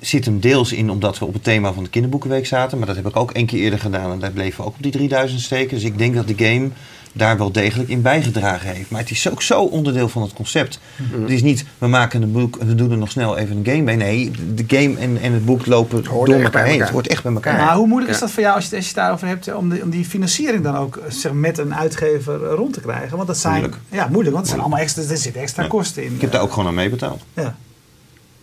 zit 0.00 0.24
hem 0.24 0.40
deels 0.40 0.72
in 0.72 0.90
omdat 0.90 1.18
we 1.18 1.24
op 1.24 1.32
het 1.32 1.44
thema 1.44 1.72
van 1.72 1.84
de 1.84 1.90
kinderboekenweek 1.90 2.46
zaten. 2.46 2.78
Maar 2.78 2.86
dat 2.86 2.96
heb 2.96 3.06
ik 3.06 3.16
ook 3.16 3.30
één 3.30 3.46
keer 3.46 3.60
eerder 3.60 3.78
gedaan 3.78 4.12
en 4.12 4.18
daar 4.18 4.30
bleven 4.30 4.60
we 4.60 4.66
ook 4.66 4.74
op 4.76 4.82
die 4.82 4.92
3000 4.92 5.40
steken. 5.40 5.74
Dus 5.74 5.84
ik 5.84 5.98
denk 5.98 6.14
dat 6.14 6.28
de 6.28 6.44
game 6.44 6.70
daar 7.16 7.38
wel 7.38 7.52
degelijk 7.52 7.88
in 7.88 8.02
bijgedragen 8.02 8.70
heeft. 8.74 8.90
Maar 8.90 9.00
het 9.00 9.10
is 9.10 9.30
ook 9.30 9.42
zo 9.42 9.62
onderdeel 9.62 10.08
van 10.08 10.22
het 10.22 10.32
concept. 10.32 10.80
Het 11.20 11.30
is 11.30 11.42
niet, 11.42 11.64
we 11.78 11.86
maken 11.86 12.22
een 12.22 12.32
boek 12.32 12.56
en 12.56 12.66
we 12.66 12.74
doen 12.74 12.90
er 12.90 12.98
nog 12.98 13.10
snel 13.10 13.36
even 13.36 13.56
een 13.56 13.66
game 13.66 13.82
bij. 13.82 13.96
Nee, 13.96 14.30
de 14.54 14.64
game 14.66 14.98
en, 14.98 15.18
en 15.22 15.32
het 15.32 15.44
boek 15.44 15.66
lopen 15.66 16.04
door 16.04 16.26
elkaar 16.28 16.62
heen. 16.62 16.70
elkaar. 16.72 16.78
Het 16.86 16.90
hoort 16.90 17.06
echt 17.08 17.22
bij 17.22 17.32
elkaar. 17.32 17.56
Maar 17.64 17.74
hoe 17.76 17.86
moeilijk 17.86 18.12
is 18.12 18.18
dat 18.18 18.30
voor 18.30 18.42
jou 18.42 18.54
als 18.54 18.68
je, 18.68 18.76
als 18.76 18.84
je 18.84 18.90
het 18.90 19.00
daarover 19.00 19.26
hebt 19.26 19.54
om, 19.54 19.68
de, 19.68 19.80
om 19.82 19.90
die 19.90 20.04
financiering 20.04 20.62
dan 20.64 20.76
ook 20.76 20.96
eh, 20.96 21.10
zeg, 21.10 21.32
met 21.32 21.58
een 21.58 21.74
uitgever 21.74 22.44
eh, 22.46 22.54
rond 22.54 22.72
te 22.72 22.80
krijgen? 22.80 23.16
Want 23.16 23.28
dat 23.28 23.38
zijn, 23.38 23.52
Moeilijk. 23.54 23.76
Ja, 23.88 24.06
moeilijk, 24.10 24.30
want 24.34 24.40
er 24.42 24.48
zijn 24.50 24.60
allemaal 24.60 24.80
extra, 24.80 25.02
er 25.02 25.16
zitten 25.16 25.42
extra 25.42 25.62
Ja. 25.62 25.68
kosten 25.68 26.04
in. 26.04 26.14
Ik 26.14 26.20
heb 26.20 26.32
daar 26.32 26.42
ook 26.42 26.52
gewoon 26.52 26.66
aan 26.68 26.74
meebetaald. 26.74 27.22
Ja. 27.34 27.56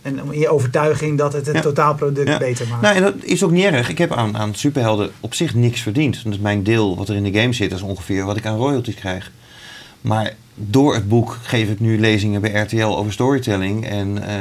En 0.04 0.22
om 0.22 0.32
in 0.32 0.38
je 0.38 0.48
overtuiging 0.48 1.18
dat 1.18 1.32
het 1.32 1.46
het 1.46 1.54
Ja. 1.54 1.60
totaalproduct 1.60 2.28
Ja. 2.28 2.38
beter 2.38 2.66
maakt. 2.68 2.82
Nou, 2.82 2.96
en 2.96 3.02
dat 3.02 3.14
is 3.20 3.42
ook 3.44 3.50
niet 3.50 3.64
erg. 3.64 3.88
Ik 3.88 3.98
heb 3.98 4.12
aan, 4.12 4.36
aan 4.36 4.54
superhelden 4.54 5.10
op 5.20 5.34
zich 5.34 5.54
niks 5.54 5.80
verdiend. 5.80 6.24
Dus 6.24 6.38
mijn 6.38 6.62
deel 6.62 6.96
wat 6.96 7.08
er 7.08 7.14
in 7.16 7.22
de 7.32 7.40
game 7.40 7.52
zit, 7.52 7.72
is 7.72 7.82
ongeveer 7.82 8.24
wat 8.24 8.36
ik 8.36 8.46
aan 8.46 8.56
royalties 8.56 8.94
krijg. 8.94 9.30
Maar 10.00 10.32
door 10.54 10.94
het 10.94 11.08
boek 11.08 11.38
geef 11.42 11.68
ik 11.68 11.80
nu 11.80 12.00
lezingen 12.00 12.40
bij 12.40 12.52
RTL 12.52 12.84
over 12.84 13.12
storytelling. 13.12 13.86
En 13.86 14.22
eh, 14.28 14.34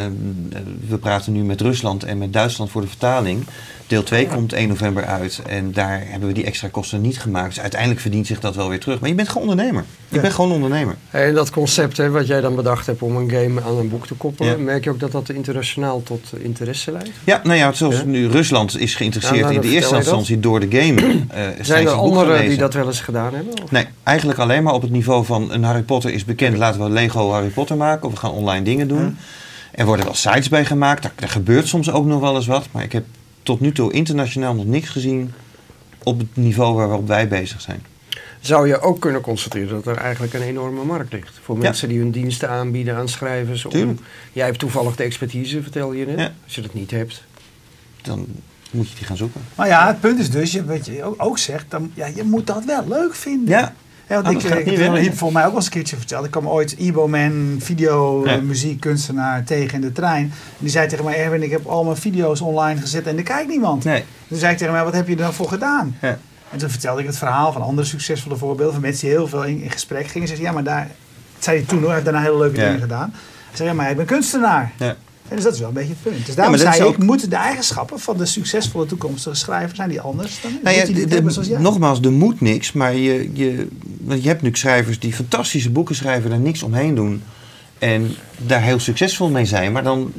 we 0.88 0.98
praten 0.98 1.34
nu 1.34 1.44
met 1.44 1.62
Rusland 1.62 2.04
en 2.04 2.18
met 2.18 2.34
Duitsland 2.34 2.72
voor 2.72 2.82
de 2.82 2.88
vertaling. 2.88 3.44
Deel 3.88 4.04
2 4.04 4.28
komt 4.28 4.54
1 4.54 4.68
november 4.68 5.06
uit. 5.06 5.42
En 5.48 5.72
daar 5.72 6.02
hebben 6.08 6.28
we 6.28 6.34
die 6.34 6.44
extra 6.46 6.68
kosten 6.72 7.02
niet 7.02 7.20
gemaakt. 7.20 7.48
Dus 7.54 7.60
uiteindelijk 7.60 8.02
verdient 8.02 8.28
zich 8.28 8.40
dat 8.40 8.56
wel 8.56 8.70
weer 8.70 8.80
terug. 8.80 9.00
Maar 9.00 9.10
je 9.10 9.16
bent 9.16 9.30
gewoon 9.30 9.50
ondernemer. 9.50 9.84
Je 10.08 10.16
Ja. 10.16 10.22
bent 10.22 10.34
gewoon 10.34 10.52
ondernemer. 10.52 10.96
En 11.10 11.34
dat 11.34 11.50
concept 11.50 11.98
hè, 11.98 12.10
wat 12.10 12.28
jij 12.28 12.42
dan 12.42 12.56
bedacht 12.56 12.86
hebt 12.86 13.02
om 13.02 13.16
een 13.16 13.30
game 13.30 13.62
aan 13.62 13.78
een 13.78 13.90
boek 13.90 14.08
te 14.08 14.14
koppelen, 14.14 14.52
Ja. 14.52 14.64
merk 14.64 14.84
je 14.84 14.90
ook 14.90 15.00
dat 15.00 15.12
dat 15.12 15.30
internationaal 15.30 16.04
tot 16.04 16.32
interesse 16.38 16.92
leidt? 16.92 17.10
Ja, 17.24 17.42
nou 17.44 17.58
ja, 17.58 17.72
zoals 17.72 18.04
nu 18.06 18.28
Rusland 18.28 18.80
is 18.80 18.96
geïnteresseerd 18.96 19.38
Ja, 19.40 19.44
nou, 19.44 19.56
in 19.56 19.62
de 19.62 19.70
eerste 19.76 19.96
instantie 19.96 20.40
door 20.40 20.60
de 20.60 20.68
game. 20.80 21.02
eh, 21.30 21.42
zijn 21.62 21.86
er 21.88 21.92
anderen 21.94 22.48
die 22.50 22.58
dat 22.58 22.74
wel 22.74 22.86
eens 22.88 23.02
gedaan 23.02 23.34
hebben? 23.34 23.64
Of? 23.64 23.72
Nee, 23.72 23.86
eigenlijk 24.04 24.40
alleen 24.40 24.64
maar 24.64 24.74
op 24.74 24.82
het 24.82 24.92
niveau 24.92 25.26
van 25.26 25.52
een 25.52 25.64
Harry 25.64 25.82
Potter 25.82 26.03
is 26.12 26.26
bekend. 26.26 26.58
Laten 26.58 26.84
we 26.84 26.90
Lego 26.90 27.32
Harry 27.32 27.50
Potter 27.50 27.78
maken 27.78 28.06
of 28.08 28.12
we 28.14 28.20
gaan 28.20 28.32
online 28.32 28.64
dingen 28.66 28.88
doen. 28.88 29.18
Er 29.72 29.86
worden 29.86 30.06
wel 30.06 30.16
sites 30.16 30.50
bij 30.50 30.66
gemaakt. 30.66 31.02
Daar, 31.02 31.12
daar 31.16 31.30
gebeurt 31.30 31.68
soms 31.68 31.92
ook 31.92 32.06
nog 32.06 32.20
wel 32.20 32.36
eens 32.36 32.48
wat. 32.48 32.68
Maar 32.72 32.84
ik 32.84 32.92
heb 32.92 33.06
tot 33.44 33.60
nu 33.60 33.72
toe 33.72 33.94
internationaal 33.94 34.54
nog 34.56 34.66
niks 34.66 34.90
gezien 34.90 35.34
op 36.04 36.18
het 36.20 36.36
niveau 36.36 36.76
waarop 36.76 37.08
wij 37.08 37.28
bezig 37.28 37.62
zijn. 37.62 37.84
Zou 38.40 38.68
je 38.68 38.80
ook 38.80 39.00
kunnen 39.00 39.22
constateren 39.22 39.70
dat 39.70 39.88
er 39.88 39.98
eigenlijk 39.98 40.34
een 40.34 40.42
enorme 40.42 40.84
markt 40.84 41.14
ligt 41.14 41.40
voor 41.44 41.56
Ja. 41.56 41.62
mensen 41.62 41.90
die 41.90 42.00
hun 42.00 42.12
diensten 42.12 42.50
aanbieden 42.50 42.96
aan 42.96 43.10
schrijvers? 43.10 43.66
Om, 43.66 43.72
Tuurlijk. 43.72 44.00
jij 44.34 44.46
hebt 44.46 44.60
toevallig 44.60 44.96
de 44.96 45.04
expertise, 45.04 45.62
vertel 45.62 45.94
je 45.94 46.06
net. 46.06 46.20
Ja. 46.20 46.32
Als 46.44 46.56
je 46.56 46.62
dat 46.62 46.74
niet 46.74 46.92
hebt. 46.92 47.24
Dan 48.02 48.26
moet 48.72 48.90
je 48.90 48.96
die 48.96 49.06
gaan 49.06 49.18
zoeken. 49.18 49.42
Maar 49.56 49.68
ja, 49.68 49.88
het 49.88 50.00
punt 50.00 50.20
is 50.20 50.30
dus, 50.30 50.52
je, 50.52 50.66
wat 50.66 50.86
je 50.86 51.04
ook, 51.04 51.16
ook 51.18 51.38
zegt, 51.38 51.66
dan, 51.70 51.92
ja, 51.94 52.06
je 52.16 52.24
moet 52.24 52.48
dat 52.48 52.66
wel 52.66 52.88
leuk 52.88 53.16
vinden. 53.16 53.50
Ja, 53.50 53.74
Ja, 54.08 54.16
want 54.16 54.26
Anders 54.28 54.44
ik, 54.46 54.50
gaat 54.52 54.60
ik 54.60 54.66
heb 55.06 55.16
volgens 55.18 55.32
mij 55.32 55.42
ook 55.42 55.48
wel 55.48 55.56
eens 55.56 55.66
een 55.66 55.72
keertje 55.72 55.96
verteld. 55.96 56.26
Ik 56.26 56.32
kwam 56.32 56.48
ooit 56.48 56.72
Ibo-man, 56.72 57.56
video, 57.60 58.26
Ja. 58.26 58.36
eh, 58.36 58.42
muziekkunstenaar 58.42 59.44
tegen 59.44 59.74
in 59.76 59.82
de 59.82 59.92
trein. 59.92 60.24
En 60.24 60.32
die 60.58 60.70
zei 60.70 60.88
tegen 60.88 61.06
mij, 61.06 61.16
Erwin, 61.24 61.44
ik 61.44 61.52
heb 61.52 61.66
al 61.66 61.84
mijn 61.84 61.98
video's 61.98 62.42
online 62.42 62.80
gezet 62.82 63.08
en 63.08 63.18
er 63.18 63.24
kijkt 63.24 63.50
niemand. 63.50 63.84
nee. 63.84 64.04
Toen 64.28 64.38
zei 64.38 64.52
ik 64.52 64.58
tegen 64.58 64.74
mij, 64.74 64.84
wat 64.84 64.94
heb 64.94 65.08
je 65.08 65.14
er 65.16 65.22
dan 65.22 65.34
voor 65.34 65.48
gedaan? 65.48 65.98
Ja. 66.02 66.18
En 66.52 66.58
toen 66.60 66.70
vertelde 66.70 67.02
ik 67.02 67.08
het 67.08 67.18
verhaal 67.18 67.52
van 67.52 67.62
andere 67.62 67.88
succesvolle 67.88 68.36
voorbeelden 68.38 68.74
van 68.74 68.82
mensen 68.82 69.08
die 69.08 69.16
heel 69.18 69.28
veel 69.28 69.44
in, 69.44 69.62
in 69.62 69.72
gesprek 69.72 70.08
gingen. 70.08 70.28
Ze 70.28 70.34
zei, 70.36 70.48
ja, 70.48 70.54
maar 70.54 70.64
daar, 70.64 70.90
zei 71.40 71.58
hij 71.58 71.66
toen 71.66 71.78
hoor, 71.78 71.86
hij 71.88 71.94
heeft 71.94 72.06
daarna 72.06 72.22
hele 72.22 72.38
leuke 72.38 72.56
dingen 72.60 72.80
gedaan. 72.80 73.10
Hij 73.48 73.56
zei, 73.58 73.70
ja, 73.70 73.76
maar 73.76 73.90
ik 73.90 73.98
ben 73.98 74.06
kunstenaar. 74.06 74.72
Ja. 74.78 74.96
En 75.28 75.36
dus 75.36 75.44
dat 75.44 75.54
is 75.54 75.60
wel 75.60 75.68
een 75.68 75.74
beetje 75.74 75.90
het 75.94 76.02
punt. 76.14 76.26
Dus 76.26 76.36
daarom 76.36 76.54
dat 76.58 76.62
zei 76.64 76.74
is 76.76 76.82
ik, 76.82 76.88
ook- 76.88 76.98
moeten 76.98 77.30
de 77.30 77.36
eigenschappen 77.36 78.00
van 78.00 78.18
de 78.18 78.26
succesvolle 78.26 78.86
toekomstige 78.86 79.36
schrijver, 79.36 79.76
zijn 79.76 79.90
die 79.90 80.02
anders? 80.02 80.42
Dan 80.42 80.52
Nou 80.64 80.76
ja, 80.76 80.86
die 80.86 80.96
de- 81.08 81.22
de- 81.22 81.30
zoals 81.32 81.48
jij. 81.48 81.60
nogmaals, 81.60 82.00
er 82.02 82.12
moet 82.12 82.42
niks. 82.42 82.72
Maar 82.72 82.96
je, 82.96 83.30
je, 83.34 83.68
want 84.02 84.22
je 84.24 84.28
hebt 84.28 84.42
nu 84.42 84.50
schrijvers 84.54 85.00
die 85.00 85.14
fantastische 85.14 85.70
boeken 85.70 85.96
schrijven, 85.96 86.30
daar 86.30 86.40
niks 86.40 86.64
omheen 86.64 86.96
doen. 86.96 87.24
En 87.80 88.16
daar 88.38 88.62
heel 88.62 88.80
succesvol 88.80 89.30
mee 89.30 89.46
zijn. 89.46 89.72
Maar 89.72 89.84
dan 89.84 90.12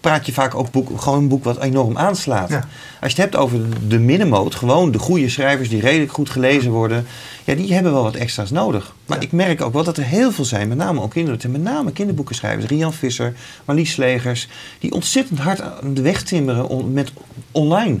praat 0.00 0.26
je 0.26 0.32
vaak 0.32 0.54
ook 0.54 0.70
boek, 0.70 1.00
gewoon 1.00 1.18
een 1.18 1.28
boek 1.28 1.44
wat 1.44 1.62
enorm 1.62 1.96
aanslaat. 1.98 2.48
Ja. 2.48 2.56
Als 3.00 3.12
je 3.12 3.22
het 3.22 3.30
hebt 3.30 3.36
over 3.36 3.58
de 3.88 3.98
middenmoot, 3.98 4.54
gewoon 4.54 4.90
de 4.90 4.98
goede 4.98 5.28
schrijvers 5.28 5.68
die 5.68 5.80
redelijk 5.80 6.12
goed 6.12 6.30
gelezen 6.30 6.70
worden. 6.70 7.06
Ja, 7.44 7.54
die 7.54 7.74
hebben 7.74 7.92
wel 7.92 8.02
wat 8.02 8.14
extra's 8.14 8.50
nodig. 8.50 8.94
Maar 9.06 9.18
Ja. 9.18 9.24
ik 9.24 9.32
merk 9.32 9.60
ook 9.62 9.72
wel 9.72 9.84
dat 9.84 9.96
er 9.96 10.04
heel 10.04 10.32
veel 10.32 10.44
zijn, 10.44 10.68
met 10.68 10.78
name 10.78 11.00
ook 11.00 11.10
kinderen, 11.10 11.50
met 11.50 11.62
name 11.62 11.92
kinderboekenschrijvers. 11.92 12.66
Rian 12.66 12.92
Visser, 12.92 13.34
Marlies 13.64 13.90
Slegers, 13.92 14.48
die 14.78 14.92
ontzettend 14.92 15.38
hard 15.38 15.60
aan 15.60 15.94
de 15.94 16.02
weg 16.02 16.22
timmeren 16.22 16.68
on- 16.68 16.92
met 16.92 17.12
online. 17.52 17.98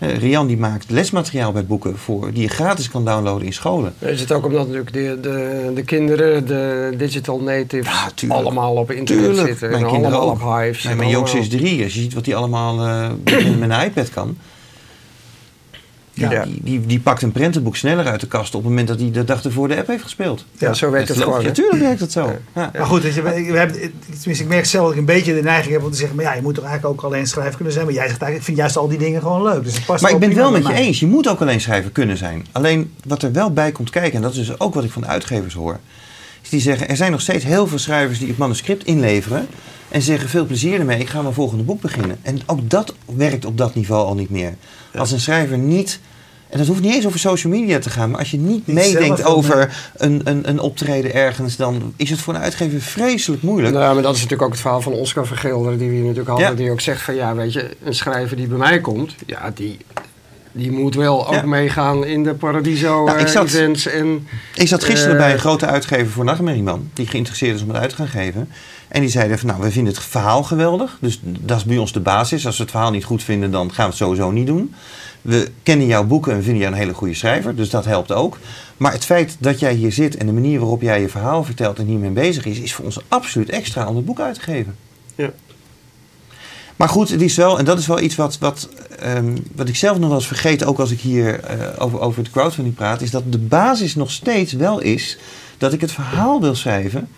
Eh, 0.00 0.16
Rian 0.18 0.46
die 0.46 0.56
maakt 0.56 0.90
lesmateriaal 0.90 1.52
bij 1.52 1.64
boeken 1.64 1.98
voor, 1.98 2.32
die 2.32 2.42
je 2.42 2.48
gratis 2.48 2.90
kan 2.90 3.04
downloaden 3.04 3.46
in 3.46 3.52
scholen. 3.52 3.94
Is 3.98 4.20
het 4.20 4.32
ook 4.32 4.44
omdat 4.44 4.60
natuurlijk 4.66 4.92
de, 4.92 5.18
de, 5.20 5.70
de 5.74 5.82
kinderen, 5.82 6.46
de 6.46 6.94
digital 6.96 7.40
natives, 7.40 7.92
Ja, 8.20 8.34
allemaal 8.34 8.74
op 8.74 8.90
internet 8.90 9.24
Tuurlijk, 9.24 9.48
zitten. 9.48 9.70
mijn 9.70 9.82
en 9.84 9.90
kinderen 9.90 10.16
allemaal 10.18 10.34
ook. 10.50 10.54
op 10.56 10.60
hives. 10.62 10.82
Nee, 10.84 10.96
Joost 10.96 11.14
allemaal- 11.32 11.36
is 11.42 11.48
drie, 11.48 11.82
als 11.82 11.94
je 11.94 12.00
ziet 12.00 12.14
wat 12.14 12.26
hij 12.26 12.34
allemaal 12.34 12.80
eh, 12.86 13.08
met 13.24 13.58
met 13.58 13.70
een 13.70 13.84
iPad 13.84 14.10
kan. 14.10 14.36
Ja. 16.28 16.44
Die, 16.44 16.52
die, 16.52 16.62
die, 16.62 16.86
die 16.86 17.00
pakt 17.00 17.22
een 17.22 17.32
prentenboek 17.32 17.76
sneller 17.76 18.06
uit 18.06 18.20
de 18.20 18.26
kast 18.26 18.54
op 18.54 18.60
het 18.60 18.68
moment 18.68 18.88
dat 18.88 19.00
hij 19.00 19.10
de 19.10 19.24
dag 19.24 19.44
ervoor 19.44 19.68
de 19.68 19.76
app 19.76 19.86
heeft 19.86 20.02
gespeeld. 20.02 20.44
Ja, 20.58 20.72
zo 20.72 20.90
werkt 20.90 21.08
Dat 21.08 21.16
het 21.16 21.26
is 21.26 21.32
gewoon. 21.32 21.46
Natuurlijk 21.46 21.80
werkt 21.80 22.00
het 22.00 22.12
zo. 22.12 22.36
Ja. 22.54 22.70
Maar 22.72 22.86
goed, 22.86 23.02
weet 23.02 23.14
je, 23.14 23.22
we, 23.22 23.58
hebben, 23.58 23.76
tenminste, 24.18 24.44
ik 24.44 24.48
merk 24.48 24.64
zelf 24.64 24.84
dat 24.84 24.92
ik 24.92 24.98
een 24.98 25.04
beetje 25.04 25.34
de 25.34 25.42
neiging 25.42 25.72
heb 25.72 25.84
om 25.84 25.90
te 25.90 25.96
zeggen, 25.96 26.16
maar 26.16 26.24
ja, 26.24 26.34
je 26.34 26.42
moet 26.42 26.54
toch 26.54 26.64
eigenlijk 26.64 26.94
ook 26.94 27.04
alleen 27.04 27.26
schrijver 27.26 27.54
kunnen 27.54 27.72
zijn. 27.72 27.84
Maar 27.84 27.94
jij 27.94 28.08
zegt 28.08 28.22
eigenlijk, 28.22 28.40
ik 28.40 28.44
vind 28.44 28.56
juist 28.56 28.76
al 28.76 28.88
die 28.88 28.98
dingen 28.98 29.20
gewoon 29.20 29.42
leuk. 29.42 29.64
Dus 29.64 29.74
het 29.74 29.84
past 29.84 30.02
Maar 30.02 30.10
ik 30.10 30.18
ben 30.18 30.28
het 30.28 30.38
wel 30.38 30.50
met 30.50 30.66
je 30.66 30.72
eens. 30.72 31.00
Je 31.00 31.06
moet 31.06 31.28
ook 31.28 31.40
alleen 31.40 31.60
schrijver 31.60 31.90
kunnen 31.90 32.16
zijn. 32.16 32.46
Alleen 32.52 32.92
wat 33.06 33.22
er 33.22 33.32
wel 33.32 33.52
bij 33.52 33.72
komt 33.72 33.90
kijken, 33.90 34.12
en 34.12 34.22
dat 34.22 34.30
is 34.30 34.46
dus 34.46 34.60
ook 34.60 34.74
wat 34.74 34.84
ik 34.84 34.90
van 34.90 35.02
de 35.02 35.08
uitgevers 35.08 35.54
hoor. 35.54 35.78
Is 36.42 36.48
die 36.48 36.60
zeggen, 36.60 36.88
er 36.88 36.96
zijn 36.96 37.10
nog 37.10 37.20
steeds 37.20 37.44
heel 37.44 37.66
veel 37.66 37.78
schrijvers 37.78 38.18
die 38.18 38.28
het 38.28 38.36
manuscript 38.36 38.84
inleveren. 38.84 39.46
En 39.88 40.02
zeggen, 40.02 40.28
veel 40.28 40.46
plezier 40.46 40.78
ermee, 40.78 40.98
ik 40.98 41.08
ga 41.08 41.22
mijn 41.22 41.34
volgende 41.34 41.64
boek 41.64 41.80
beginnen. 41.80 42.18
En 42.22 42.40
ook 42.46 42.70
dat 42.70 42.94
werkt 43.04 43.44
op 43.44 43.58
dat 43.58 43.74
niveau 43.74 44.06
al 44.06 44.14
niet 44.14 44.30
meer. 44.30 44.54
Als 44.94 45.10
een 45.10 45.20
schrijver 45.20 45.58
niet... 45.58 46.00
En 46.50 46.58
dat 46.58 46.66
hoeft 46.66 46.80
niet 46.80 46.94
eens 46.94 47.06
over 47.06 47.18
social 47.18 47.52
media 47.52 47.78
te 47.78 47.90
gaan. 47.90 48.10
Maar 48.10 48.18
als 48.18 48.30
je 48.30 48.38
niet 48.38 48.66
meedenkt 48.66 49.24
over 49.24 49.74
een, 49.96 50.20
een, 50.24 50.48
een 50.48 50.60
optreden 50.60 51.14
ergens... 51.14 51.56
dan 51.56 51.92
is 51.96 52.10
het 52.10 52.20
voor 52.20 52.34
een 52.34 52.40
uitgever 52.40 52.80
vreselijk 52.80 53.42
moeilijk. 53.42 53.74
Nou, 53.74 53.94
maar 53.94 54.02
dat 54.02 54.14
is 54.14 54.22
natuurlijk 54.22 54.42
ook 54.42 54.52
het 54.52 54.60
verhaal 54.60 54.80
van 54.80 54.92
Oscar 54.92 55.26
Vergelder, 55.26 55.78
die 55.78 55.88
we 55.88 55.94
hier 55.94 56.02
natuurlijk 56.02 56.28
hadden. 56.28 56.48
Ja. 56.48 56.54
Die 56.54 56.70
ook 56.70 56.80
zegt 56.80 57.02
van, 57.02 57.14
ja, 57.14 57.34
weet 57.34 57.52
je, 57.52 57.76
een 57.84 57.94
schrijver 57.94 58.36
die 58.36 58.46
bij 58.46 58.58
mij 58.58 58.80
komt, 58.80 59.14
ja, 59.26 59.50
die, 59.54 59.76
die 60.52 60.72
moet 60.72 60.94
wel 60.94 61.26
ook 61.26 61.34
Ja. 61.34 61.46
meegaan 61.46 62.04
in 62.04 62.22
de 62.22 62.34
Paradiso 62.34 63.04
Nou, 63.04 63.18
ik 63.18 63.28
eh. 63.28 63.94
En, 63.94 64.28
Ik 64.54 64.68
zat 64.68 64.84
gisteren 64.84 65.14
Eh, 65.14 65.20
bij 65.20 65.32
een 65.32 65.38
grote 65.38 65.66
uitgever 65.66 66.12
voor 66.12 66.24
Nachtmerrieman, 66.24 66.90
die 66.94 67.06
geïnteresseerd 67.06 67.56
is 67.56 67.62
om 67.62 67.68
het 67.68 67.78
uit 67.78 67.90
te 67.90 67.96
gaan 67.96 68.08
geven. 68.08 68.48
En 68.88 69.00
die 69.00 69.10
zeiden 69.10 69.38
van, 69.38 69.48
nou, 69.48 69.60
we 69.60 69.70
vinden 69.70 69.92
het 69.92 70.02
verhaal 70.02 70.42
geweldig. 70.42 70.98
Dus 71.00 71.20
dat 71.22 71.56
is 71.56 71.64
bij 71.64 71.78
ons 71.78 71.92
de 71.92 72.00
basis. 72.00 72.46
Als 72.46 72.56
we 72.56 72.62
het 72.62 72.70
verhaal 72.70 72.90
niet 72.90 73.04
goed 73.04 73.22
vinden, 73.22 73.50
dan 73.50 73.72
gaan 73.72 73.84
we 73.84 73.90
het 73.90 74.00
sowieso 74.00 74.30
niet 74.30 74.46
doen. 74.46 74.74
We 75.22 75.50
kennen 75.62 75.86
jouw 75.86 76.04
boeken 76.04 76.32
en 76.32 76.42
vinden 76.42 76.60
jou 76.60 76.72
een 76.72 76.78
hele 76.78 76.94
goede 76.94 77.14
schrijver, 77.14 77.56
dus 77.56 77.70
dat 77.70 77.84
helpt 77.84 78.12
ook. 78.12 78.38
Maar 78.76 78.92
het 78.92 79.04
feit 79.04 79.36
dat 79.38 79.60
jij 79.60 79.74
hier 79.74 79.92
zit 79.92 80.16
en 80.16 80.26
de 80.26 80.32
manier 80.32 80.58
waarop 80.58 80.82
jij 80.82 81.00
je 81.00 81.08
verhaal 81.08 81.44
vertelt 81.44 81.78
en 81.78 81.86
hiermee 81.86 82.10
bezig 82.10 82.44
is, 82.44 82.58
is 82.58 82.74
voor 82.74 82.84
ons 82.84 83.00
absoluut 83.08 83.50
extra 83.50 83.88
om 83.88 83.96
het 83.96 84.04
boek 84.04 84.20
uit 84.20 84.34
te 84.34 84.40
geven. 84.40 84.76
Ja. 85.14 85.30
Maar 86.76 86.88
goed, 86.88 87.08
het 87.08 87.22
is 87.22 87.36
wel, 87.36 87.58
en 87.58 87.64
dat 87.64 87.78
is 87.78 87.86
wel 87.86 88.00
iets 88.00 88.16
wat, 88.16 88.38
wat, 88.38 88.68
ehm, 88.98 89.36
wat 89.54 89.68
ik 89.68 89.76
zelf 89.76 89.98
nog 89.98 90.08
wel 90.08 90.18
eens 90.18 90.26
vergeet, 90.26 90.64
ook 90.64 90.78
als 90.78 90.90
ik 90.90 91.00
hier 91.00 91.40
eh, 91.40 91.82
over, 91.82 92.00
over 92.00 92.22
het 92.22 92.30
crowdfunding 92.30 92.74
praat, 92.74 93.00
is 93.00 93.10
dat 93.10 93.32
de 93.32 93.38
basis 93.38 93.94
nog 93.94 94.10
steeds 94.10 94.52
wel 94.52 94.80
is 94.80 95.18
dat 95.58 95.72
ik 95.72 95.80
het 95.80 95.92
verhaal 95.92 96.40
wil 96.40 96.54
schrijven 96.54 97.08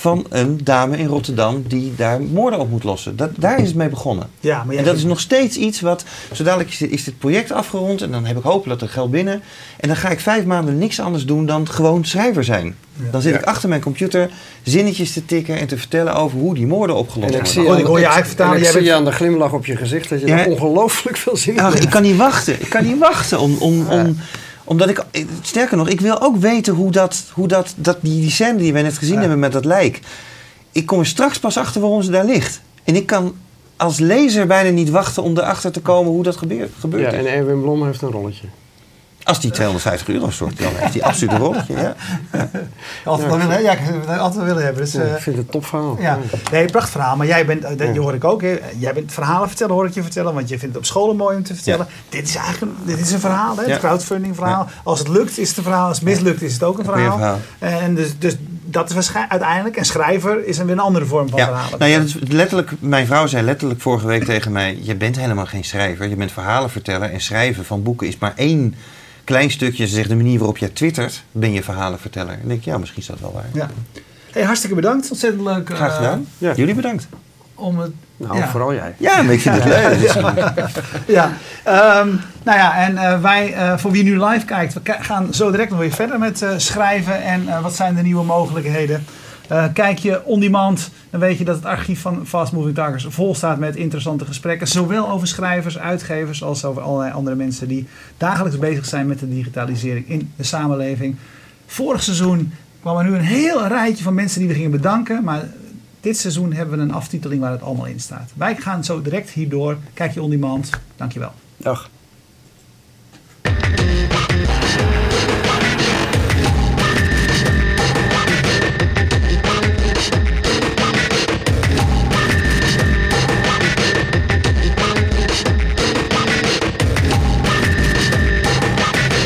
van 0.00 0.26
een 0.28 0.60
dame 0.64 0.96
in 0.98 1.06
Rotterdam 1.06 1.64
die 1.66 1.92
daar 1.96 2.20
moorden 2.22 2.58
op 2.60 2.70
moet 2.70 2.84
lossen. 2.84 3.16
Dat, 3.16 3.30
daar 3.36 3.58
is 3.60 3.66
het 3.66 3.76
mee 3.76 3.88
begonnen. 3.88 4.26
Ja, 4.40 4.64
maar 4.64 4.76
En 4.76 4.84
dat 4.84 4.96
is 4.96 5.04
nog 5.04 5.20
steeds 5.20 5.56
iets 5.56 5.80
wat, 5.80 6.04
zo 6.32 6.44
dadelijk 6.44 6.70
is, 6.70 6.80
is 6.82 7.04
dit 7.04 7.18
project 7.18 7.52
afgerond 7.52 8.02
en 8.02 8.10
dan 8.10 8.24
heb 8.24 8.36
ik 8.36 8.42
hopelijk 8.42 8.80
er 8.80 8.88
geld 8.88 9.10
binnen. 9.10 9.42
En 9.76 9.88
dan 9.88 9.96
ga 9.96 10.08
ik 10.08 10.20
vijf 10.20 10.44
maanden 10.44 10.78
niks 10.78 11.00
anders 11.00 11.24
doen 11.24 11.46
dan 11.46 11.68
gewoon 11.68 12.04
schrijver 12.04 12.44
zijn. 12.44 12.74
Ja. 12.96 13.10
Dan 13.10 13.22
zit 13.22 13.32
Ja. 13.32 13.38
ik 13.38 13.44
achter 13.44 13.68
mijn 13.68 13.80
computer 13.80 14.30
zinnetjes 14.62 15.12
te 15.12 15.24
tikken 15.26 15.58
en 15.58 15.66
te 15.66 15.78
vertellen 15.78 16.14
over 16.14 16.38
hoe 16.38 16.54
die 16.54 16.66
moorden 16.66 16.96
opgelost 16.96 17.34
En 17.34 17.38
ik 17.40 17.44
worden. 17.46 17.52
zie, 17.52 17.62
goed, 17.62 17.72
aan, 17.72 17.78
ik 17.80 17.86
hoor 17.86 18.00
je 18.00 18.06
ik- 18.06 18.24
vertalen, 18.24 18.56
ik 18.56 18.62
jij 18.62 18.72
zie 18.72 18.80
bent- 18.80 18.92
aan 18.94 19.04
de 19.04 19.12
glimlach 19.12 19.52
op 19.52 19.66
je 19.66 19.76
gezicht 19.76 20.08
dat 20.08 20.20
je 20.20 20.26
Ja. 20.26 20.38
er 20.38 20.50
ongelooflijk 20.50 21.16
veel 21.16 21.36
zin 21.36 21.56
in 21.56 21.62
hebt. 21.62 21.82
ik 21.82 21.90
kan 21.90 22.02
niet 22.02 22.16
wachten. 22.16 22.60
Ik 22.60 22.68
kan 22.70 22.84
niet 22.86 22.98
wachten. 22.98 23.40
Om, 23.40 23.56
om, 23.58 23.86
om, 23.88 24.16
omdat 24.64 24.88
ik, 24.88 25.04
sterker 25.42 25.76
nog, 25.76 25.88
ik 25.88 26.00
wil 26.00 26.20
ook 26.22 26.36
weten 26.36 26.74
hoe 26.74 26.90
dat, 26.90 27.24
hoe 27.32 27.48
dat, 27.48 27.74
dat 27.76 27.98
die, 28.00 28.20
die 28.20 28.30
scène 28.30 28.58
die 28.58 28.72
wij 28.72 28.82
net 28.82 28.98
gezien 28.98 29.14
Ja. 29.14 29.20
hebben 29.20 29.38
met 29.38 29.52
dat 29.52 29.64
lijk. 29.64 30.00
Ik 30.72 30.86
kom 30.86 30.98
er 30.98 31.06
straks 31.06 31.38
pas 31.38 31.56
achter 31.56 31.80
waarom 31.80 32.02
ze 32.02 32.10
daar 32.10 32.24
ligt. 32.24 32.60
En 32.84 32.96
ik 32.96 33.06
kan 33.06 33.34
als 33.76 33.98
lezer 33.98 34.46
bijna 34.46 34.70
niet 34.70 34.90
wachten 34.90 35.22
om 35.22 35.36
erachter 35.38 35.72
te 35.72 35.80
komen 35.80 36.12
hoe 36.12 36.22
dat 36.22 36.36
gebeurt, 36.36 36.70
gebeurd 36.78 37.02
Ja, 37.12 37.18
is. 37.18 37.26
en 37.26 37.32
Erwin 37.32 37.60
Blom 37.60 37.84
heeft 37.84 38.02
een 38.02 38.10
rolletje. 38.10 38.46
Als 39.22 39.40
die 39.40 39.50
250 39.50 40.08
euro 40.14 40.30
stort, 40.30 40.58
dan 40.58 40.72
heeft 40.74 40.94
hij 40.94 41.02
absoluut 41.02 41.32
een 41.32 41.38
rolletje. 41.38 41.74
Ja. 41.76 41.94
altijd 43.04 43.28
wel 43.28 43.38
willen, 43.38 43.52
hè? 43.54 43.58
ja, 43.58 43.72
ik 43.72 43.78
heb 43.78 44.06
het 44.06 44.18
altijd 44.18 44.34
wel 44.36 44.44
willen 44.44 44.64
hebben. 44.64 44.82
Dus, 44.82 44.92
Ja, 44.92 45.00
eh, 45.00 45.10
ik 45.14 45.20
vind 45.20 45.36
het 45.36 45.44
een 45.44 45.50
topverhaal. 45.52 45.96
Ja, 46.00 46.18
nee, 46.52 46.64
prachtig 46.66 46.90
verhaal. 46.90 47.16
Maar 47.16 47.26
jij 47.26 47.46
bent, 47.46 47.64
eh, 47.64 47.76
dat 47.76 47.94
Ja. 47.94 48.00
hoor 48.00 48.14
ik 48.14 48.24
ook, 48.24 48.42
hè. 48.42 48.58
jij 48.78 48.92
bent 48.92 49.12
verhalen 49.12 49.48
vertellen, 49.48 49.74
hoor 49.74 49.86
ik 49.86 49.94
je 49.94 50.02
vertellen. 50.02 50.34
Want 50.34 50.48
je 50.48 50.58
vindt 50.58 50.74
het 50.74 50.84
op 50.84 50.90
scholen 50.90 51.16
mooi 51.16 51.36
om 51.36 51.42
te 51.42 51.54
vertellen. 51.54 51.86
Dit 52.08 52.28
is 52.28 52.34
eigenlijk 52.36 52.72
een, 52.72 52.78
dit 52.84 52.98
is 53.00 53.12
een 53.12 53.20
verhaal, 53.20 53.56
hè? 53.56 53.62
Ja. 53.62 53.68
het 53.70 53.78
crowdfunding 53.78 54.34
verhaal. 54.34 54.66
Als 54.84 54.98
het 54.98 55.08
lukt 55.08 55.38
is 55.38 55.48
het 55.48 55.56
een 55.56 55.62
verhaal, 55.62 55.86
als 55.88 55.96
het 55.98 56.06
mislukt 56.06 56.42
is 56.42 56.52
het 56.52 56.62
ook 56.62 56.78
een 56.78 56.84
verhaal. 56.84 57.12
een 57.12 57.18
verhaal. 57.18 57.38
En 57.58 57.94
dus, 57.94 58.18
dus 58.18 58.36
dat 58.64 58.88
is 58.88 58.94
waarschijnlijk 58.94 59.32
uiteindelijk, 59.32 59.76
en 59.76 59.84
schrijver 59.84 60.46
is 60.46 60.58
een 60.58 60.64
weer 60.66 60.74
een 60.74 60.80
andere 60.80 61.04
vorm 61.06 61.28
van 61.28 61.38
Ja, 61.38 61.44
verhalen. 61.46 61.78
nou 61.78 61.90
ja, 61.90 62.02
letterlijk, 62.28 62.70
mijn 62.80 63.06
vrouw 63.06 63.26
zei 63.26 63.44
letterlijk 63.44 63.80
vorige 63.80 64.06
week 64.06 64.24
tegen 64.24 64.52
mij: 64.52 64.78
Je 64.82 64.94
bent 64.94 65.16
helemaal 65.16 65.46
geen 65.46 65.64
schrijver, 65.64 66.08
je 66.08 66.16
bent 66.16 66.32
verhalenverteller. 66.32 67.10
En 67.12 67.20
schrijven 67.20 67.64
van 67.64 67.82
boeken 67.82 68.06
is 68.06 68.18
maar 68.18 68.32
één 68.36 68.74
klein 69.24 69.50
stukje. 69.50 69.86
Ze 69.86 69.94
zegt 69.94 70.08
de 70.08 70.16
manier 70.16 70.38
waarop 70.38 70.58
jij 70.58 70.68
twittert, 70.68 71.22
ben 71.32 71.52
je 71.52 71.62
verhalenverteller. 71.62 72.32
En 72.32 72.38
dan 72.38 72.48
denk 72.48 72.60
ik, 72.60 72.66
ja, 72.66 72.78
misschien 72.78 73.00
is 73.00 73.06
dat 73.08 73.20
wel 73.20 73.32
waar. 73.32 73.44
Ja. 73.52 73.68
Hey, 74.30 74.42
hartstikke 74.42 74.74
bedankt, 74.76 75.10
ontzettend 75.10 75.42
leuk. 75.42 75.70
Graag 75.74 75.90
eh, 75.90 75.96
gedaan. 75.96 76.26
Ja. 76.38 76.52
Jullie 76.54 76.74
bedankt. 76.74 77.06
om 77.54 77.78
het, 77.78 77.92
Nou, 78.16 78.36
Ja. 78.38 78.48
vooral 78.48 78.74
jij. 78.74 78.94
Ja, 78.98 79.22
maar 79.22 79.32
ik 79.34 79.40
vind 79.40 79.54
het 79.62 79.64
leuk. 79.64 80.10
ja, 81.16 81.32
Ehm, 81.64 82.08
nou 82.42 82.58
ja, 82.58 82.76
en 82.76 82.96
eh, 82.98 83.20
wij, 83.20 83.52
eh, 83.54 83.76
voor 83.78 83.90
wie 83.90 84.02
nu 84.02 84.24
live 84.24 84.44
kijkt, 84.44 84.72
we 84.72 84.80
gaan 85.00 85.34
zo 85.34 85.50
direct 85.50 85.70
nog 85.70 85.78
weer 85.78 85.92
verder 85.92 86.18
met 86.18 86.42
eh, 86.42 86.50
schrijven 86.56 87.22
en 87.22 87.48
eh, 87.48 87.62
wat 87.62 87.74
zijn 87.76 87.94
de 87.94 88.02
nieuwe 88.02 88.24
mogelijkheden. 88.24 89.04
Eh, 89.50 89.64
kijk 89.72 89.98
je 89.98 90.24
on 90.24 90.40
demand, 90.40 90.90
dan 91.10 91.20
weet 91.20 91.38
je 91.38 91.44
dat 91.44 91.56
het 91.56 91.64
archief 91.64 92.00
van 92.00 92.26
Fast 92.26 92.52
Moving 92.52 92.74
Targets 92.74 93.06
vol 93.08 93.34
staat 93.34 93.58
met 93.58 93.76
interessante 93.76 94.24
gesprekken. 94.24 94.66
Zowel 94.66 95.10
over 95.10 95.26
schrijvers, 95.26 95.78
uitgevers 95.78 96.42
als 96.42 96.64
over 96.64 96.82
allerlei 96.82 97.12
andere 97.12 97.36
mensen 97.36 97.68
die 97.68 97.86
dagelijks 98.16 98.58
bezig 98.58 98.86
zijn 98.86 99.06
met 99.06 99.18
de 99.18 99.28
digitalisering 99.28 100.08
in 100.08 100.32
de 100.36 100.42
samenleving. 100.42 101.16
Vorig 101.66 102.02
seizoen 102.02 102.52
kwam 102.80 102.96
er 102.96 103.04
nu 103.04 103.14
een 103.14 103.20
heel 103.20 103.66
rijtje 103.66 104.04
van 104.04 104.14
mensen 104.14 104.38
die 104.38 104.48
we 104.48 104.54
gingen 104.54 104.70
bedanken. 104.70 105.24
Maar 105.24 105.48
dit 106.00 106.18
seizoen 106.18 106.52
hebben 106.52 106.76
we 106.76 106.82
een 106.82 106.92
aftiteling 106.92 107.40
waar 107.40 107.52
het 107.52 107.62
allemaal 107.62 107.86
in 107.86 108.00
staat. 108.00 108.30
Wij 108.34 108.56
gaan 108.56 108.84
zo 108.84 109.02
direct 109.02 109.30
hierdoor. 109.30 109.76
Kijk 109.94 110.14
je 110.14 110.22
on 110.22 110.30
demand. 110.30 110.70
Dankjewel. 110.96 111.32
Dag. 111.56 111.90